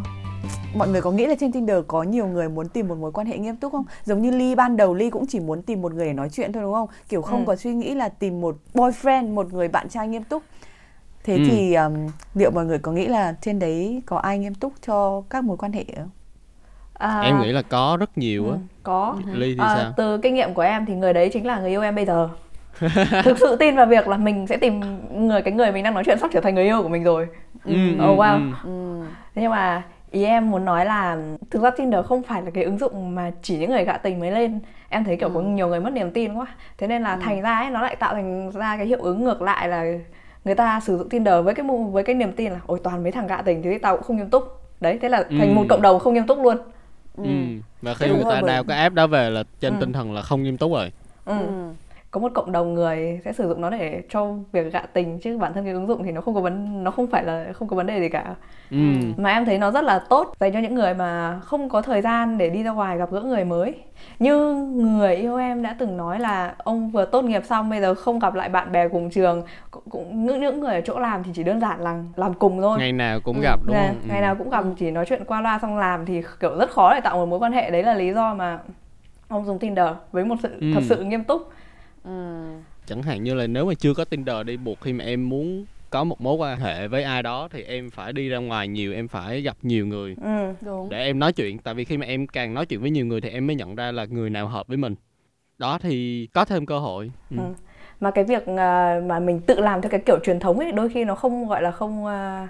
mọi 0.75 0.87
người 0.87 1.01
có 1.01 1.11
nghĩ 1.11 1.25
là 1.25 1.35
trên 1.39 1.51
Tinder 1.51 1.77
có 1.87 2.03
nhiều 2.03 2.27
người 2.27 2.49
muốn 2.49 2.69
tìm 2.69 2.87
một 2.87 2.97
mối 2.97 3.11
quan 3.11 3.27
hệ 3.27 3.37
nghiêm 3.37 3.55
túc 3.55 3.71
không? 3.71 3.85
Giống 4.03 4.21
như 4.21 4.31
Ly 4.31 4.55
ban 4.55 4.77
đầu 4.77 4.93
Ly 4.93 5.09
cũng 5.09 5.25
chỉ 5.27 5.39
muốn 5.39 5.61
tìm 5.61 5.81
một 5.81 5.93
người 5.93 6.05
để 6.05 6.13
nói 6.13 6.29
chuyện 6.29 6.53
thôi 6.53 6.63
đúng 6.63 6.73
không? 6.73 6.89
Kiểu 7.09 7.21
không 7.21 7.39
ừ. 7.39 7.43
có 7.47 7.55
suy 7.55 7.73
nghĩ 7.73 7.95
là 7.95 8.09
tìm 8.09 8.41
một 8.41 8.57
boyfriend, 8.73 9.33
một 9.33 9.53
người 9.53 9.67
bạn 9.67 9.89
trai 9.89 10.07
nghiêm 10.07 10.23
túc. 10.23 10.43
Thế 11.23 11.35
ừ. 11.35 11.43
thì 11.49 11.73
um, 11.73 11.93
liệu 12.33 12.51
mọi 12.51 12.65
người 12.65 12.79
có 12.79 12.91
nghĩ 12.91 13.07
là 13.07 13.35
trên 13.41 13.59
đấy 13.59 14.01
có 14.05 14.17
ai 14.17 14.39
nghiêm 14.39 14.55
túc 14.55 14.73
cho 14.85 15.23
các 15.29 15.43
mối 15.43 15.57
quan 15.57 15.71
hệ 15.71 15.85
không? 15.97 16.09
À, 16.97 17.21
em 17.21 17.41
nghĩ 17.41 17.51
là 17.51 17.61
có 17.61 17.97
rất 17.99 18.17
nhiều 18.17 18.49
á. 18.49 18.51
Ừ, 18.51 18.57
có. 18.83 19.17
Ly 19.33 19.55
thì 19.55 19.63
à, 19.63 19.75
sao? 19.77 19.93
Từ 19.97 20.17
kinh 20.17 20.35
nghiệm 20.35 20.53
của 20.53 20.61
em 20.61 20.85
thì 20.85 20.95
người 20.95 21.13
đấy 21.13 21.29
chính 21.33 21.45
là 21.45 21.59
người 21.59 21.69
yêu 21.69 21.81
em 21.81 21.95
bây 21.95 22.05
giờ. 22.05 22.29
thực 23.23 23.39
sự 23.39 23.55
tin 23.59 23.75
vào 23.75 23.85
việc 23.85 24.07
là 24.07 24.17
mình 24.17 24.47
sẽ 24.47 24.57
tìm 24.57 24.81
người 25.11 25.41
cái 25.41 25.53
người 25.53 25.71
mình 25.71 25.83
đang 25.83 25.93
nói 25.93 26.03
chuyện 26.05 26.19
sắp 26.19 26.29
trở 26.33 26.41
thành 26.41 26.55
người 26.55 26.63
yêu 26.63 26.81
của 26.83 26.89
mình 26.89 27.03
rồi 27.03 27.27
ừ, 27.65 27.73
oh 27.93 28.19
wow 28.19 28.51
ừ. 28.63 29.03
nhưng 29.35 29.51
mà 29.51 29.83
ý 30.11 30.23
em 30.23 30.51
muốn 30.51 30.65
nói 30.65 30.85
là 30.85 31.17
thực 31.51 31.63
ra 31.63 31.69
Tinder 31.69 32.05
không 32.05 32.23
phải 32.23 32.41
là 32.41 32.49
cái 32.53 32.63
ứng 32.63 32.77
dụng 32.77 33.15
mà 33.15 33.31
chỉ 33.41 33.57
những 33.57 33.71
người 33.71 33.83
gạ 33.83 33.97
tình 33.97 34.19
mới 34.19 34.31
lên 34.31 34.59
em 34.89 35.03
thấy 35.03 35.17
kiểu 35.17 35.29
ừ. 35.29 35.33
có 35.35 35.41
nhiều 35.41 35.67
người 35.67 35.79
mất 35.79 35.93
niềm 35.93 36.11
tin 36.11 36.33
quá 36.33 36.45
thế 36.77 36.87
nên 36.87 37.03
là 37.03 37.13
ừ. 37.13 37.19
thành 37.23 37.41
ra 37.41 37.57
ấy 37.57 37.69
nó 37.69 37.81
lại 37.81 37.95
tạo 37.95 38.13
thành 38.13 38.51
ra 38.51 38.77
cái 38.77 38.85
hiệu 38.85 38.99
ứng 39.01 39.23
ngược 39.23 39.41
lại 39.41 39.67
là 39.69 39.85
người 40.45 40.55
ta 40.55 40.79
sử 40.79 40.97
dụng 40.97 41.09
Tinder 41.09 41.45
với 41.45 41.53
cái 41.53 41.65
với 41.91 42.03
cái 42.03 42.15
niềm 42.15 42.31
tin 42.31 42.51
là 42.51 42.59
ôi 42.65 42.79
toàn 42.83 43.03
mấy 43.03 43.11
thằng 43.11 43.27
gạ 43.27 43.41
tình 43.41 43.61
thì 43.63 43.77
tao 43.77 43.95
cũng 43.95 44.03
không 44.03 44.17
nghiêm 44.17 44.29
túc 44.29 44.43
đấy 44.81 44.99
thế 45.01 45.09
là 45.09 45.23
thành 45.23 45.49
ừ. 45.49 45.53
một 45.53 45.65
cộng 45.69 45.81
đồng 45.81 45.99
không 45.99 46.13
nghiêm 46.13 46.27
túc 46.27 46.37
luôn 46.39 46.57
ừ. 47.17 47.61
và 47.81 47.93
khi 47.93 48.09
người 48.09 48.23
ta 48.29 48.41
đào 48.41 48.63
cái 48.63 48.77
app 48.77 48.95
đó 48.95 49.07
về 49.07 49.29
là 49.29 49.43
trên 49.59 49.73
ừ. 49.73 49.79
tinh 49.79 49.93
thần 49.93 50.13
là 50.13 50.21
không 50.21 50.43
nghiêm 50.43 50.57
túc 50.57 50.71
rồi 50.71 50.91
ừ. 51.25 51.35
Ừ 52.15 52.19
có 52.21 52.21
một 52.21 52.31
cộng 52.33 52.51
đồng 52.51 52.73
người 52.73 53.19
sẽ 53.25 53.33
sử 53.33 53.47
dụng 53.47 53.61
nó 53.61 53.69
để 53.69 54.01
cho 54.09 54.33
việc 54.51 54.73
gạ 54.73 54.81
tình 54.93 55.19
chứ 55.19 55.37
bản 55.37 55.53
thân 55.53 55.63
cái 55.63 55.73
ứng 55.73 55.87
dụng 55.87 56.03
thì 56.03 56.11
nó 56.11 56.21
không 56.21 56.33
có 56.33 56.41
vấn 56.41 56.83
nó 56.83 56.91
không 56.91 57.07
phải 57.07 57.23
là 57.23 57.45
không 57.53 57.67
có 57.67 57.75
vấn 57.75 57.87
đề 57.87 57.99
gì 57.99 58.09
cả. 58.09 58.35
Ừ. 58.71 58.77
mà 59.17 59.29
em 59.29 59.45
thấy 59.45 59.57
nó 59.57 59.71
rất 59.71 59.83
là 59.83 59.99
tốt 59.99 60.33
dành 60.39 60.53
cho 60.53 60.59
những 60.59 60.75
người 60.75 60.93
mà 60.93 61.39
không 61.43 61.69
có 61.69 61.81
thời 61.81 62.01
gian 62.01 62.37
để 62.37 62.49
đi 62.49 62.63
ra 62.63 62.71
ngoài 62.71 62.97
gặp 62.97 63.11
gỡ 63.11 63.21
người 63.21 63.45
mới. 63.45 63.73
Như 64.19 64.53
người 64.75 65.15
yêu 65.15 65.37
em 65.37 65.63
đã 65.63 65.75
từng 65.79 65.97
nói 65.97 66.19
là 66.19 66.55
ông 66.57 66.91
vừa 66.91 67.05
tốt 67.05 67.21
nghiệp 67.21 67.41
xong 67.45 67.69
bây 67.69 67.81
giờ 67.81 67.95
không 67.95 68.19
gặp 68.19 68.35
lại 68.35 68.49
bạn 68.49 68.71
bè 68.71 68.87
cùng 68.87 69.09
trường 69.09 69.43
cũng 69.89 70.25
những 70.25 70.41
những 70.41 70.59
người 70.59 70.75
ở 70.75 70.81
chỗ 70.81 70.99
làm 70.99 71.23
thì 71.23 71.31
chỉ 71.33 71.43
đơn 71.43 71.59
giản 71.59 71.81
là 71.81 72.03
làm 72.15 72.33
cùng 72.33 72.61
thôi. 72.61 72.79
Ngày 72.79 72.91
nào 72.91 73.19
cũng 73.23 73.41
gặp 73.41 73.59
đúng 73.63 73.75
không? 73.75 73.95
ngày 74.07 74.21
nào 74.21 74.35
cũng 74.35 74.49
gặp 74.49 74.63
chỉ 74.77 74.91
nói 74.91 75.05
chuyện 75.05 75.25
qua 75.25 75.41
loa 75.41 75.59
xong 75.61 75.77
làm 75.77 76.05
thì 76.05 76.21
kiểu 76.39 76.57
rất 76.57 76.69
khó 76.71 76.93
để 76.93 77.01
tạo 77.01 77.17
một 77.17 77.25
mối 77.25 77.39
quan 77.39 77.51
hệ. 77.51 77.71
Đấy 77.71 77.83
là 77.83 77.93
lý 77.93 78.13
do 78.13 78.33
mà 78.33 78.59
ông 79.27 79.45
dùng 79.45 79.59
Tinder 79.59 79.87
với 80.11 80.25
một 80.25 80.35
sự 80.43 80.49
ừ. 80.59 80.71
thật 80.73 80.81
sự 80.83 81.03
nghiêm 81.03 81.23
túc 81.23 81.49
ừ. 82.05 82.45
chẳng 82.85 83.03
hạn 83.03 83.23
như 83.23 83.33
là 83.33 83.47
nếu 83.47 83.65
mà 83.65 83.73
chưa 83.73 83.93
có 83.93 84.05
tinder 84.05 84.45
đi 84.45 84.57
buộc 84.57 84.81
khi 84.81 84.93
mà 84.93 85.03
em 85.03 85.29
muốn 85.29 85.65
có 85.89 86.03
một 86.03 86.21
mối 86.21 86.35
quan 86.35 86.59
hệ 86.59 86.87
với 86.87 87.03
ai 87.03 87.23
đó 87.23 87.47
thì 87.51 87.63
em 87.63 87.89
phải 87.89 88.13
đi 88.13 88.29
ra 88.29 88.37
ngoài 88.37 88.67
nhiều 88.67 88.93
em 88.93 89.07
phải 89.07 89.41
gặp 89.41 89.57
nhiều 89.61 89.87
người 89.87 90.15
ừ, 90.21 90.53
đúng. 90.61 90.89
để 90.89 91.05
em 91.05 91.19
nói 91.19 91.33
chuyện 91.33 91.57
tại 91.57 91.73
vì 91.73 91.85
khi 91.85 91.97
mà 91.97 92.05
em 92.05 92.27
càng 92.27 92.53
nói 92.53 92.65
chuyện 92.65 92.81
với 92.81 92.91
nhiều 92.91 93.05
người 93.05 93.21
thì 93.21 93.29
em 93.29 93.47
mới 93.47 93.55
nhận 93.55 93.75
ra 93.75 93.91
là 93.91 94.05
người 94.05 94.29
nào 94.29 94.47
hợp 94.47 94.67
với 94.67 94.77
mình 94.77 94.95
đó 95.57 95.77
thì 95.81 96.27
có 96.33 96.45
thêm 96.45 96.65
cơ 96.65 96.79
hội 96.79 97.11
ừ. 97.31 97.37
Ừ. 97.37 97.43
mà 97.99 98.11
cái 98.11 98.23
việc 98.23 98.45
à, 98.57 99.01
mà 99.05 99.19
mình 99.19 99.41
tự 99.41 99.59
làm 99.59 99.81
theo 99.81 99.89
cái 99.89 100.01
kiểu 100.05 100.19
truyền 100.23 100.39
thống 100.39 100.59
ấy 100.59 100.71
đôi 100.71 100.89
khi 100.89 101.03
nó 101.03 101.15
không 101.15 101.47
gọi 101.47 101.61
là 101.61 101.71
không 101.71 102.05
à, 102.05 102.47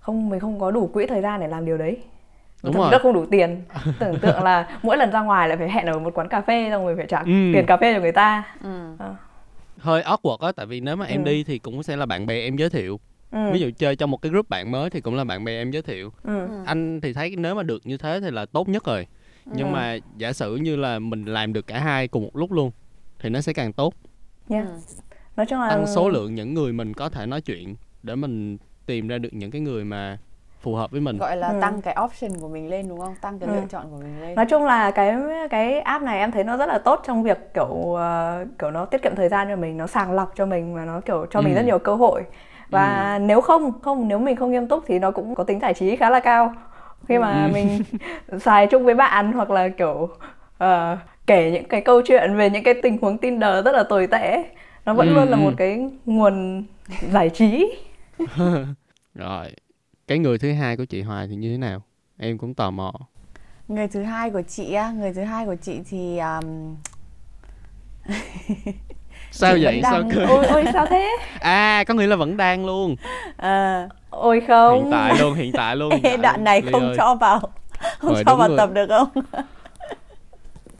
không 0.00 0.28
mình 0.28 0.40
không 0.40 0.60
có 0.60 0.70
đủ 0.70 0.86
quỹ 0.86 1.06
thời 1.06 1.22
gian 1.22 1.40
để 1.40 1.48
làm 1.48 1.64
điều 1.64 1.78
đấy 1.78 1.98
đúng 2.62 2.74
rồi 2.74 2.90
rất 2.90 3.02
không 3.02 3.12
đủ 3.12 3.26
tiền 3.30 3.62
tưởng 3.98 4.18
tượng 4.18 4.42
là 4.42 4.78
mỗi 4.82 4.96
lần 4.96 5.10
ra 5.10 5.20
ngoài 5.20 5.48
lại 5.48 5.58
phải 5.58 5.70
hẹn 5.70 5.86
ở 5.86 5.98
một 5.98 6.14
quán 6.14 6.28
cà 6.28 6.40
phê 6.40 6.68
xong 6.70 6.86
rồi 6.86 6.96
phải 6.96 7.06
trả 7.08 7.18
ừ. 7.18 7.24
tiền 7.26 7.66
cà 7.66 7.76
phê 7.76 7.94
cho 7.94 8.00
người 8.00 8.12
ta 8.12 8.44
ừ. 8.62 8.96
à. 8.98 9.14
hơi 9.78 10.02
awkward 10.02 10.36
á 10.36 10.52
tại 10.52 10.66
vì 10.66 10.80
nếu 10.80 10.96
mà 10.96 11.06
em 11.06 11.24
ừ. 11.24 11.28
đi 11.28 11.44
thì 11.44 11.58
cũng 11.58 11.82
sẽ 11.82 11.96
là 11.96 12.06
bạn 12.06 12.26
bè 12.26 12.40
em 12.40 12.56
giới 12.56 12.70
thiệu 12.70 13.00
ừ. 13.30 13.50
ví 13.52 13.60
dụ 13.60 13.70
chơi 13.78 13.96
trong 13.96 14.10
một 14.10 14.22
cái 14.22 14.30
group 14.30 14.48
bạn 14.48 14.70
mới 14.70 14.90
thì 14.90 15.00
cũng 15.00 15.14
là 15.14 15.24
bạn 15.24 15.44
bè 15.44 15.52
em 15.52 15.70
giới 15.70 15.82
thiệu 15.82 16.12
ừ. 16.24 16.48
anh 16.66 17.00
thì 17.00 17.12
thấy 17.12 17.34
nếu 17.36 17.54
mà 17.54 17.62
được 17.62 17.86
như 17.86 17.96
thế 17.96 18.20
thì 18.20 18.30
là 18.30 18.46
tốt 18.46 18.68
nhất 18.68 18.84
rồi 18.84 19.06
nhưng 19.44 19.66
ừ. 19.66 19.72
mà 19.72 19.98
giả 20.16 20.32
sử 20.32 20.56
như 20.56 20.76
là 20.76 20.98
mình 20.98 21.24
làm 21.24 21.52
được 21.52 21.66
cả 21.66 21.78
hai 21.78 22.08
cùng 22.08 22.22
một 22.22 22.36
lúc 22.36 22.52
luôn 22.52 22.70
thì 23.18 23.28
nó 23.28 23.40
sẽ 23.40 23.52
càng 23.52 23.72
tốt 23.72 23.94
yeah. 24.50 24.66
ừ. 24.66 24.72
nói 25.36 25.46
chung 25.46 25.60
là 25.60 25.70
tăng 25.70 25.86
số 25.86 26.08
lượng 26.08 26.34
những 26.34 26.54
người 26.54 26.72
mình 26.72 26.94
có 26.94 27.08
thể 27.08 27.26
nói 27.26 27.40
chuyện 27.40 27.74
để 28.02 28.14
mình 28.14 28.58
tìm 28.86 29.08
ra 29.08 29.18
được 29.18 29.28
những 29.32 29.50
cái 29.50 29.60
người 29.60 29.84
mà 29.84 30.18
phù 30.60 30.74
hợp 30.74 30.90
với 30.90 31.00
mình 31.00 31.18
gọi 31.18 31.36
là 31.36 31.48
ừ. 31.48 31.58
tăng 31.60 31.82
cái 31.82 31.96
option 32.04 32.40
của 32.40 32.48
mình 32.48 32.70
lên 32.70 32.88
đúng 32.88 33.00
không 33.00 33.14
tăng 33.20 33.38
cái 33.38 33.48
ừ. 33.48 33.54
lựa 33.54 33.66
chọn 33.70 33.90
của 33.90 33.96
mình 33.96 34.20
lên 34.20 34.34
nói 34.34 34.46
chung 34.50 34.64
là 34.64 34.90
cái 34.90 35.14
cái 35.50 35.80
app 35.80 36.04
này 36.04 36.18
em 36.18 36.30
thấy 36.30 36.44
nó 36.44 36.56
rất 36.56 36.66
là 36.66 36.78
tốt 36.78 37.02
trong 37.06 37.22
việc 37.22 37.54
kiểu 37.54 37.64
uh, 37.64 37.98
kiểu 38.58 38.70
nó 38.70 38.84
tiết 38.84 39.02
kiệm 39.02 39.14
thời 39.16 39.28
gian 39.28 39.48
cho 39.48 39.56
mình 39.56 39.76
nó 39.76 39.86
sàng 39.86 40.12
lọc 40.12 40.32
cho 40.36 40.46
mình 40.46 40.74
và 40.74 40.84
nó 40.84 41.00
kiểu 41.00 41.26
cho 41.30 41.40
ừ. 41.40 41.44
mình 41.44 41.54
rất 41.54 41.62
nhiều 41.64 41.78
cơ 41.78 41.94
hội 41.94 42.22
và 42.70 43.14
ừ. 43.14 43.18
nếu 43.18 43.40
không 43.40 43.80
không 43.82 44.08
nếu 44.08 44.18
mình 44.18 44.36
không 44.36 44.52
nghiêm 44.52 44.68
túc 44.68 44.84
thì 44.86 44.98
nó 44.98 45.10
cũng 45.10 45.34
có 45.34 45.44
tính 45.44 45.60
giải 45.60 45.74
trí 45.74 45.96
khá 45.96 46.10
là 46.10 46.20
cao 46.20 46.54
khi 47.08 47.18
mà 47.18 47.44
ừ. 47.44 47.50
mình 47.54 47.82
xài 48.40 48.66
chung 48.66 48.84
với 48.84 48.94
bạn 48.94 49.32
hoặc 49.32 49.50
là 49.50 49.68
kiểu 49.68 50.08
uh, 50.64 50.98
kể 51.26 51.50
những 51.50 51.68
cái 51.68 51.80
câu 51.80 52.02
chuyện 52.02 52.36
về 52.36 52.50
những 52.50 52.62
cái 52.62 52.74
tình 52.82 52.98
huống 53.02 53.18
Tinder 53.18 53.64
rất 53.64 53.72
là 53.72 53.82
tồi 53.82 54.06
tệ 54.06 54.44
nó 54.84 54.94
vẫn 54.94 55.08
ừ. 55.08 55.14
luôn 55.14 55.28
là 55.28 55.36
một 55.36 55.52
cái 55.56 55.90
nguồn 56.06 56.64
giải 57.10 57.30
trí 57.30 57.76
rồi 59.14 59.46
cái 60.10 60.18
người 60.18 60.38
thứ 60.38 60.52
hai 60.52 60.76
của 60.76 60.84
chị 60.84 61.02
Hoài 61.02 61.26
thì 61.26 61.34
như 61.34 61.50
thế 61.50 61.58
nào? 61.58 61.82
Em 62.18 62.38
cũng 62.38 62.54
tò 62.54 62.70
mò. 62.70 62.92
Người 63.68 63.88
thứ 63.88 64.02
hai 64.02 64.30
của 64.30 64.42
chị 64.48 64.72
á 64.72 64.90
người 64.90 65.12
thứ 65.12 65.22
hai 65.22 65.46
của 65.46 65.54
chị 65.62 65.80
thì 65.90 66.18
um... 66.18 66.76
sao 69.30 69.54
chị 69.56 69.64
vậy? 69.64 69.80
Sao 69.82 70.02
cười? 70.14 70.26
Ôi, 70.26 70.46
ôi 70.46 70.64
sao 70.72 70.86
thế? 70.86 71.16
À 71.40 71.84
có 71.86 71.94
nghĩa 71.94 72.06
là 72.06 72.16
vẫn 72.16 72.36
đang 72.36 72.66
luôn. 72.66 72.96
À, 73.36 73.88
ôi 74.10 74.42
không. 74.48 74.82
Hiện 74.82 74.92
tại 74.92 75.18
luôn 75.18 75.34
hiện 75.34 75.52
tại 75.52 75.76
luôn. 75.76 75.92
Ê, 76.02 76.16
đoạn 76.16 76.44
này 76.44 76.62
không 76.72 76.86
ơi. 76.86 76.94
cho 76.96 77.14
vào. 77.14 77.40
Không 77.98 78.14
Rồi, 78.14 78.24
cho 78.26 78.36
vào 78.36 78.48
rồi. 78.48 78.58
tập 78.58 78.70
được 78.72 78.86
không? 78.88 79.08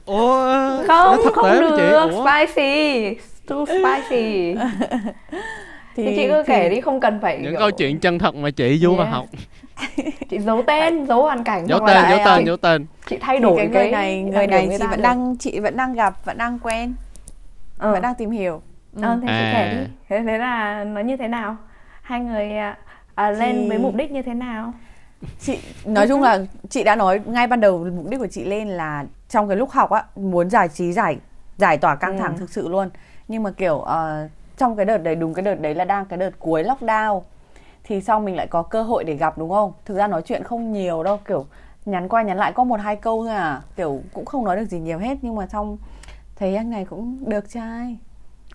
Ủa, 0.05 0.83
không 0.87 1.17
không 1.35 1.59
được. 1.59 2.11
Spicy. 2.11 3.15
Too 3.47 3.65
spicy 3.65 4.55
thì, 5.95 6.05
thì 6.05 6.15
chị 6.15 6.27
cứ 6.27 6.43
kể 6.47 6.69
đi 6.69 6.81
không 6.81 6.99
cần 6.99 7.19
phải 7.21 7.37
những 7.37 7.51
kiểu... 7.51 7.59
câu 7.59 7.71
chuyện 7.71 7.99
chân 7.99 8.19
thật 8.19 8.35
mà 8.35 8.51
chị 8.51 8.79
vô 8.81 8.89
yeah. 8.89 8.99
và 8.99 9.09
học 9.09 9.25
chị 10.29 10.39
giấu 10.39 10.63
tên 10.67 11.05
giấu 11.05 11.23
hoàn 11.23 11.43
cảnh 11.43 11.67
giấu 11.67 11.79
tên 11.87 12.05
giấu 12.09 12.19
tên 12.25 12.45
giấu 12.45 12.57
tên 12.57 12.85
chị 13.09 13.17
thay 13.21 13.39
đổi 13.39 13.57
cái, 13.57 13.69
cái 13.73 13.83
người 13.83 13.91
này 13.91 14.21
người 14.21 14.47
này 14.47 14.67
chị 14.71 14.77
vẫn 14.77 14.97
được. 14.97 15.01
đang 15.03 15.37
chị 15.37 15.59
vẫn 15.59 15.77
đang 15.77 15.93
gặp 15.93 16.25
vẫn 16.25 16.37
đang 16.37 16.59
quen 16.59 16.93
ừ. 17.79 17.91
vẫn 17.91 18.01
đang 18.01 18.15
tìm 18.15 18.31
hiểu 18.31 18.61
ừ. 18.95 19.01
ờ, 19.03 19.19
thế 19.21 19.27
à. 19.27 19.39
chị 19.39 19.57
kể 19.57 19.81
đi 19.81 19.91
thế 20.09 20.23
thế 20.25 20.37
là 20.37 20.83
nó 20.83 21.01
như 21.01 21.17
thế 21.17 21.27
nào 21.27 21.57
hai 22.01 22.19
người 22.19 22.51
à, 22.51 22.77
à, 23.15 23.31
lên 23.31 23.55
thì... 23.55 23.69
với 23.69 23.77
mục 23.77 23.95
đích 23.95 24.11
như 24.11 24.21
thế 24.21 24.33
nào 24.33 24.73
chị 25.39 25.59
nói 25.85 26.07
chung 26.07 26.21
là 26.21 26.39
chị 26.69 26.83
đã 26.83 26.95
nói 26.95 27.21
ngay 27.25 27.47
ban 27.47 27.59
đầu 27.59 27.87
mục 27.95 28.09
đích 28.09 28.19
của 28.19 28.27
chị 28.27 28.43
lên 28.43 28.67
là 28.67 29.05
trong 29.29 29.47
cái 29.47 29.57
lúc 29.57 29.71
học 29.71 29.89
á 29.89 30.03
muốn 30.15 30.49
giải 30.49 30.67
trí 30.67 30.91
giải 30.93 31.17
giải 31.57 31.77
tỏa 31.77 31.95
căng 31.95 32.17
thẳng 32.17 32.33
ừ. 32.35 32.39
thực 32.39 32.49
sự 32.49 32.67
luôn 32.67 32.89
nhưng 33.27 33.43
mà 33.43 33.51
kiểu 33.51 33.75
uh, 33.75 34.31
trong 34.61 34.75
cái 34.75 34.85
đợt 34.85 34.97
đấy 34.97 35.15
đúng 35.15 35.33
cái 35.33 35.43
đợt 35.43 35.55
đấy 35.55 35.75
là 35.75 35.85
đang 35.85 36.05
cái 36.05 36.19
đợt 36.19 36.39
cuối 36.39 36.63
lockdown. 36.63 37.21
Thì 37.83 38.01
sau 38.01 38.19
mình 38.19 38.35
lại 38.35 38.47
có 38.47 38.63
cơ 38.63 38.83
hội 38.83 39.03
để 39.03 39.15
gặp 39.15 39.37
đúng 39.37 39.49
không? 39.49 39.73
Thực 39.85 39.97
ra 39.97 40.07
nói 40.07 40.21
chuyện 40.25 40.43
không 40.43 40.73
nhiều 40.73 41.03
đâu 41.03 41.19
kiểu 41.27 41.45
nhắn 41.85 42.09
qua 42.09 42.21
nhắn 42.21 42.37
lại 42.37 42.51
có 42.51 42.63
một 42.63 42.79
hai 42.79 42.95
câu 42.95 43.23
thôi 43.23 43.35
à. 43.35 43.61
Kiểu 43.75 44.01
cũng 44.13 44.25
không 44.25 44.45
nói 44.45 44.55
được 44.55 44.65
gì 44.65 44.79
nhiều 44.79 44.97
hết 44.99 45.17
nhưng 45.21 45.35
mà 45.35 45.47
xong 45.47 45.77
thấy 46.35 46.55
anh 46.55 46.69
này 46.69 46.85
cũng 46.85 47.29
được 47.29 47.49
trai. 47.49 47.97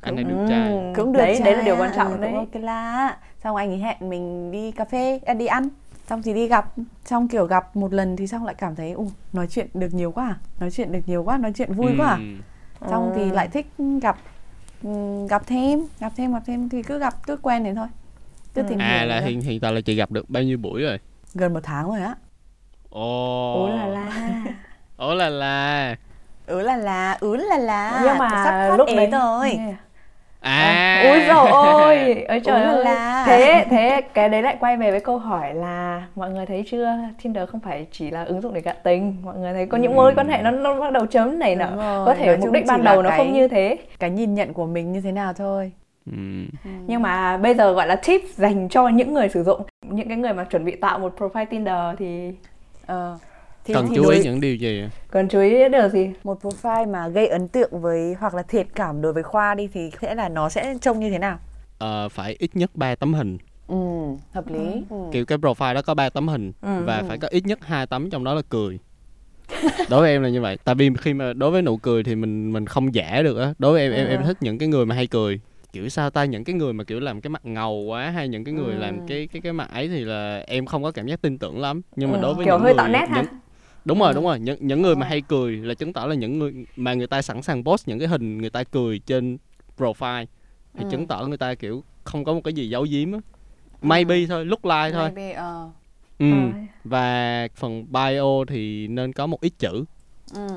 Anh 0.01 0.14
này 0.14 0.25
được 0.25 0.47
trai. 0.49 0.73
Ừ, 0.73 0.92
cũng 0.97 1.12
được 1.12 1.19
đấy 1.19 1.37
trai. 1.38 1.45
đấy 1.45 1.57
là 1.57 1.62
điều 1.62 1.77
quan 1.77 1.92
trọng 1.97 2.12
ừ, 2.12 2.19
đấy 2.19 2.33
ok 2.35 2.55
là 2.55 3.16
xong 3.45 3.57
anh 3.57 3.71
ấy 3.71 3.79
hẹn 3.79 3.97
mình 4.01 4.51
đi 4.51 4.73
cà 4.73 4.85
phê 4.85 5.21
à, 5.27 5.35
đi 5.35 5.47
ăn 5.47 5.69
xong 6.09 6.23
thì 6.23 6.35
đi 6.35 6.49
gặp 6.49 6.73
xong 7.05 7.29
kiểu 7.29 7.47
gặp 7.47 7.77
một 7.77 7.92
lần 7.92 8.16
thì 8.16 8.27
xong 8.27 8.45
lại 8.45 8.55
cảm 8.55 8.75
thấy 8.75 8.95
uh, 8.95 9.09
nói 9.33 9.47
chuyện 9.51 9.66
được 9.75 9.95
nhiều 9.95 10.12
quá 10.12 10.27
à 10.27 10.37
nói 10.61 10.71
chuyện 10.71 10.92
được 10.92 11.01
nhiều 11.07 11.25
quá 11.25 11.38
nói 11.38 11.53
chuyện 11.55 11.73
vui 11.73 11.92
ừ. 11.92 11.97
quá. 11.99 12.09
À 12.09 12.19
xong 12.90 13.12
ừ. 13.12 13.12
thì 13.14 13.31
lại 13.31 13.49
thích 13.49 13.66
gặp 14.03 14.16
gặp 15.29 15.47
thêm 15.47 15.81
gặp 16.01 16.12
thêm 16.17 16.33
gặp 16.33 16.43
thêm 16.47 16.69
thì 16.69 16.83
cứ 16.83 16.99
gặp 16.99 17.15
cứ 17.27 17.37
quen 17.37 17.62
này 17.62 17.75
thôi. 17.75 17.87
Cứ 18.55 18.62
ừ. 18.62 18.67
tìm 18.69 18.79
à 18.79 19.05
là 19.05 19.21
hiện 19.21 19.41
hiện 19.41 19.61
tại 19.61 19.73
là 19.73 19.81
chị 19.81 19.95
gặp 19.95 20.11
được 20.11 20.31
bao 20.31 20.43
nhiêu 20.43 20.59
buổi 20.59 20.83
rồi? 20.83 20.99
Gần 21.35 21.55
một 21.55 21.61
tháng 21.62 21.89
rồi 21.89 22.01
á. 22.01 22.15
Ồ. 22.91 23.55
Ủa 23.62 23.69
là 23.69 23.87
la 23.87 24.37
ủa 24.97 25.15
là 25.15 25.29
la 25.29 25.97
ứ 26.47 26.61
là 26.61 26.77
là 26.77 27.12
ứ 27.21 27.37
là 27.37 27.59
là. 27.59 28.03
Nhưng 28.05 28.19
mà 28.19 28.77
lúc 28.77 28.89
đấy 28.97 29.11
rồi. 29.11 29.51
yeah 29.51 29.86
à. 30.47 31.03
Ôi 31.09 31.21
rồi 31.21 31.51
ôi. 31.51 32.25
Ơi 32.29 32.41
trời 32.45 32.63
ơi. 32.63 32.85
là... 32.85 33.25
thế 33.27 33.65
thế 33.71 34.01
cái 34.15 34.29
đấy 34.29 34.43
lại 34.43 34.57
quay 34.61 34.77
về 34.77 34.91
với 34.91 35.01
câu 35.01 35.19
hỏi 35.19 35.55
là 35.55 36.03
mọi 36.15 36.31
người 36.31 36.47
thấy 36.47 36.65
chưa? 36.71 36.89
Tinder 37.23 37.49
không 37.49 37.61
phải 37.61 37.87
chỉ 37.93 38.11
là 38.11 38.25
ứng 38.25 38.41
dụng 38.41 38.55
để 38.55 38.61
gạ 38.61 38.73
tình. 38.73 39.17
Mọi 39.25 39.37
người 39.39 39.53
thấy 39.53 39.67
có 39.67 39.79
những 39.79 39.95
mối 39.95 40.15
quan 40.17 40.29
hệ 40.29 40.43
nó 40.43 40.51
nó 40.51 40.81
bắt 40.81 40.93
đầu 40.93 41.07
chấm 41.07 41.39
này 41.39 41.57
nọ. 41.57 41.67
Có 42.07 42.15
thể 42.19 42.37
mục 42.37 42.53
đích 42.53 42.65
ban 42.67 42.85
đầu 42.85 43.03
nó 43.03 43.09
cái, 43.09 43.19
không 43.19 43.33
như 43.33 43.49
thế. 43.49 43.77
cái 43.99 44.11
nhìn 44.11 44.35
nhận 44.35 44.53
của 44.53 44.67
mình 44.67 44.93
như 44.93 45.01
thế 45.01 45.13
nào 45.13 45.33
thôi. 45.33 45.73
Ừ. 46.07 46.13
nhưng 46.87 47.03
mà 47.03 47.37
bây 47.37 47.55
giờ 47.55 47.73
gọi 47.73 47.87
là 47.87 47.97
tip 47.97 48.21
dành 48.35 48.69
cho 48.69 48.89
những 48.89 49.15
người 49.15 49.29
sử 49.29 49.43
dụng 49.45 49.61
những 49.91 50.09
cái 50.09 50.17
người 50.17 50.33
mà 50.33 50.45
chuẩn 50.45 50.65
bị 50.65 50.77
tạo 50.77 50.99
một 50.99 51.15
profile 51.19 51.45
Tinder 51.45 51.99
thì 51.99 52.33
uh, 52.93 53.21
thì, 53.66 53.74
cần 53.74 53.87
thì 53.88 53.96
chú 53.96 54.09
ý 54.09 54.22
những 54.22 54.40
điều 54.40 54.57
gì 54.57 54.85
cần 55.11 55.29
chú 55.29 55.40
ý 55.40 55.68
điều 55.68 55.88
gì 55.88 56.11
một 56.24 56.38
profile 56.42 56.90
mà 56.90 57.09
gây 57.09 57.26
ấn 57.29 57.48
tượng 57.48 57.81
với 57.81 58.16
hoặc 58.18 58.35
là 58.35 58.42
thiệt 58.42 58.66
cảm 58.74 59.02
đối 59.02 59.12
với 59.12 59.22
khoa 59.22 59.55
đi 59.55 59.68
thì 59.72 59.90
sẽ 60.02 60.14
là 60.14 60.29
nó 60.29 60.48
sẽ 60.48 60.74
trông 60.81 61.00
như 61.00 61.11
thế 61.11 61.18
nào 61.18 61.38
ờ, 61.79 62.09
phải 62.09 62.37
ít 62.38 62.50
nhất 62.55 62.70
3 62.74 62.94
tấm 62.94 63.14
hình 63.14 63.38
ừ, 63.68 63.76
hợp 64.33 64.48
lý 64.48 64.59
ừ. 64.59 64.83
ừ. 64.90 64.96
kiểu 65.12 65.24
cái 65.24 65.38
profile 65.38 65.74
đó 65.74 65.83
có 65.83 65.94
3 65.94 66.09
tấm 66.09 66.29
hình 66.29 66.52
ừ. 66.62 66.83
và 66.85 67.02
phải 67.09 67.18
có 67.18 67.29
ít 67.29 67.46
nhất 67.46 67.59
hai 67.62 67.87
tấm 67.87 68.11
trong 68.11 68.24
đó 68.24 68.35
là 68.35 68.42
cười 68.48 68.79
đối 69.90 70.00
với 70.00 70.10
em 70.10 70.23
là 70.23 70.29
như 70.29 70.40
vậy 70.40 70.58
tại 70.64 70.75
vì 70.75 70.90
khi 70.98 71.14
mà 71.14 71.33
đối 71.33 71.50
với 71.50 71.62
nụ 71.62 71.77
cười 71.77 72.02
thì 72.02 72.14
mình 72.14 72.52
mình 72.52 72.67
không 72.67 72.94
giả 72.94 73.23
được 73.23 73.38
á 73.38 73.54
đối 73.58 73.73
với 73.73 73.83
em 73.83 73.92
ừ. 73.92 73.96
em 73.96 74.08
em 74.08 74.25
thích 74.27 74.37
những 74.40 74.58
cái 74.58 74.69
người 74.69 74.87
mà 74.87 74.94
hay 74.94 75.06
cười 75.06 75.40
kiểu 75.73 75.88
sao 75.88 76.10
ta 76.10 76.25
những 76.25 76.44
cái 76.44 76.54
người 76.54 76.73
mà 76.73 76.85
kiểu 76.85 77.00
làm 77.00 77.21
cái 77.21 77.31
mặt 77.31 77.44
ngầu 77.44 77.73
quá 77.73 78.10
hay 78.10 78.29
những 78.29 78.44
cái 78.44 78.54
người 78.54 78.75
ừ. 78.75 78.79
làm 78.79 79.06
cái 79.06 79.29
cái 79.33 79.42
cái 79.42 79.52
mặt 79.52 79.71
ấy 79.73 79.88
thì 79.88 80.04
là 80.04 80.44
em 80.46 80.67
không 80.67 80.83
có 80.83 80.90
cảm 80.90 81.06
giác 81.06 81.23
tin 81.23 81.38
tưởng 81.38 81.60
lắm 81.60 81.83
nhưng 81.96 82.12
mà 82.12 82.19
ừ. 82.19 82.23
đối 82.23 82.35
với 82.35 82.44
kiểu 82.44 82.54
những 82.54 82.62
hơi 82.62 82.75
người 82.75 82.79
tạo 82.79 82.88
nét 82.88 83.00
những, 83.00 83.25
ha? 83.25 83.25
Đúng 83.87 83.99
rồi 83.99 84.09
ừ. 84.09 84.15
đúng 84.15 84.25
rồi 84.25 84.41
những 84.41 84.59
những 84.61 84.83
người 84.83 84.97
mà 84.97 85.07
hay 85.07 85.21
cười 85.21 85.57
là 85.57 85.75
chứng 85.75 85.93
tỏ 85.93 86.07
là 86.07 86.15
những 86.15 86.39
người 86.39 86.67
mà 86.77 86.95
người 86.95 87.07
ta 87.07 87.23
sẵn 87.23 87.43
sàng 87.43 87.65
post 87.65 87.89
những 87.89 87.99
cái 87.99 88.09
hình 88.09 88.39
người 88.39 88.51
ta 88.51 88.65
cười 88.65 88.99
trên 88.99 89.39
profile 89.79 90.27
thì 90.75 90.85
ừ. 90.85 90.89
chứng 90.91 91.07
tỏ 91.07 91.27
người 91.27 91.39
ta 91.39 91.55
kiểu 91.55 91.85
không 92.05 92.25
có 92.25 92.35
một 92.35 92.41
cái 92.45 92.55
gì 92.55 92.69
giấu 92.69 92.87
giếm 92.91 93.13
á 93.13 93.19
maybe 93.83 94.15
ừ. 94.17 94.27
thôi 94.29 94.45
lúc 94.45 94.65
like 94.65 94.91
thôi 94.93 95.11
maybe, 95.15 95.39
uh. 95.41 95.71
ừ. 96.19 96.27
và 96.85 97.49
phần 97.57 97.87
bio 97.93 98.45
thì 98.49 98.89
nên 98.89 99.13
có 99.13 99.27
một 99.27 99.41
ít 99.41 99.53
chữ 99.59 99.85
ừ. 100.35 100.49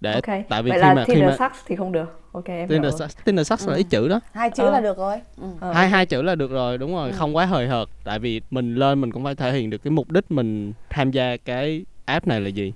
để 0.00 0.12
ok 0.14 0.48
tại 0.48 0.62
vì 0.62 0.70
vậy 0.70 0.78
khi 0.78 0.86
là 0.86 0.94
mà 0.94 1.04
khi 1.04 1.22
mà 1.22 1.36
Sucks 1.38 1.58
thì 1.66 1.76
không 1.76 1.92
được 1.92 2.20
ok 2.32 2.44
em 2.48 2.68
Tinder. 2.68 2.94
Sucks- 2.94 3.22
Tinder 3.24 3.52
là 3.52 3.74
Ừ. 3.74 3.76
ít 3.76 3.86
chữ 3.90 4.08
đó 4.08 4.20
hai 4.32 4.50
chữ 4.50 4.62
Ờ. 4.64 4.70
là 4.70 4.80
được 4.80 4.98
rồi 4.98 5.20
ừ. 5.36 5.46
Ờ. 5.60 5.72
hai 5.72 5.88
hai 5.88 6.06
chữ 6.06 6.22
là 6.22 6.34
được 6.34 6.50
rồi 6.50 6.78
đúng 6.78 6.92
rồi 6.94 7.10
Ừ. 7.10 7.16
không 7.16 7.36
quá 7.36 7.46
hời 7.46 7.68
hợt 7.68 7.88
tại 8.04 8.18
vì 8.18 8.40
mình 8.50 8.74
lên 8.74 9.00
mình 9.00 9.12
cũng 9.12 9.24
phải 9.24 9.34
thể 9.34 9.52
hiện 9.52 9.70
được 9.70 9.82
cái 9.84 9.90
mục 9.90 10.10
đích 10.10 10.30
mình 10.30 10.72
tham 10.90 11.10
gia 11.10 11.36
cái 11.36 11.84
app 12.04 12.26
này 12.26 12.40
là 12.40 12.48
gì? 12.48 12.72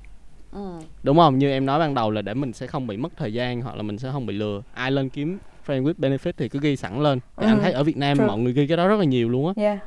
Ừ. 0.52 0.78
đúng 1.02 1.16
không? 1.16 1.38
Như 1.38 1.50
em 1.50 1.66
nói 1.66 1.78
ban 1.78 1.94
đầu 1.94 2.10
là 2.10 2.22
để 2.22 2.34
mình 2.34 2.52
sẽ 2.52 2.66
không 2.66 2.86
bị 2.86 2.96
mất 2.96 3.12
thời 3.16 3.32
gian 3.32 3.60
hoặc 3.60 3.76
là 3.76 3.82
mình 3.82 3.98
sẽ 3.98 4.08
không 4.12 4.26
bị 4.26 4.34
lừa. 4.34 4.62
Ai 4.74 4.90
lên 4.90 5.08
kiếm 5.08 5.38
friend 5.66 5.82
with 5.84 5.94
benefit 5.98 6.32
thì 6.36 6.48
cứ 6.48 6.58
ghi 6.62 6.76
sẵn 6.76 7.02
lên. 7.02 7.20
Thì 7.36 7.46
Ừ. 7.46 7.52
anh 7.52 7.60
thấy 7.60 7.72
ở 7.72 7.84
Việt 7.84 7.96
Nam 7.96 8.16
True. 8.18 8.26
mọi 8.26 8.38
người 8.38 8.52
ghi 8.52 8.66
cái 8.66 8.76
đó 8.76 8.88
rất 8.88 8.96
là 8.98 9.04
nhiều 9.04 9.28
luôn 9.28 9.46
á. 9.46 9.52
Yeah. 9.62 9.78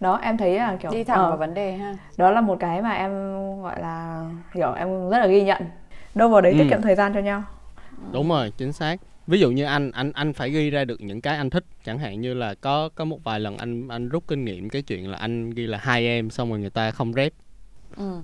Đó 0.00 0.16
em 0.22 0.36
thấy 0.36 0.58
là 0.58 0.76
kiểu 0.82 0.90
đi 0.90 1.04
thẳng 1.04 1.18
ờ, 1.18 1.28
vào 1.28 1.36
vấn 1.38 1.54
đề 1.54 1.72
ha. 1.72 1.96
đó 2.16 2.30
là 2.30 2.40
một 2.40 2.56
cái 2.60 2.82
mà 2.82 2.90
em 2.92 3.10
gọi 3.62 3.80
là 3.80 4.24
kiểu 4.54 4.72
em 4.72 5.10
rất 5.10 5.18
là 5.18 5.26
ghi 5.26 5.42
nhận. 5.42 5.62
Đâu 6.14 6.28
vào 6.28 6.40
đấy 6.40 6.52
Ừ. 6.52 6.58
tiết 6.58 6.66
kiệm 6.70 6.82
thời 6.82 6.94
gian 6.94 7.14
cho 7.14 7.20
nhau. 7.20 7.42
Đúng 8.12 8.28
rồi 8.28 8.52
chính 8.56 8.72
xác. 8.72 9.00
Ví 9.26 9.40
dụ 9.40 9.50
như 9.50 9.64
anh 9.64 9.90
anh 9.90 10.12
anh 10.12 10.32
phải 10.32 10.50
ghi 10.50 10.70
ra 10.70 10.84
được 10.84 11.00
những 11.00 11.20
cái 11.20 11.36
anh 11.36 11.50
thích. 11.50 11.64
Chẳng 11.84 11.98
hạn 11.98 12.20
như 12.20 12.34
là 12.34 12.54
có 12.60 12.88
có 12.94 13.04
một 13.04 13.24
vài 13.24 13.40
lần 13.40 13.56
anh 13.56 13.88
anh 13.88 14.08
rút 14.08 14.24
kinh 14.28 14.44
nghiệm 14.44 14.68
cái 14.68 14.82
chuyện 14.82 15.10
là 15.10 15.18
anh 15.18 15.50
ghi 15.50 15.66
là 15.66 15.78
hai 15.78 16.06
em 16.06 16.30
xong 16.30 16.50
rồi 16.50 16.58
người 16.58 16.70
ta 16.70 16.90
không 16.90 17.12
rep. 17.12 17.32
Ừ. 17.96 18.20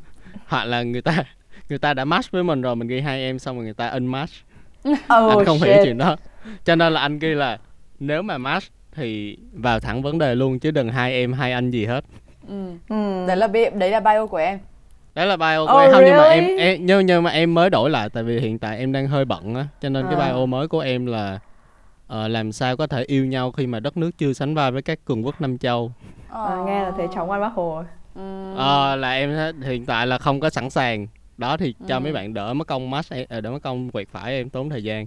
hoặc 0.47 0.65
là 0.65 0.83
người 0.83 1.03
ta 1.03 1.25
người 1.69 1.79
ta 1.79 1.95
đã 1.95 2.05
match 2.05 2.31
với 2.31 2.45
mình 2.45 2.63
rồi 2.63 2.77
mình 2.77 2.89
ghi 2.89 3.01
hai 3.01 3.21
em 3.21 3.39
xong 3.39 3.57
rồi 3.57 3.65
người 3.65 3.75
ta 3.75 3.89
unmatch 3.89 4.33
oh, 4.89 4.97
anh 5.09 5.45
không 5.45 5.59
hiểu 5.59 5.75
shit. 5.75 5.83
chuyện 5.83 5.99
đó 5.99 6.17
cho 6.65 6.77
nên 6.77 6.93
là 6.93 7.01
anh 7.01 7.19
ghi 7.19 7.35
là 7.35 7.59
nếu 8.01 8.23
mà 8.23 8.39
match 8.39 8.65
thì 8.93 9.37
vào 9.53 9.81
thẳng 9.81 10.03
vấn 10.03 10.19
đề 10.19 10.35
luôn 10.35 10.59
chứ 10.59 10.71
đừng 10.71 10.89
hai 10.89 11.13
em 11.13 11.33
hai 11.33 11.53
anh 11.53 11.71
gì 11.71 11.87
hết 11.87 12.05
Ừ. 12.49 12.73
Ừ. 12.89 13.27
đấy 13.27 13.37
là 13.37 13.47
bi- 13.47 13.71
đấy 13.75 13.91
là 13.91 14.01
bio 14.01 14.27
của 14.27 14.37
em 14.37 14.59
đấy 15.15 15.27
là 15.27 15.37
bio 15.37 15.67
của 15.67 15.73
Oh, 15.73 15.81
em 15.81 15.91
không 15.91 16.05
nhưng 16.05 16.17
mà 16.17 16.25
em, 16.25 16.45
really? 16.45 16.63
em 16.63 16.87
nhưng, 16.87 17.07
nhưng 17.07 17.23
mà 17.23 17.31
em 17.31 17.55
mới 17.55 17.71
đổi 17.71 17.91
lại 17.91 18.09
tại 18.11 18.23
vì 18.23 18.41
hiện 18.41 18.59
tại 18.59 18.79
em 18.79 18.93
đang 18.93 19.09
hơi 19.09 19.25
bận 19.25 19.55
á 19.55 19.67
cho 19.81 19.89
nên 19.89 20.07
À. 20.07 20.09
cái 20.17 20.33
bio 20.35 20.47
mới 20.47 20.69
của 20.69 20.81
em 20.81 21.07
là 21.07 21.39
ờ, 22.07 22.29
làm 22.29 22.53
sao 22.53 22.77
có 22.77 22.87
thể 22.87 23.03
yêu 23.07 23.25
nhau 23.27 23.53
khi 23.53 23.67
mà 23.67 23.81
đất 23.81 23.97
nước 23.97 24.11
chưa 24.19 24.33
sánh 24.33 24.55
vai 24.55 24.71
với 24.71 24.83
các 24.83 24.99
cường 25.05 25.27
quốc 25.27 25.41
Nam 25.41 25.59
châu 25.59 25.93
À, 26.29 26.63
nghe 26.67 26.83
là 26.83 26.93
thấy 26.97 27.09
chóng 27.15 27.31
quan 27.31 27.41
bác 27.41 27.53
hồ 27.55 27.75
rồi 27.75 27.85
ừ. 28.51 28.57
Ờ, 28.57 28.97
là 28.97 29.13
em 29.13 29.55
hiện 29.63 29.87
tại 29.87 30.07
là 30.07 30.19
không 30.19 30.41
có 30.41 30.51
sẵn 30.51 30.71
sàng 30.71 31.07
đó 31.39 31.57
thì 31.57 31.75
cho 31.87 31.97
Ừ. 31.97 32.01
mấy 32.01 32.13
bạn 32.13 32.35
đỡ 32.35 32.55
mất 32.55 32.67
công 32.67 32.93
em- 33.11 33.27
ờ, 33.29 33.41
đỡ 33.41 33.51
mất 33.51 33.63
công 33.63 33.91
quẹt 33.91 34.09
phải 34.09 34.33
em 34.33 34.51
tốn 34.51 34.71
thời 34.71 34.85
gian 34.85 35.07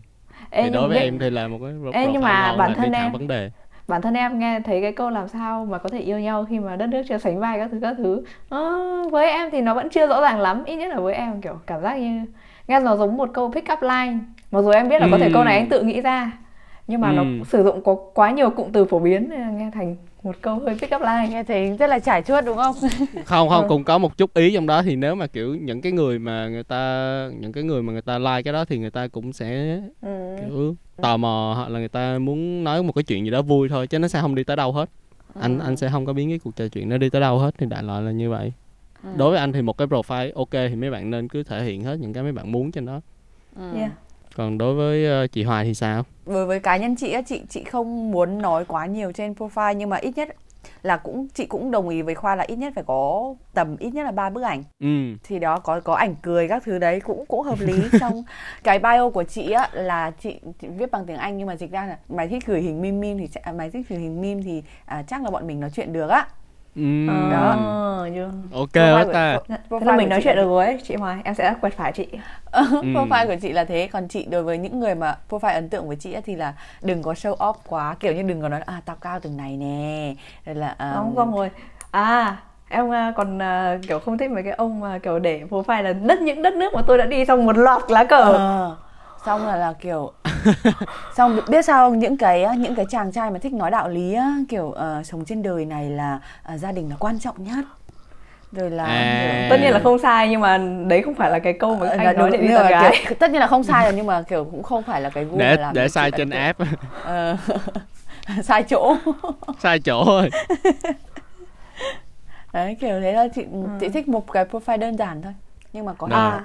Ê, 0.50 0.64
thì 0.64 0.70
đối 0.70 0.88
với 0.88 0.98
biết- 0.98 1.04
em 1.04 1.20
thì 1.20 1.30
là 1.30 1.48
một 1.48 1.58
cái 1.62 2.04
Ê, 2.04 2.08
nhưng 2.14 2.22
mà 2.22 2.56
bản 2.58 2.74
thân 2.76 2.92
em- 2.92 3.12
vấn 3.12 3.28
đề 3.28 3.52
bản 3.88 4.02
thân 4.02 4.14
em 4.14 4.40
nghe 4.40 4.60
thấy 4.60 4.82
cái 4.82 4.92
câu 4.92 5.10
làm 5.10 5.28
sao 5.28 5.66
mà 5.66 5.78
có 5.78 5.90
thể 5.90 6.00
yêu 6.00 6.20
nhau 6.20 6.46
khi 6.50 6.60
mà 6.60 6.76
đất 6.76 6.88
nước 6.88 7.02
chưa 7.10 7.18
sánh 7.18 7.40
vai 7.40 7.60
các 7.60 7.70
thứ 7.72 7.80
các 7.82 7.96
thứ 7.98 8.24
Ờ, 8.50 8.60
với 9.12 9.30
em 9.32 9.52
thì 9.52 9.62
nó 9.62 9.74
vẫn 9.74 9.90
chưa 9.90 10.08
rõ 10.08 10.22
ràng 10.22 10.40
lắm 10.40 10.64
ít 10.66 10.76
nhất 10.76 10.88
là 10.90 11.00
với 11.00 11.14
em 11.14 11.42
kiểu 11.42 11.60
cảm 11.68 11.82
giác 11.82 11.96
như 11.98 12.26
nghe 12.68 12.80
nó 12.80 12.96
giống 12.96 13.18
một 13.18 13.30
câu 13.34 13.52
pick 13.52 13.72
up 13.74 13.82
line 13.82 14.14
mặc 14.52 14.62
dù 14.62 14.70
em 14.70 14.90
biết 14.90 15.02
là 15.02 15.08
có 15.12 15.18
thể 15.18 15.26
Ừ. 15.28 15.32
câu 15.34 15.44
này 15.44 15.58
anh 15.58 15.70
tự 15.70 15.82
nghĩ 15.84 16.02
ra 16.02 16.32
nhưng 16.88 17.02
mà 17.02 17.12
nó 17.12 17.22
Ừ. 17.22 17.28
sử 17.48 17.64
dụng 17.64 17.84
có 17.84 17.96
quá 18.14 18.32
nhiều 18.32 18.50
cụm 18.50 18.72
từ 18.72 18.86
phổ 18.86 19.00
biến 19.00 19.30
nên 19.30 19.42
là 19.42 19.50
nghe 19.50 19.72
thành 19.74 19.96
một 20.24 20.36
câu 20.42 20.60
hơi 20.60 20.76
pick 20.82 20.96
up 20.96 21.02
line 21.02 21.28
nghe 21.30 21.44
thấy 21.44 21.78
rất 21.78 21.88
là 21.88 22.00
trải 22.00 22.22
chuốt 22.22 22.46
đúng 22.46 22.58
không 22.58 22.76
không 23.26 23.50
không 23.50 23.64
Ừ. 23.64 23.68
cũng 23.70 23.84
có 23.84 23.98
một 23.98 24.18
chút 24.18 24.34
ý 24.34 24.54
trong 24.54 24.68
đó 24.68 24.82
thì 24.84 24.96
nếu 24.96 25.16
mà 25.16 25.28
kiểu 25.28 25.56
những 25.56 25.82
cái 25.82 25.92
người 25.92 26.20
mà 26.20 26.48
người 26.48 26.64
ta 26.64 27.30
những 27.40 27.52
cái 27.52 27.64
người 27.64 27.82
mà 27.84 27.94
người 27.94 28.02
ta 28.02 28.20
like 28.20 28.42
cái 28.44 28.54
đó 28.54 28.66
thì 28.66 28.78
người 28.78 28.92
ta 28.92 29.08
cũng 29.08 29.34
sẽ 29.34 29.80
ừ. 30.02 30.36
kiểu 30.40 30.76
tò 31.02 31.18
mò 31.18 31.54
hoặc 31.58 31.70
là 31.70 31.80
người 31.80 31.88
ta 31.90 32.18
muốn 32.20 32.64
nói 32.64 32.84
một 32.84 32.92
cái 32.92 33.04
chuyện 33.04 33.26
gì 33.26 33.32
đó 33.32 33.42
vui 33.42 33.70
thôi 33.70 33.88
chứ 33.88 34.00
nó 34.00 34.08
sẽ 34.08 34.22
không 34.22 34.36
đi 34.36 34.44
tới 34.44 34.56
đâu 34.56 34.72
hết 34.72 34.90
anh 35.40 35.60
Ừ. 35.60 35.64
anh 35.66 35.78
sẽ 35.78 35.90
không 35.90 36.06
có 36.06 36.14
biến 36.14 36.30
cái 36.30 36.40
cuộc 36.44 36.56
trò 36.56 36.68
chuyện 36.68 36.90
nó 36.90 36.98
đi 36.98 37.10
tới 37.10 37.22
đâu 37.22 37.40
hết 37.40 37.56
thì 37.58 37.66
đại 37.66 37.84
loại 37.84 38.02
là 38.02 38.12
như 38.12 38.30
vậy 38.30 38.52
Ừ. 39.04 39.10
đối 39.18 39.30
với 39.32 39.40
anh 39.40 39.54
thì 39.54 39.62
một 39.62 39.78
cái 39.78 39.88
profile 39.88 40.32
ok 40.36 40.52
thì 40.52 40.76
mấy 40.76 40.92
bạn 40.92 41.10
nên 41.12 41.28
cứ 41.28 41.44
thể 41.44 41.64
hiện 41.64 41.84
hết 41.84 42.00
những 42.00 42.14
cái 42.14 42.24
mấy 42.24 42.32
bạn 42.32 42.52
muốn 42.52 42.72
trên 42.72 42.86
đó 42.86 43.02
Ừ. 43.56 43.78
Yeah. 43.78 43.92
Còn 44.36 44.58
đối 44.58 44.76
với 44.76 45.06
ờ, 45.06 45.28
chị 45.28 45.44
Hoài 45.44 45.66
thì 45.66 45.74
sao? 45.74 46.04
Đối 46.26 46.46
với 46.46 46.60
cá 46.60 46.78
nhân 46.78 46.96
chị 46.96 47.12
á 47.12 47.22
chị 47.22 47.42
chị 47.50 47.64
không 47.64 48.12
muốn 48.12 48.42
nói 48.42 48.66
quá 48.66 48.86
nhiều 48.86 49.12
trên 49.12 49.34
profile 49.34 49.74
nhưng 49.74 49.90
mà 49.90 49.98
ít 49.98 50.18
nhất 50.18 50.36
là 50.84 50.98
cũng 50.98 51.28
chị 51.34 51.46
cũng 51.46 51.72
đồng 51.72 51.90
ý 51.90 52.02
với 52.02 52.16
khoa 52.16 52.36
là 52.36 52.44
ít 52.48 52.56
nhất 52.56 52.74
phải 52.76 52.84
có 52.88 53.36
tầm 53.54 53.78
ít 53.78 53.90
nhất 53.90 54.04
là 54.04 54.12
ba 54.12 54.30
bức 54.30 54.42
ảnh. 54.42 54.64
Ừ. 54.80 55.16
Thì 55.24 55.40
đó 55.40 55.60
có 55.60 55.80
có 55.80 55.94
ảnh 55.94 56.16
cười 56.22 56.48
các 56.48 56.64
thứ 56.66 56.80
đấy 56.80 57.00
cũng 57.00 57.26
cũng 57.26 57.42
hợp 57.42 57.60
lý. 57.62 57.74
Xong 58.00 58.24
cái 58.64 58.80
bio 58.80 59.10
của 59.10 59.24
chị 59.24 59.52
á 59.52 59.70
là 59.74 60.12
chị, 60.12 60.40
chị 60.62 60.68
viết 60.68 60.92
bằng 60.92 61.06
tiếng 61.06 61.18
Anh 61.18 61.38
nhưng 61.38 61.48
mà 61.48 61.56
dịch 61.56 61.72
ra 61.72 61.86
là 61.86 61.98
mày 62.10 62.28
thích 62.28 62.46
gửi 62.46 62.62
hình 62.62 62.82
meme 62.82 62.98
meme 62.98 63.28
thì 63.28 63.52
mày 63.58 63.70
thích 63.70 63.86
gửi 63.90 64.00
hình 64.00 64.22
meme 64.22 64.42
thì 64.44 64.64
à, 64.86 65.04
chắc 65.08 65.24
là 65.24 65.30
bọn 65.30 65.48
mình 65.48 65.60
nói 65.60 65.70
chuyện 65.74 65.94
được 65.94 66.08
á 66.08 66.28
ừ 66.76 66.82
Đó. 67.32 67.56
Ờ, 67.58 68.10
chưa. 68.16 68.30
ok 68.52 68.74
của- 69.06 69.14
ta 69.14 69.38
pro- 69.70 69.80
Thế 69.80 69.86
là 69.86 69.98
mình 69.98 70.06
của 70.06 70.10
nói 70.10 70.22
chuyện 70.24 70.36
được 70.36 70.46
rồi 70.48 70.66
ấy, 70.66 70.78
chị 70.84 70.96
Hoài 70.96 71.18
em 71.24 71.36
sẽ 71.36 71.54
quẹt 71.62 71.74
phải 71.74 71.92
chị. 71.92 72.08
Ừ. 72.52 72.62
profile 72.84 73.28
của 73.28 73.36
chị 73.42 73.52
là 73.54 73.66
thế. 73.66 73.90
Còn 73.94 74.08
chị 74.08 74.26
đối 74.30 74.44
với 74.44 74.58
những 74.58 74.80
người 74.80 74.96
mà 74.96 75.18
profile 75.30 75.54
ấn 75.54 75.70
tượng 75.70 75.88
với 75.88 75.96
chị 75.96 76.14
á, 76.14 76.22
thì 76.26 76.36
là 76.36 76.54
đừng 76.82 77.02
có 77.04 77.14
show 77.14 77.36
off 77.38 77.54
quá 77.68 77.96
kiểu 78.00 78.14
như 78.14 78.22
đừng 78.24 78.42
có 78.42 78.50
nói 78.50 78.62
à 78.66 78.82
tao 78.86 78.96
cao 79.02 79.20
từng 79.20 79.38
này 79.38 79.58
nè. 79.58 80.14
Rồi 80.46 80.56
là 80.56 80.76
à, 80.78 80.92
không 80.96 81.14
xong 81.16 81.36
rồi. 81.36 81.50
À 81.92 82.38
em 82.70 82.94
à, 82.94 83.14
còn 83.16 83.42
à, 83.42 83.78
kiểu 83.88 84.00
không 84.00 84.18
thích 84.18 84.32
mấy 84.32 84.44
cái 84.44 84.54
ông 84.54 84.80
mà 84.80 84.98
kiểu 85.00 85.20
để 85.20 85.44
profile 85.50 85.82
là 85.84 85.94
đất 85.94 86.22
những 86.22 86.42
đất 86.42 86.54
nước 86.54 86.74
mà 86.74 86.82
tôi 86.88 86.98
đã 86.98 87.06
đi 87.06 87.26
xong 87.26 87.46
một 87.46 87.58
loạt 87.58 87.82
lá 87.90 88.04
cờ. 88.04 88.22
Ờ, 88.34 88.76
xong 89.26 89.48
là 89.48 89.56
là 89.56 89.74
kiểu 89.74 90.12
xong 91.16 91.40
biết 91.50 91.66
sao 91.66 91.90
không 91.90 92.00
những 92.00 92.18
cái 92.18 92.46
những 92.58 92.76
cái 92.76 92.86
chàng 92.90 93.12
trai 93.12 93.32
mà 93.32 93.40
thích 93.40 93.54
nói 93.54 93.72
đạo 93.72 93.90
lý 93.90 94.14
á, 94.14 94.36
kiểu 94.50 94.72
ờ, 94.72 95.04
sống 95.04 95.26
trên 95.26 95.44
đời 95.44 95.66
này 95.66 95.90
là 95.90 96.20
ờ, 96.44 96.58
gia 96.58 96.72
đình 96.72 96.90
là 96.90 96.96
quan 97.00 97.20
trọng 97.20 97.44
nhất 97.44 97.66
rồi 98.52 98.70
là 98.70 98.84
À. 98.86 99.48
tất 99.50 99.58
nhiên 99.60 99.74
là 99.74 99.80
không 99.80 100.00
sai 100.00 100.30
nhưng 100.30 100.42
mà 100.42 100.58
đấy 100.88 101.02
không 101.02 101.16
phải 101.16 101.32
là 101.32 101.40
cái 101.40 101.54
câu 101.54 101.76
mà 101.76 101.88
Ờ, 101.88 101.92
anh 101.98 102.06
là 102.06 102.14
nói 102.14 102.30
để 102.32 102.38
đi 102.38 102.48
tán 102.56 102.68
gái 102.72 102.96
kiểu, 103.08 103.16
tất 103.20 103.32
nhiên 103.32 103.40
là 103.42 103.48
không 103.48 103.64
sai 103.74 103.84
rồi 103.86 103.94
nhưng 103.94 104.06
mà 104.08 104.22
kiểu 104.22 104.46
cũng 104.52 104.64
không 104.64 104.84
phải 104.84 105.02
là 105.02 105.10
cái 105.10 105.24
gu 105.26 105.38
để 105.38 105.58
để 105.74 105.90
sai 105.90 106.12
trên 106.12 106.30
app. 106.30 106.60
Ờ, 107.04 107.38
sai 108.44 108.64
chỗ 108.64 108.96
sai 109.60 109.80
chỗ 109.80 110.04
thôi 110.06 110.30
đấy 112.54 112.78
kiểu 112.82 113.02
thế 113.02 113.14
là 113.14 113.28
chị 113.36 113.42
Ừ. 113.52 113.60
chị 113.80 113.90
thích 113.90 114.08
một 114.08 114.32
cái 114.32 114.46
profile 114.52 114.78
đơn 114.78 114.98
giản 114.98 115.22
thôi 115.22 115.34
nhưng 115.74 115.86
mà 115.86 115.94
có 115.94 116.08
Rồi. 116.08 116.20
à 116.20 116.42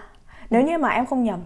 nếu 0.51 0.63
như 0.63 0.79
mà 0.79 0.89
em 0.89 1.07
không 1.07 1.25
nhầm 1.25 1.41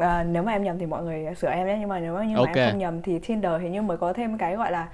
à, 0.00 0.24
nếu 0.30 0.42
mà 0.42 0.52
em 0.52 0.64
nhầm 0.64 0.78
thì 0.78 0.86
mọi 0.86 1.02
người 1.02 1.34
sửa 1.34 1.48
em 1.50 1.66
nhé 1.66 1.76
nhưng 1.80 1.88
mà 1.88 2.00
nếu 2.00 2.14
mà, 2.14 2.24
như 2.24 2.34
mà 2.34 2.40
Ok. 2.40 2.56
em 2.56 2.70
không 2.70 2.78
nhầm 2.78 3.02
thì 3.02 3.18
Tinder 3.18 3.52
hình 3.60 3.72
như 3.72 3.82
mới 3.82 3.96
có 3.96 4.12
thêm 4.12 4.38
cái 4.38 4.56
gọi 4.56 4.70
là 4.72 4.88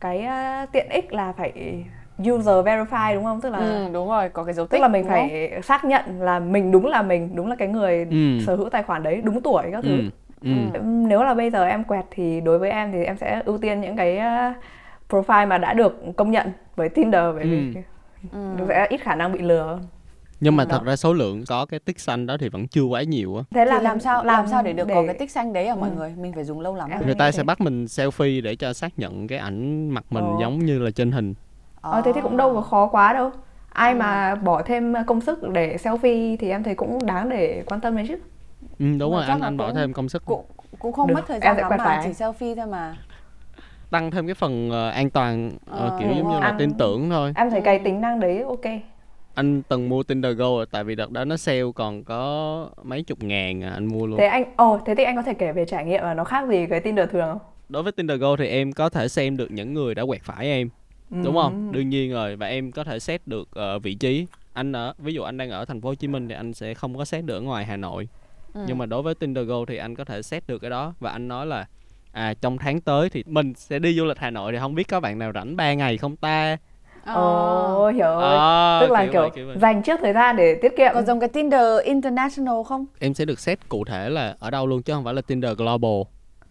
cái 0.00 0.20
à, 0.22 0.66
tiện 0.72 0.88
ích 0.88 1.12
là 1.12 1.32
phải 1.32 1.84
user 2.22 2.48
verify 2.66 3.14
đúng 3.14 3.24
không 3.24 3.40
tức 3.40 3.50
là 3.50 3.58
ừ, 3.58 3.88
đúng 3.92 4.08
rồi 4.08 4.28
có 4.28 4.44
cái 4.44 4.54
dấu 4.54 4.66
tích 4.66 4.78
tức 4.78 4.82
là 4.82 4.88
mình 4.88 5.02
đúng 5.02 5.10
không? 5.12 5.28
phải 5.28 5.60
xác 5.62 5.84
nhận 5.84 6.02
là 6.22 6.38
mình 6.38 6.70
đúng 6.72 6.86
là 6.86 7.02
mình 7.02 7.30
đúng 7.34 7.48
là 7.48 7.56
cái 7.56 7.68
người 7.68 8.06
Ừ. 8.10 8.16
sở 8.46 8.56
hữu 8.56 8.70
tài 8.70 8.82
khoản 8.82 9.02
đấy 9.02 9.20
đúng 9.24 9.40
tuổi 9.42 9.62
các 9.72 9.84
thứ 9.84 9.98
ừ 9.98 10.02
ừ 10.42 10.80
nếu 10.84 11.22
là 11.22 11.34
bây 11.34 11.50
giờ 11.50 11.64
em 11.64 11.84
quẹt 11.84 12.04
thì 12.10 12.40
đối 12.40 12.58
với 12.58 12.70
em 12.70 12.92
thì 12.92 13.04
em 13.04 13.16
sẽ 13.16 13.42
ưu 13.44 13.58
tiên 13.58 13.80
những 13.80 13.96
cái 13.96 14.18
uh, 14.18 14.56
profile 15.08 15.48
mà 15.48 15.58
đã 15.58 15.74
được 15.74 16.00
công 16.16 16.30
nhận 16.30 16.52
với 16.76 16.88
Tinder 16.88 17.22
bởi 17.34 17.46
vì 17.46 17.74
Ừ. 18.32 18.38
nó 18.58 18.64
sẽ 18.68 18.86
ít 18.90 19.00
khả 19.00 19.14
năng 19.14 19.32
bị 19.32 19.38
lừa 19.38 19.62
hơn. 19.62 19.80
Nhưng 20.40 20.56
mà 20.56 20.64
Đó. 20.64 20.68
thật 20.70 20.84
ra 20.84 20.96
số 20.96 21.12
lượng 21.12 21.44
có 21.48 21.66
cái 21.66 21.80
tích 21.80 22.00
xanh 22.00 22.26
đó 22.26 22.36
thì 22.40 22.48
vẫn 22.48 22.68
chưa 22.68 22.82
quá 22.82 23.02
nhiều 23.02 23.36
á 23.36 23.42
thế 23.50 23.64
thì 23.64 23.70
là 23.70 23.80
làm 23.80 24.00
sao 24.00 24.24
làm 24.24 24.46
sao 24.46 24.62
để 24.62 24.72
được 24.72 24.88
có 24.94 25.02
cái 25.06 25.14
tích 25.18 25.30
xanh 25.30 25.52
đấy 25.52 25.66
à 25.66 25.74
mọi 25.74 25.90
Ừ. 25.90 25.94
người 25.96 26.14
mình 26.18 26.32
phải 26.32 26.44
dùng 26.44 26.60
lâu 26.60 26.74
lắm 26.74 26.90
à? 26.90 27.00
người 27.04 27.14
ta 27.14 27.24
thế. 27.26 27.32
sẽ 27.32 27.42
bắt 27.42 27.60
mình 27.60 27.84
selfie 27.84 28.42
để 28.42 28.56
cho 28.56 28.72
xác 28.72 28.98
nhận 28.98 29.26
cái 29.26 29.38
ảnh 29.38 29.90
mặt 29.90 30.04
mình 30.10 30.24
Ờ. 30.24 30.40
giống 30.40 30.58
như 30.58 30.78
là 30.78 30.90
trên 30.90 31.12
hình 31.12 31.34
ờ, 31.80 32.02
thế 32.04 32.12
thì 32.14 32.20
cũng 32.20 32.36
đâu 32.36 32.54
có 32.54 32.60
khó 32.60 32.86
quá 32.86 33.12
đâu 33.12 33.30
ai 33.72 33.92
Ừ. 33.92 33.96
mà 33.96 34.34
bỏ 34.34 34.62
thêm 34.62 34.94
công 35.06 35.20
sức 35.20 35.38
để 35.52 35.76
selfie 35.76 36.36
thì 36.40 36.50
em 36.50 36.62
thấy 36.62 36.74
cũng 36.74 37.06
đáng 37.06 37.28
để 37.28 37.62
quan 37.66 37.80
tâm 37.80 37.96
đấy 37.96 38.04
chứ 38.08 38.16
ừ, 38.78 38.86
đúng 38.98 39.12
mà 39.12 39.18
rồi 39.18 39.26
anh 39.28 39.40
anh 39.40 39.56
bỏ 39.56 39.66
cũng- 39.66 39.74
thêm 39.76 39.92
công 39.92 40.08
sức 40.08 40.24
cũng 40.24 40.44
cũng 40.78 40.92
không 40.92 41.06
Được, 41.08 41.14
mất 41.14 41.24
thời 41.28 41.40
gian 41.40 41.56
lắm 41.56 41.70
mà 41.70 41.76
phải. 41.84 42.00
chỉ 42.04 42.24
selfie 42.24 42.56
thôi 42.56 42.66
mà 42.66 42.96
tăng 43.90 44.10
thêm 44.10 44.26
cái 44.26 44.34
phần 44.34 44.70
ờ, 44.70 44.88
an 44.88 45.10
toàn 45.10 45.50
ờ, 45.66 45.78
Ờ, 45.84 45.90
kiểu 45.98 46.08
giống 46.08 46.18
đúng 46.18 46.28
như 46.28 46.40
là 46.40 46.54
tin 46.58 46.74
tưởng 46.78 47.10
thôi 47.10 47.32
em 47.36 47.50
thấy 47.50 47.60
cái 47.60 47.78
Ừ. 47.78 47.84
tính 47.84 48.00
năng 48.00 48.20
đấy 48.20 48.42
ok 48.42 48.64
anh 49.38 49.62
từng 49.62 49.88
mua 49.88 50.02
Tinder 50.02 50.36
Go 50.36 50.44
rồi 50.44 50.66
tại 50.70 50.84
vì 50.84 50.94
đợt 50.94 51.10
đó 51.10 51.24
nó 51.24 51.36
sale 51.36 51.62
còn 51.74 52.04
có 52.04 52.70
mấy 52.82 53.02
chục 53.02 53.22
ngàn 53.22 53.62
à, 53.62 53.70
anh 53.70 53.86
mua 53.86 54.06
luôn. 54.06 54.18
Thế 54.18 54.26
anh 54.26 54.44
ồ 54.56 54.80
thế 54.86 54.94
thì 54.94 55.04
anh 55.04 55.16
có 55.16 55.22
thể 55.22 55.34
kể 55.34 55.52
về 55.52 55.64
trải 55.64 55.84
nghiệm 55.84 56.02
là 56.02 56.14
nó 56.14 56.24
khác 56.24 56.48
gì 56.48 56.66
cái 56.70 56.80
Tinder 56.80 57.08
thường 57.10 57.28
không? 57.28 57.38
Đối 57.68 57.82
với 57.82 57.92
Tinder 57.92 58.20
Go 58.20 58.36
thì 58.36 58.46
em 58.46 58.72
có 58.72 58.88
thể 58.88 59.08
xem 59.08 59.36
được 59.36 59.50
những 59.50 59.74
người 59.74 59.94
đã 59.94 60.06
quẹt 60.06 60.22
phải 60.22 60.46
em 60.46 60.68
đúng 61.10 61.36
không? 61.36 61.72
Đương 61.72 61.88
nhiên 61.88 62.12
rồi 62.12 62.36
và 62.36 62.46
em 62.46 62.72
có 62.72 62.84
thể 62.84 62.98
set 62.98 63.26
được 63.26 63.48
ờ, 63.52 63.78
vị 63.78 63.94
trí. 63.94 64.26
Anh 64.52 64.72
ở 64.72 64.94
ví 64.98 65.14
dụ 65.14 65.22
anh 65.22 65.36
đang 65.36 65.50
ở 65.50 65.64
thành 65.64 65.80
phố 65.80 65.88
Hồ 65.88 65.94
Chí 65.94 66.08
Minh 66.08 66.28
thì 66.28 66.34
anh 66.34 66.54
sẽ 66.54 66.74
không 66.74 66.98
có 66.98 67.04
set 67.04 67.24
được 67.24 67.34
ở 67.34 67.40
ngoài 67.40 67.64
Hà 67.64 67.76
Nội. 67.76 68.08
Ừ. 68.54 68.60
nhưng 68.66 68.78
mà 68.78 68.86
đối 68.86 69.02
với 69.02 69.14
Tinder 69.14 69.46
Go 69.46 69.64
thì 69.68 69.76
anh 69.76 69.94
có 69.94 70.04
thể 70.04 70.22
set 70.22 70.46
được 70.46 70.58
cái 70.58 70.70
đó 70.70 70.94
và 71.00 71.10
anh 71.10 71.28
nói 71.28 71.46
là 71.46 71.66
à 72.12 72.34
trong 72.40 72.58
tháng 72.58 72.80
tới 72.80 73.10
thì 73.10 73.24
mình 73.26 73.54
sẽ 73.54 73.78
đi 73.78 73.94
du 73.94 74.04
lịch 74.04 74.18
Hà 74.18 74.30
Nội 74.30 74.52
thì 74.52 74.58
không 74.58 74.74
biết 74.74 74.88
có 74.88 75.00
bạn 75.00 75.18
nào 75.18 75.32
rảnh 75.34 75.56
3 75.56 75.74
ngày 75.74 75.96
không 75.96 76.16
ta 76.16 76.56
Ờ. 77.08 77.14
ồ 77.14 77.88
hiểu 77.94 78.06
rồi 78.06 78.22
Ờ, 78.36 78.78
tức 78.80 78.90
là 78.92 79.06
kiểu, 79.12 79.20
vậy, 79.34 79.44
vậy. 79.44 79.56
dành 79.60 79.82
trước 79.82 80.00
thời 80.02 80.12
gian 80.12 80.36
để 80.36 80.54
tiết 80.62 80.76
kiệm 80.76 80.90
có 80.94 81.02
giống 81.02 81.20
cái 81.20 81.28
Tinder 81.28 81.82
International 81.84 82.54
không 82.68 82.86
em 82.98 83.14
sẽ 83.14 83.24
được 83.24 83.40
set 83.40 83.68
cụ 83.68 83.84
thể 83.84 84.10
là 84.10 84.36
ở 84.38 84.50
đâu 84.50 84.66
luôn 84.66 84.82
chứ 84.82 84.92
không 84.92 85.04
phải 85.04 85.14
là 85.14 85.22
Tinder 85.22 85.56
Global 85.58 86.02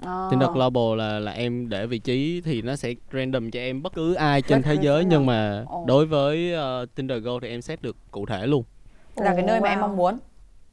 Ờ. 0.05 0.27
Tinder 0.31 0.49
Global 0.49 0.97
là 0.97 1.19
là 1.19 1.31
em 1.31 1.69
để 1.69 1.85
vị 1.87 1.99
trí 1.99 2.41
thì 2.45 2.61
nó 2.61 2.75
sẽ 2.75 2.93
random 3.13 3.51
cho 3.51 3.59
em 3.59 3.83
bất 3.83 3.93
cứ 3.93 4.13
ai 4.13 4.41
trên 4.41 4.61
thế 4.63 4.75
giới 4.81 5.05
nhưng 5.05 5.25
mà 5.25 5.63
Ồ. 5.67 5.83
đối 5.87 6.05
với 6.05 6.53
ờ, 6.53 6.85
Tinder 6.95 7.23
Go 7.23 7.31
thì 7.41 7.49
em 7.49 7.61
set 7.61 7.81
được 7.81 7.95
cụ 8.11 8.25
thể 8.25 8.47
luôn 8.47 8.63
là 9.15 9.33
cái 9.35 9.43
nơi 9.43 9.61
mà 9.61 9.69
em 9.69 9.81
mong 9.81 9.97
muốn 9.97 10.17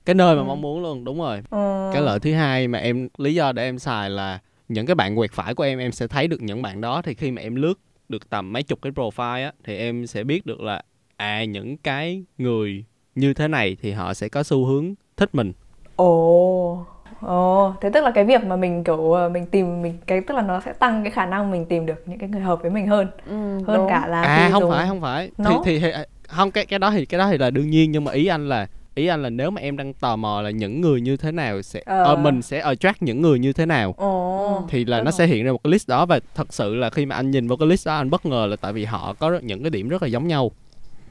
cái 0.04 0.14
nơi 0.14 0.34
mà 0.36 0.40
ừ. 0.42 0.44
mong 0.44 0.60
muốn 0.60 0.82
luôn 0.82 1.04
đúng 1.04 1.18
rồi 1.18 1.42
ừ. 1.50 1.90
cái 1.92 2.02
lợi 2.02 2.20
thứ 2.20 2.32
hai 2.34 2.68
mà 2.68 2.78
em 2.78 3.08
lý 3.18 3.34
do 3.34 3.52
để 3.52 3.62
em 3.64 3.78
xài 3.78 4.10
là 4.10 4.38
những 4.68 4.86
cái 4.86 4.94
bạn 4.94 5.16
quẹt 5.16 5.32
phải 5.32 5.54
của 5.54 5.64
em 5.64 5.78
em 5.78 5.92
sẽ 5.92 6.06
thấy 6.06 6.28
được 6.28 6.42
những 6.42 6.62
bạn 6.62 6.80
đó 6.80 7.02
thì 7.02 7.14
khi 7.14 7.30
mà 7.30 7.42
em 7.42 7.54
lướt 7.54 7.74
được 8.08 8.30
tầm 8.30 8.52
mấy 8.52 8.62
chục 8.62 8.82
cái 8.82 8.92
profile 8.92 9.44
á 9.44 9.52
thì 9.64 9.76
em 9.76 10.06
sẽ 10.06 10.24
biết 10.24 10.46
được 10.46 10.60
là 10.60 10.82
à 11.16 11.44
những 11.44 11.76
cái 11.76 12.24
người 12.38 12.84
như 13.14 13.34
thế 13.34 13.48
này 13.48 13.76
thì 13.82 13.92
họ 13.92 14.14
sẽ 14.14 14.28
có 14.28 14.42
xu 14.42 14.64
hướng 14.64 14.94
thích 15.16 15.34
mình 15.34 15.52
ồ 15.96 16.86
ồ 17.20 17.74
thế 17.80 17.90
tức 17.90 18.04
là 18.04 18.10
cái 18.10 18.24
việc 18.24 18.44
mà 18.44 18.56
mình 18.56 18.84
kiểu 18.84 19.12
ờ, 19.12 19.28
mình 19.28 19.46
tìm 19.46 19.82
mình 19.82 19.98
cái 20.06 20.20
tức 20.20 20.34
là 20.34 20.42
nó 20.42 20.60
sẽ 20.60 20.72
tăng 20.72 21.02
cái 21.04 21.10
khả 21.10 21.26
năng 21.26 21.50
mình 21.50 21.66
tìm 21.66 21.86
được 21.86 22.02
những 22.06 22.18
cái 22.18 22.28
người 22.28 22.40
hợp 22.40 22.62
với 22.62 22.70
mình 22.70 22.86
hơn 22.86 23.06
ừ, 23.26 23.58
hơn 23.66 23.76
đúng. 23.76 23.88
cả 23.88 24.06
là 24.06 24.22
à 24.22 24.48
không 24.52 24.60
dùng... 24.60 24.70
phải 24.70 24.88
không 24.88 25.00
phải 25.00 25.30
no. 25.38 25.62
thì 25.64 25.78
thì 25.78 25.92
không 26.28 26.50
cái 26.50 26.66
cái 26.66 26.78
đó 26.78 26.90
thì 26.90 27.06
cái 27.06 27.18
đó 27.18 27.28
thì 27.30 27.38
là 27.38 27.50
đương 27.50 27.70
nhiên 27.70 27.92
nhưng 27.92 28.04
mà 28.04 28.12
ý 28.12 28.26
anh 28.26 28.48
là 28.48 28.66
ý 28.94 29.06
anh 29.06 29.22
là 29.22 29.30
nếu 29.30 29.50
mà 29.50 29.60
em 29.60 29.76
đang 29.76 29.92
tò 29.92 30.16
mò 30.16 30.42
là 30.42 30.50
những 30.50 30.80
người 30.80 31.00
như 31.00 31.16
thế 31.16 31.32
nào 31.32 31.62
sẽ 31.62 31.82
ờ. 31.86 32.12
uh, 32.12 32.18
mình 32.18 32.42
sẽ 32.42 32.60
attract 32.60 33.02
những 33.02 33.22
người 33.22 33.38
như 33.38 33.52
thế 33.52 33.66
nào 33.66 33.94
Ồ, 33.96 34.62
thì 34.68 34.84
là 34.84 34.98
nó 34.98 35.04
rồi. 35.04 35.12
sẽ 35.12 35.26
hiện 35.26 35.44
ra 35.44 35.52
một 35.52 35.60
cái 35.64 35.70
list 35.70 35.88
đó 35.88 36.06
và 36.06 36.20
thật 36.34 36.52
sự 36.52 36.74
là 36.74 36.90
khi 36.90 37.06
mà 37.06 37.16
anh 37.16 37.30
nhìn 37.30 37.48
vào 37.48 37.56
cái 37.56 37.68
list 37.68 37.86
đó 37.86 37.96
anh 37.96 38.10
bất 38.10 38.26
ngờ 38.26 38.46
là 38.46 38.56
tại 38.56 38.72
vì 38.72 38.84
họ 38.84 39.14
có 39.18 39.38
những 39.42 39.62
cái 39.62 39.70
điểm 39.70 39.88
rất 39.88 40.02
là 40.02 40.08
giống 40.08 40.28
nhau 40.28 40.50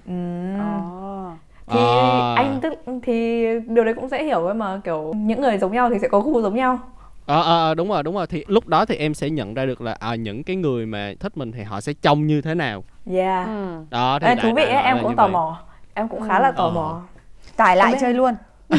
ừ. 0.07 0.13
oh. 0.55 1.33
thì 1.67 1.79
à. 1.79 2.33
anh 2.35 2.59
tức 2.61 2.73
thì 3.03 3.45
điều 3.67 3.83
đấy 3.83 3.93
cũng 3.93 4.07
dễ 4.09 4.23
hiểu 4.23 4.45
ấy 4.45 4.53
mà 4.53 4.81
kiểu 4.83 5.13
những 5.15 5.41
người 5.41 5.57
giống 5.57 5.71
nhau 5.71 5.89
thì 5.89 5.99
sẽ 6.01 6.07
có 6.07 6.19
gu 6.19 6.41
giống 6.41 6.55
nhau 6.55 6.79
ờ 7.25 7.41
à, 7.41 7.69
à, 7.69 7.73
đúng 7.73 7.89
rồi 7.89 8.03
đúng 8.03 8.15
rồi 8.15 8.27
thì 8.27 8.43
lúc 8.47 8.67
đó 8.67 8.85
thì 8.85 8.95
em 8.95 9.13
sẽ 9.13 9.29
nhận 9.29 9.53
ra 9.53 9.65
được 9.65 9.81
là 9.81 9.95
à, 9.99 10.15
những 10.15 10.43
cái 10.43 10.55
người 10.55 10.85
mà 10.85 11.13
thích 11.19 11.37
mình 11.37 11.51
thì 11.51 11.63
họ 11.63 11.81
sẽ 11.81 11.93
trông 11.93 12.27
như 12.27 12.41
thế 12.41 12.55
nào 12.55 12.83
yeah 13.11 13.47
ừ. 13.47 13.85
đó 13.89 14.19
thì 14.21 14.27
Ê, 14.27 14.35
thú 14.35 14.49
vị 14.55 14.63
ấy, 14.63 14.83
em 14.83 14.97
cũng 15.01 15.15
tò 15.15 15.23
vậy. 15.23 15.31
mò 15.31 15.59
em 15.93 16.07
cũng 16.07 16.27
khá 16.27 16.39
là 16.39 16.51
tò 16.51 16.63
ờ. 16.63 16.71
mò 16.71 17.01
tải 17.63 17.77
lại 17.77 17.93
chơi 18.01 18.13
luôn 18.13 18.33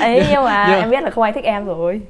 ấy 0.00 0.26
nhưng 0.30 0.44
mà 0.44 0.66
nhưng... 0.70 0.80
em 0.80 0.90
biết 0.90 1.04
là 1.04 1.10
không 1.10 1.24
ai 1.24 1.32
thích 1.32 1.44
em 1.44 1.64
rồi 1.64 2.00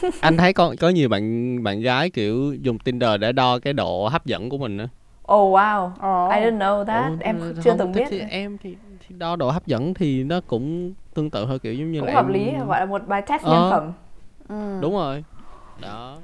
anh 0.20 0.36
thấy 0.36 0.52
có 0.52 0.74
có 0.80 0.88
nhiều 0.88 1.08
bạn 1.08 1.62
bạn 1.62 1.80
gái 1.80 2.10
kiểu 2.10 2.54
dùng 2.62 2.78
Tinder 2.78 3.20
để 3.20 3.32
đo 3.32 3.58
cái 3.58 3.72
độ 3.72 4.08
hấp 4.08 4.26
dẫn 4.26 4.48
của 4.48 4.58
mình 4.58 4.76
nữa 4.76 4.88
Oh 5.32 5.54
wow, 5.54 5.86
oh. 5.86 6.32
I 6.32 6.40
didn't 6.40 6.58
know 6.58 6.84
that. 6.84 7.12
Oh, 7.12 7.20
em 7.20 7.54
chưa 7.64 7.76
từng 7.78 7.92
biết. 7.92 8.04
Thì 8.10 8.20
em 8.30 8.58
thì, 8.62 8.76
thì 9.08 9.14
đo 9.18 9.36
độ 9.36 9.50
hấp 9.50 9.66
dẫn 9.66 9.94
thì 9.94 10.24
nó 10.24 10.40
cũng 10.46 10.94
tương 11.14 11.30
tự 11.30 11.46
thôi 11.46 11.58
kiểu 11.58 11.74
giống 11.74 11.92
như 11.92 12.00
cũng 12.00 12.08
là 12.08 12.14
hợp 12.14 12.26
em... 12.26 12.32
lý 12.32 12.52
gọi 12.66 12.80
là 12.80 12.86
một 12.86 13.02
bài 13.06 13.22
test 13.22 13.42
ờ. 13.42 13.52
nhân 13.52 13.70
phẩm. 13.70 13.92
Ừ. 14.48 14.78
Đúng 14.82 14.92
rồi. 14.92 15.24
Đó. 15.82 16.16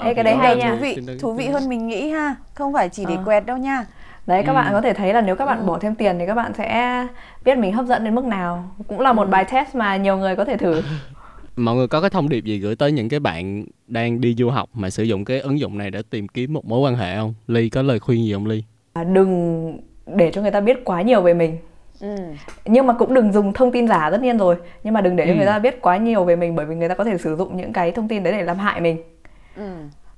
Ê, 0.00 0.14
cái 0.14 0.24
đấy 0.24 0.36
hay 0.36 0.56
nha. 0.56 0.70
Thú 0.70 0.76
vị, 0.80 0.96
thú 1.20 1.34
vị 1.34 1.48
hơn 1.48 1.68
mình 1.68 1.86
nghĩ 1.86 2.10
ha. 2.10 2.36
Không 2.54 2.72
phải 2.72 2.88
chỉ 2.88 3.04
để 3.08 3.14
à. 3.14 3.22
quẹt 3.24 3.46
đâu 3.46 3.56
nha 3.56 3.86
đấy 4.26 4.42
các 4.46 4.52
ừ. 4.52 4.54
bạn 4.54 4.72
có 4.72 4.80
thể 4.80 4.94
thấy 4.94 5.12
là 5.12 5.20
nếu 5.20 5.36
các 5.36 5.46
bạn 5.46 5.58
ừ. 5.58 5.64
bỏ 5.64 5.78
thêm 5.78 5.94
tiền 5.94 6.16
thì 6.18 6.26
các 6.26 6.34
bạn 6.34 6.52
sẽ 6.54 7.06
biết 7.44 7.58
mình 7.58 7.72
hấp 7.72 7.86
dẫn 7.86 8.04
đến 8.04 8.14
mức 8.14 8.24
nào 8.24 8.70
cũng 8.88 9.00
là 9.00 9.12
một 9.12 9.22
ừ. 9.24 9.30
bài 9.30 9.44
test 9.52 9.74
mà 9.74 9.96
nhiều 9.96 10.16
người 10.16 10.36
có 10.36 10.44
thể 10.44 10.56
thử 10.56 10.82
mọi 11.56 11.74
người 11.76 11.88
có 11.88 12.00
cái 12.00 12.10
thông 12.10 12.28
điệp 12.28 12.44
gì 12.44 12.58
gửi 12.58 12.76
tới 12.76 12.92
những 12.92 13.08
cái 13.08 13.20
bạn 13.20 13.64
đang 13.86 14.20
đi 14.20 14.34
du 14.38 14.50
học 14.50 14.68
mà 14.74 14.90
sử 14.90 15.02
dụng 15.02 15.24
cái 15.24 15.40
ứng 15.40 15.60
dụng 15.60 15.78
này 15.78 15.90
để 15.90 16.02
tìm 16.10 16.28
kiếm 16.28 16.52
một 16.52 16.64
mối 16.64 16.80
quan 16.80 16.96
hệ 16.96 17.16
không 17.16 17.34
ly 17.46 17.68
có 17.68 17.82
lời 17.82 17.98
khuyên 17.98 18.24
gì 18.24 18.32
không 18.32 18.46
ly 18.46 18.62
à, 18.92 19.04
đừng 19.04 19.78
để 20.06 20.30
cho 20.30 20.42
người 20.42 20.50
ta 20.50 20.60
biết 20.60 20.84
quá 20.84 21.02
nhiều 21.02 21.20
về 21.20 21.34
mình 21.34 21.58
Ừ. 22.00 22.16
nhưng 22.64 22.86
mà 22.86 22.94
cũng 22.94 23.14
đừng 23.14 23.32
dùng 23.32 23.52
thông 23.52 23.72
tin 23.72 23.88
giả 23.88 24.10
tất 24.10 24.22
nhiên 24.22 24.38
rồi 24.38 24.56
nhưng 24.84 24.94
mà 24.94 25.00
đừng 25.00 25.16
để 25.16 25.26
cho 25.26 25.32
ừ. 25.32 25.36
người 25.36 25.46
ta 25.46 25.58
biết 25.58 25.82
quá 25.82 25.96
nhiều 25.96 26.24
về 26.24 26.36
mình 26.36 26.54
bởi 26.54 26.66
vì 26.66 26.74
người 26.74 26.88
ta 26.88 26.94
có 26.94 27.04
thể 27.04 27.18
sử 27.18 27.36
dụng 27.36 27.56
những 27.56 27.72
cái 27.72 27.92
thông 27.92 28.08
tin 28.08 28.22
đấy 28.22 28.32
để 28.32 28.42
làm 28.42 28.58
hại 28.58 28.80
mình 28.80 29.02
ừ 29.56 29.62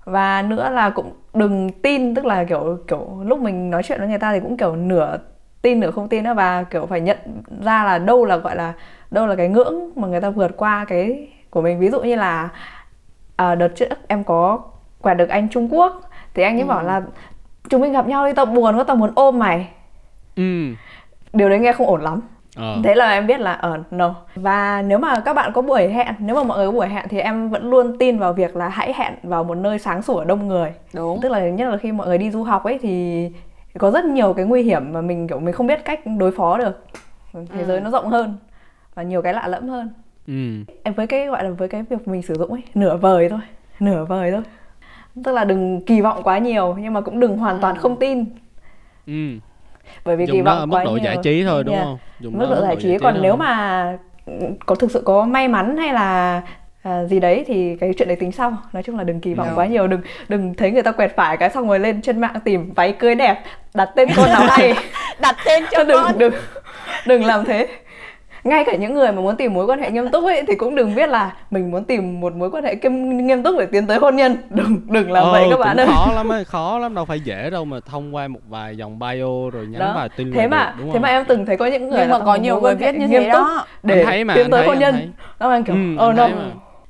và 0.07 0.42
nữa 0.42 0.70
là 0.70 0.90
cũng 0.90 1.12
đừng 1.34 1.70
tin 1.82 2.14
tức 2.14 2.24
là 2.24 2.44
kiểu 2.44 2.78
kiểu 2.88 3.22
lúc 3.24 3.38
mình 3.38 3.70
nói 3.70 3.82
chuyện 3.82 3.98
với 3.98 4.09
người 4.09 4.18
ta 4.18 4.32
thì 4.32 4.40
cũng 4.40 4.57
kiểu 4.57 4.76
nửa 4.76 5.18
tin 5.62 5.80
nửa 5.80 5.90
không 5.90 6.09
tin 6.09 6.24
đó 6.24 6.34
và 6.34 6.62
kiểu 6.62 6.86
phải 6.86 7.00
nhận 7.00 7.18
ra 7.64 7.84
là 7.84 7.98
đâu 7.98 8.24
là 8.24 8.36
gọi 8.36 8.57
là 8.57 8.72
đâu 9.11 9.26
là 9.26 9.34
cái 9.34 9.48
ngưỡng 9.48 9.90
mà 9.96 10.09
người 10.09 10.20
ta 10.20 10.30
vượt 10.30 10.57
qua 10.57 10.84
cái 10.88 11.28
của 11.50 11.62
mình 11.62 11.78
ví 11.78 11.90
dụ 11.90 12.00
như 12.00 12.16
là 12.16 12.48
à, 13.36 13.54
đợt 13.54 13.68
trước 13.68 13.88
em 14.09 14.24
có 14.24 14.59
quẹt 15.02 15.16
được 15.16 15.28
anh 15.28 15.48
Trung 15.48 15.74
Quốc 15.74 16.11
thì 16.34 16.42
anh 16.42 16.57
ấy 16.57 16.62
ừ. 16.62 16.66
bảo 16.66 16.82
là 16.82 17.02
chúng 17.68 17.80
mình 17.80 17.92
gặp 17.92 18.07
nhau 18.07 18.26
đi 18.26 18.32
tao 18.32 18.46
buồn 18.46 18.76
quá 18.76 18.84
tao 18.84 18.96
muốn 18.96 19.11
ôm 19.14 19.38
mày 19.38 19.68
ừ. 20.36 20.42
điều 21.32 21.48
đấy 21.48 21.59
nghe 21.59 21.72
không 21.72 21.86
ổn 21.86 22.00
lắm 22.00 22.20
Ờ. 22.57 22.80
thế 22.84 22.94
là 22.94 23.11
em 23.11 23.26
biết 23.26 23.40
là 23.40 23.52
ở 23.52 23.72
uh, 23.72 23.92
no 23.92 24.14
và 24.34 24.82
nếu 24.82 24.98
mà 24.98 25.20
các 25.20 25.34
bạn 25.34 25.52
có 25.54 25.62
buổi 25.62 25.88
hẹn 25.88 26.14
nếu 26.18 26.36
mà 26.36 26.42
mọi 26.42 26.59
người 26.59 26.66
có 26.66 26.72
buổi 26.72 26.88
hẹn 26.88 27.07
thì 27.09 27.18
em 27.18 27.50
vẫn 27.50 27.70
luôn 27.70 27.98
tin 27.98 28.18
vào 28.18 28.32
việc 28.32 28.57
là 28.57 28.68
hãy 28.68 28.92
hẹn 28.92 29.14
vào 29.22 29.44
một 29.44 29.54
nơi 29.54 29.78
sáng 29.78 30.02
sủa 30.02 30.24
đông 30.24 30.48
người 30.48 30.72
đúng 30.94 31.20
tức 31.22 31.32
là 31.32 31.48
nhất 31.48 31.68
là 31.70 31.76
khi 31.76 31.92
mọi 31.92 32.07
người 32.07 32.18
đi 32.18 32.30
du 32.30 32.42
học 32.42 32.64
ấy 32.64 32.78
thì 32.82 33.28
có 33.78 33.90
rất 33.90 34.04
nhiều 34.04 34.32
cái 34.32 34.44
nguy 34.44 34.62
hiểm 34.62 34.92
mà 34.92 35.00
mình 35.00 35.28
kiểu 35.28 35.40
mình 35.40 35.54
không 35.54 35.66
biết 35.66 35.84
cách 35.84 36.00
đối 36.18 36.32
phó 36.32 36.59
được 36.59 36.84
thế 37.32 37.64
giới 37.64 37.78
ừ. 37.78 37.84
nó 37.84 37.90
rộng 37.90 38.09
hơn 38.09 38.36
và 38.94 39.02
nhiều 39.02 39.22
cái 39.22 39.34
lạ 39.34 39.48
lẫm 39.48 39.68
hơn 39.68 39.90
ừ. 40.26 40.72
em 40.82 40.94
với 40.94 41.07
cái 41.07 41.26
gọi 41.26 41.44
là 41.44 41.50
với 41.50 41.68
cái 41.68 41.82
việc 41.82 42.09
mình 42.09 42.22
sử 42.22 42.34
dụng 42.34 42.52
ấy 42.52 42.62
nửa 42.74 42.96
vời 42.96 43.28
thôi 43.28 43.40
nửa 43.80 44.04
vời 44.04 44.32
thôi 44.32 44.42
tức 45.24 45.32
là 45.32 45.44
đừng 45.44 45.80
kỳ 45.80 46.00
vọng 46.00 46.22
quá 46.22 46.38
nhiều 46.38 46.76
nhưng 46.80 46.92
mà 46.92 47.00
cũng 47.00 47.20
đừng 47.20 47.38
hoàn 47.38 47.59
toàn 47.61 47.74
ừ. 47.74 47.80
không 47.80 47.96
tin 47.98 48.24
ừ 49.07 49.38
bởi 50.05 50.16
vì 50.16 50.26
Dùng 50.26 50.37
kỳ 50.37 50.43
vọng 50.43 50.59
ở 50.59 50.66
mức 50.66 50.78
độ 50.84 50.91
nhiều. 50.91 51.05
giải 51.05 51.16
trí 51.22 51.45
thôi 51.45 51.64
đúng 51.64 51.74
yeah. 51.74 51.87
không? 51.87 51.99
Dùng 52.20 52.39
mức 52.39 52.47
độ 52.51 52.61
giải 52.62 52.76
trí. 52.80 52.99
còn 52.99 53.22
nếu 53.22 53.37
mà 53.37 53.99
có 54.66 54.74
thực 54.74 54.91
sự 54.91 55.03
có 55.05 55.24
may 55.24 55.49
mắn 55.49 55.76
hay 55.76 55.93
là 55.93 56.43
à, 56.82 57.05
gì 57.05 57.20
đấy 57.20 57.45
thì 57.47 57.76
cái 57.80 57.93
chuyện 57.99 58.09
đấy 58.09 58.16
tính 58.16 58.32
sau. 58.32 58.57
Nói 58.72 58.82
chung 58.82 58.99
là 58.99 59.05
đừng 59.05 59.20
kỳ 59.20 59.34
vọng 59.34 59.49
no. 59.49 59.55
quá 59.55 59.66
nhiều. 59.66 59.87
Đừng 59.87 60.01
đừng 60.28 60.55
thấy 60.55 60.70
người 60.70 60.82
ta 60.82 60.93
quẹt 60.93 61.16
phải 61.16 61.37
cái 61.37 61.51
xong 61.51 61.68
rồi 61.68 61.80
lên 61.80 62.03
trên 62.03 62.20
mạng 62.20 62.41
tìm 62.45 62.72
váy 62.74 62.93
cưới 62.93 63.14
đẹp 63.14 63.43
đặt 63.74 63.91
tên 63.97 64.09
con 64.16 64.30
nào 64.30 64.43
hay. 64.49 64.74
Đặt 65.20 65.37
tên 65.45 65.64
cho 65.70 65.84
đừng, 65.84 66.03
con. 66.03 66.18
đừng 66.18 66.34
đừng 67.07 67.24
làm 67.24 67.45
thế 67.45 67.68
ngay 68.47 68.64
cả 68.64 68.76
những 68.76 68.94
người 68.94 69.12
mà 69.12 69.20
muốn 69.20 69.36
tìm 69.36 69.55
mối 69.55 69.66
quan 69.66 69.80
hệ 69.80 69.90
nghiêm 69.90 70.09
túc 70.11 70.24
ấy 70.24 70.42
thì 70.49 70.55
cũng 70.55 70.74
đừng 70.74 70.94
biết 70.94 71.09
là 71.09 71.32
mình 71.51 71.70
muốn 71.70 71.84
tìm 71.84 72.20
một 72.20 72.34
mối 72.34 72.51
quan 72.51 72.64
hệ 72.64 72.74
nghiêm, 72.74 73.26
nghiêm 73.26 73.42
túc 73.42 73.55
để 73.59 73.66
tiến 73.66 73.86
tới 73.86 73.99
hôn 73.99 74.16
nhân. 74.16 74.36
Đừng 74.51 74.80
đừng 74.86 75.12
làm 75.12 75.24
ờ, 75.24 75.32
vậy 75.32 75.47
các 75.51 75.57
bạn 75.59 75.76
ơi. 75.76 75.86
khó 75.86 76.12
lắm 76.14 76.32
ấy 76.32 76.44
khó 76.55 76.78
lắm 76.78 76.94
đâu 76.94 77.05
phải 77.05 77.20
dễ 77.20 77.51
đâu 77.51 77.64
mà 77.64 77.80
thông 77.86 78.14
qua 78.14 78.28
một 78.28 78.40
vài 78.49 78.76
dòng 78.76 78.99
bio 78.99 79.51
rồi 79.53 79.66
nhắn 79.66 79.92
vào 79.94 80.09
tin 80.16 80.32
thế 80.32 80.49
mà 80.49 80.64
được, 80.64 80.74
đúng 80.78 80.86
thế 80.86 80.92
không? 80.92 81.03
mà 81.03 81.09
em 81.09 81.24
từng 81.24 81.47
thấy 81.47 81.57
có 81.57 81.66
những 81.66 81.90
người 81.90 82.01
nhưng 82.01 82.11
mà 82.11 82.18
có 82.18 82.34
nhiều 82.34 82.61
người 82.61 82.74
viết 82.74 82.94
như 82.94 83.07
thế 83.07 83.28
đó. 83.28 83.66
để 83.82 84.05
thấy 84.05 84.24
mà, 84.24 84.34
tiến 84.34 84.51
tới 84.51 84.66
hôn 84.66 84.78
nhân. 84.78 85.12
nó 85.40 85.51
đang 85.51 85.64
kiểu 85.64 85.76
ừ, 85.76 86.09
oh 86.09 86.14
no. 86.16 86.28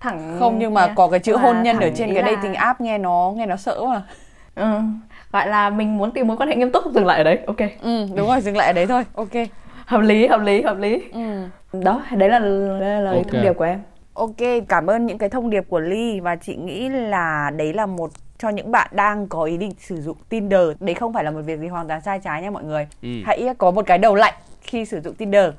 thẳng 0.01 0.37
không 0.39 0.59
nhưng 0.59 0.75
mà 0.75 0.87
có 0.97 1.09
cái 1.09 1.21
chữ 1.21 1.37
hôn 1.37 1.63
nhân 1.63 1.81
ở 1.81 1.91
trên 1.97 2.15
cái 2.15 2.23
là... 2.23 2.33
dating 2.33 2.55
app 2.55 2.81
nghe 2.81 2.99
nó 2.99 3.33
nghe 3.37 3.47
nó 3.47 3.57
sợ 3.57 3.85
mà 3.85 4.03
ừ. 4.55 4.81
gọi 5.33 5.49
là 5.49 5.71
mình 5.71 5.99
muốn 5.99 6.11
tìm 6.11 6.27
mối 6.27 6.37
quan 6.37 6.49
hệ 6.49 6.57
nghiêm 6.57 6.73
túc 6.73 6.93
dừng 6.93 7.07
lại 7.07 7.19
ở 7.19 7.25
đấy. 7.25 7.39
Ok. 7.47 7.57
Ừ 7.83 8.07
đúng 8.17 8.29
rồi 8.29 8.41
dừng 8.41 8.57
lại 8.57 8.67
ở 8.67 8.73
đấy 8.73 8.87
thôi. 8.87 9.05
Ok 9.15 9.49
hợp 9.87 10.01
lý 10.01 10.27
hợp 10.27 10.41
lý 10.41 10.63
hợp 10.63 10.79
lý 10.79 11.03
ừ. 11.13 11.81
đó 11.83 12.03
đấy 12.17 12.29
là, 12.29 12.39
đấy 12.39 12.81
là 12.81 13.01
lời 13.01 13.17
okay. 13.17 13.25
thông 13.33 13.43
điệp 13.43 13.53
của 13.53 13.65
em 13.65 13.81
ok 14.15 14.67
cảm 14.69 14.87
ơn 14.87 15.07
những 15.07 15.19
cái 15.19 15.29
thông 15.29 15.51
điệp 15.51 15.65
của 15.69 15.81
ly 15.81 16.21
và 16.21 16.37
chị 16.37 16.57
nghĩ 16.57 16.89
là 16.89 17.51
đấy 17.57 17.73
là 17.73 17.87
một 17.87 18.11
cho 18.39 18.49
những 18.49 18.71
bạn 18.71 18.89
đang 18.93 19.29
có 19.29 19.43
ý 19.43 19.57
định 19.57 19.73
sử 19.79 20.01
dụng 20.01 20.17
Tinder 20.29 20.61
đấy 20.81 20.95
không 20.95 21.13
phải 21.13 21.25
là 21.25 21.31
một 21.31 21.41
việc 21.41 21.61
gì 21.61 21.67
hoàn 21.67 21.89
toàn 21.89 22.01
sai 22.01 22.19
trái 22.19 22.43
nha 22.43 22.51
mọi 22.51 22.65
người 22.65 22.87
ừ. 23.03 23.09
hãy 23.25 23.49
có 23.59 23.71
một 23.71 23.87
cái 23.87 23.99
đầu 23.99 24.15
lạnh 24.15 24.35
khi 24.61 24.85
sử 24.85 25.01
dụng 25.01 25.15
Tinder 25.15 25.51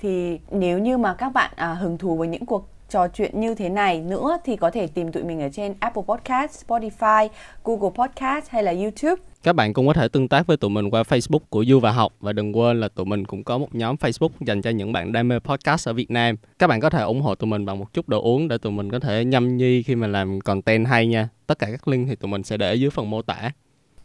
thì 0.00 0.40
nếu 0.50 0.78
như 0.78 0.98
mà 0.98 1.14
các 1.14 1.28
bạn 1.28 1.50
à, 1.56 1.74
hứng 1.74 1.98
thú 1.98 2.16
với 2.16 2.28
những 2.28 2.46
cuộc 2.46 2.68
trò 2.88 3.08
chuyện 3.08 3.40
như 3.40 3.54
thế 3.54 3.68
này 3.68 4.00
nữa 4.00 4.38
thì 4.44 4.56
có 4.56 4.70
thể 4.70 4.86
tìm 4.86 5.12
tụi 5.12 5.22
mình 5.22 5.42
ở 5.42 5.48
trên 5.52 5.74
Apple 5.80 6.02
Podcast, 6.06 6.64
Spotify, 6.66 7.28
Google 7.64 7.90
Podcast 7.96 8.48
hay 8.50 8.62
là 8.62 8.72
YouTube. 8.72 9.22
Các 9.44 9.52
bạn 9.52 9.72
cũng 9.72 9.86
có 9.86 9.92
thể 9.92 10.08
tương 10.08 10.28
tác 10.28 10.46
với 10.46 10.56
tụi 10.56 10.70
mình 10.70 10.90
qua 10.90 11.02
Facebook 11.02 11.38
của 11.48 11.64
Du 11.64 11.80
và 11.80 11.90
Học 11.90 12.12
và 12.20 12.32
đừng 12.32 12.56
quên 12.56 12.80
là 12.80 12.88
tụi 12.88 13.06
mình 13.06 13.24
cũng 13.24 13.44
có 13.44 13.58
một 13.58 13.74
nhóm 13.74 13.96
Facebook 13.96 14.28
dành 14.40 14.62
cho 14.62 14.70
những 14.70 14.92
bạn 14.92 15.12
đam 15.12 15.28
mê 15.28 15.38
podcast 15.38 15.88
ở 15.88 15.92
Việt 15.92 16.10
Nam. 16.10 16.36
Các 16.58 16.66
bạn 16.66 16.80
có 16.80 16.90
thể 16.90 17.02
ủng 17.02 17.20
hộ 17.20 17.34
tụi 17.34 17.48
mình 17.48 17.66
bằng 17.66 17.78
một 17.78 17.92
chút 17.92 18.08
đồ 18.08 18.22
uống 18.22 18.48
để 18.48 18.58
tụi 18.58 18.72
mình 18.72 18.90
có 18.90 18.98
thể 18.98 19.24
nhâm 19.24 19.56
nhi 19.56 19.82
khi 19.82 19.94
mà 19.94 20.06
làm 20.06 20.40
content 20.40 20.86
hay 20.86 21.06
nha. 21.06 21.28
Tất 21.46 21.58
cả 21.58 21.66
các 21.70 21.88
link 21.88 22.08
thì 22.08 22.16
tụi 22.16 22.30
mình 22.30 22.42
sẽ 22.42 22.56
để 22.56 22.74
dưới 22.74 22.90
phần 22.90 23.10
mô 23.10 23.22
tả. 23.22 23.50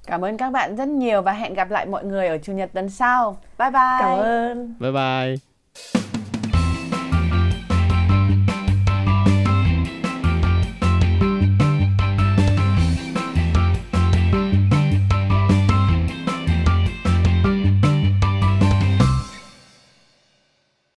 Cảm 0.07 0.25
ơn 0.25 0.37
các 0.37 0.51
bạn 0.51 0.75
rất 0.75 0.87
nhiều 0.87 1.21
và 1.21 1.33
hẹn 1.33 1.53
gặp 1.53 1.71
lại 1.71 1.85
mọi 1.85 2.05
người 2.05 2.27
ở 2.27 2.37
chủ 2.37 2.53
nhật 2.53 2.69
tuần 2.73 2.89
sau. 2.89 3.37
Bye 3.59 3.71
bye. 3.71 3.99
Cảm 3.99 4.19
ơn. 4.19 4.75
Bye 4.79 4.91
bye. 4.91 6.08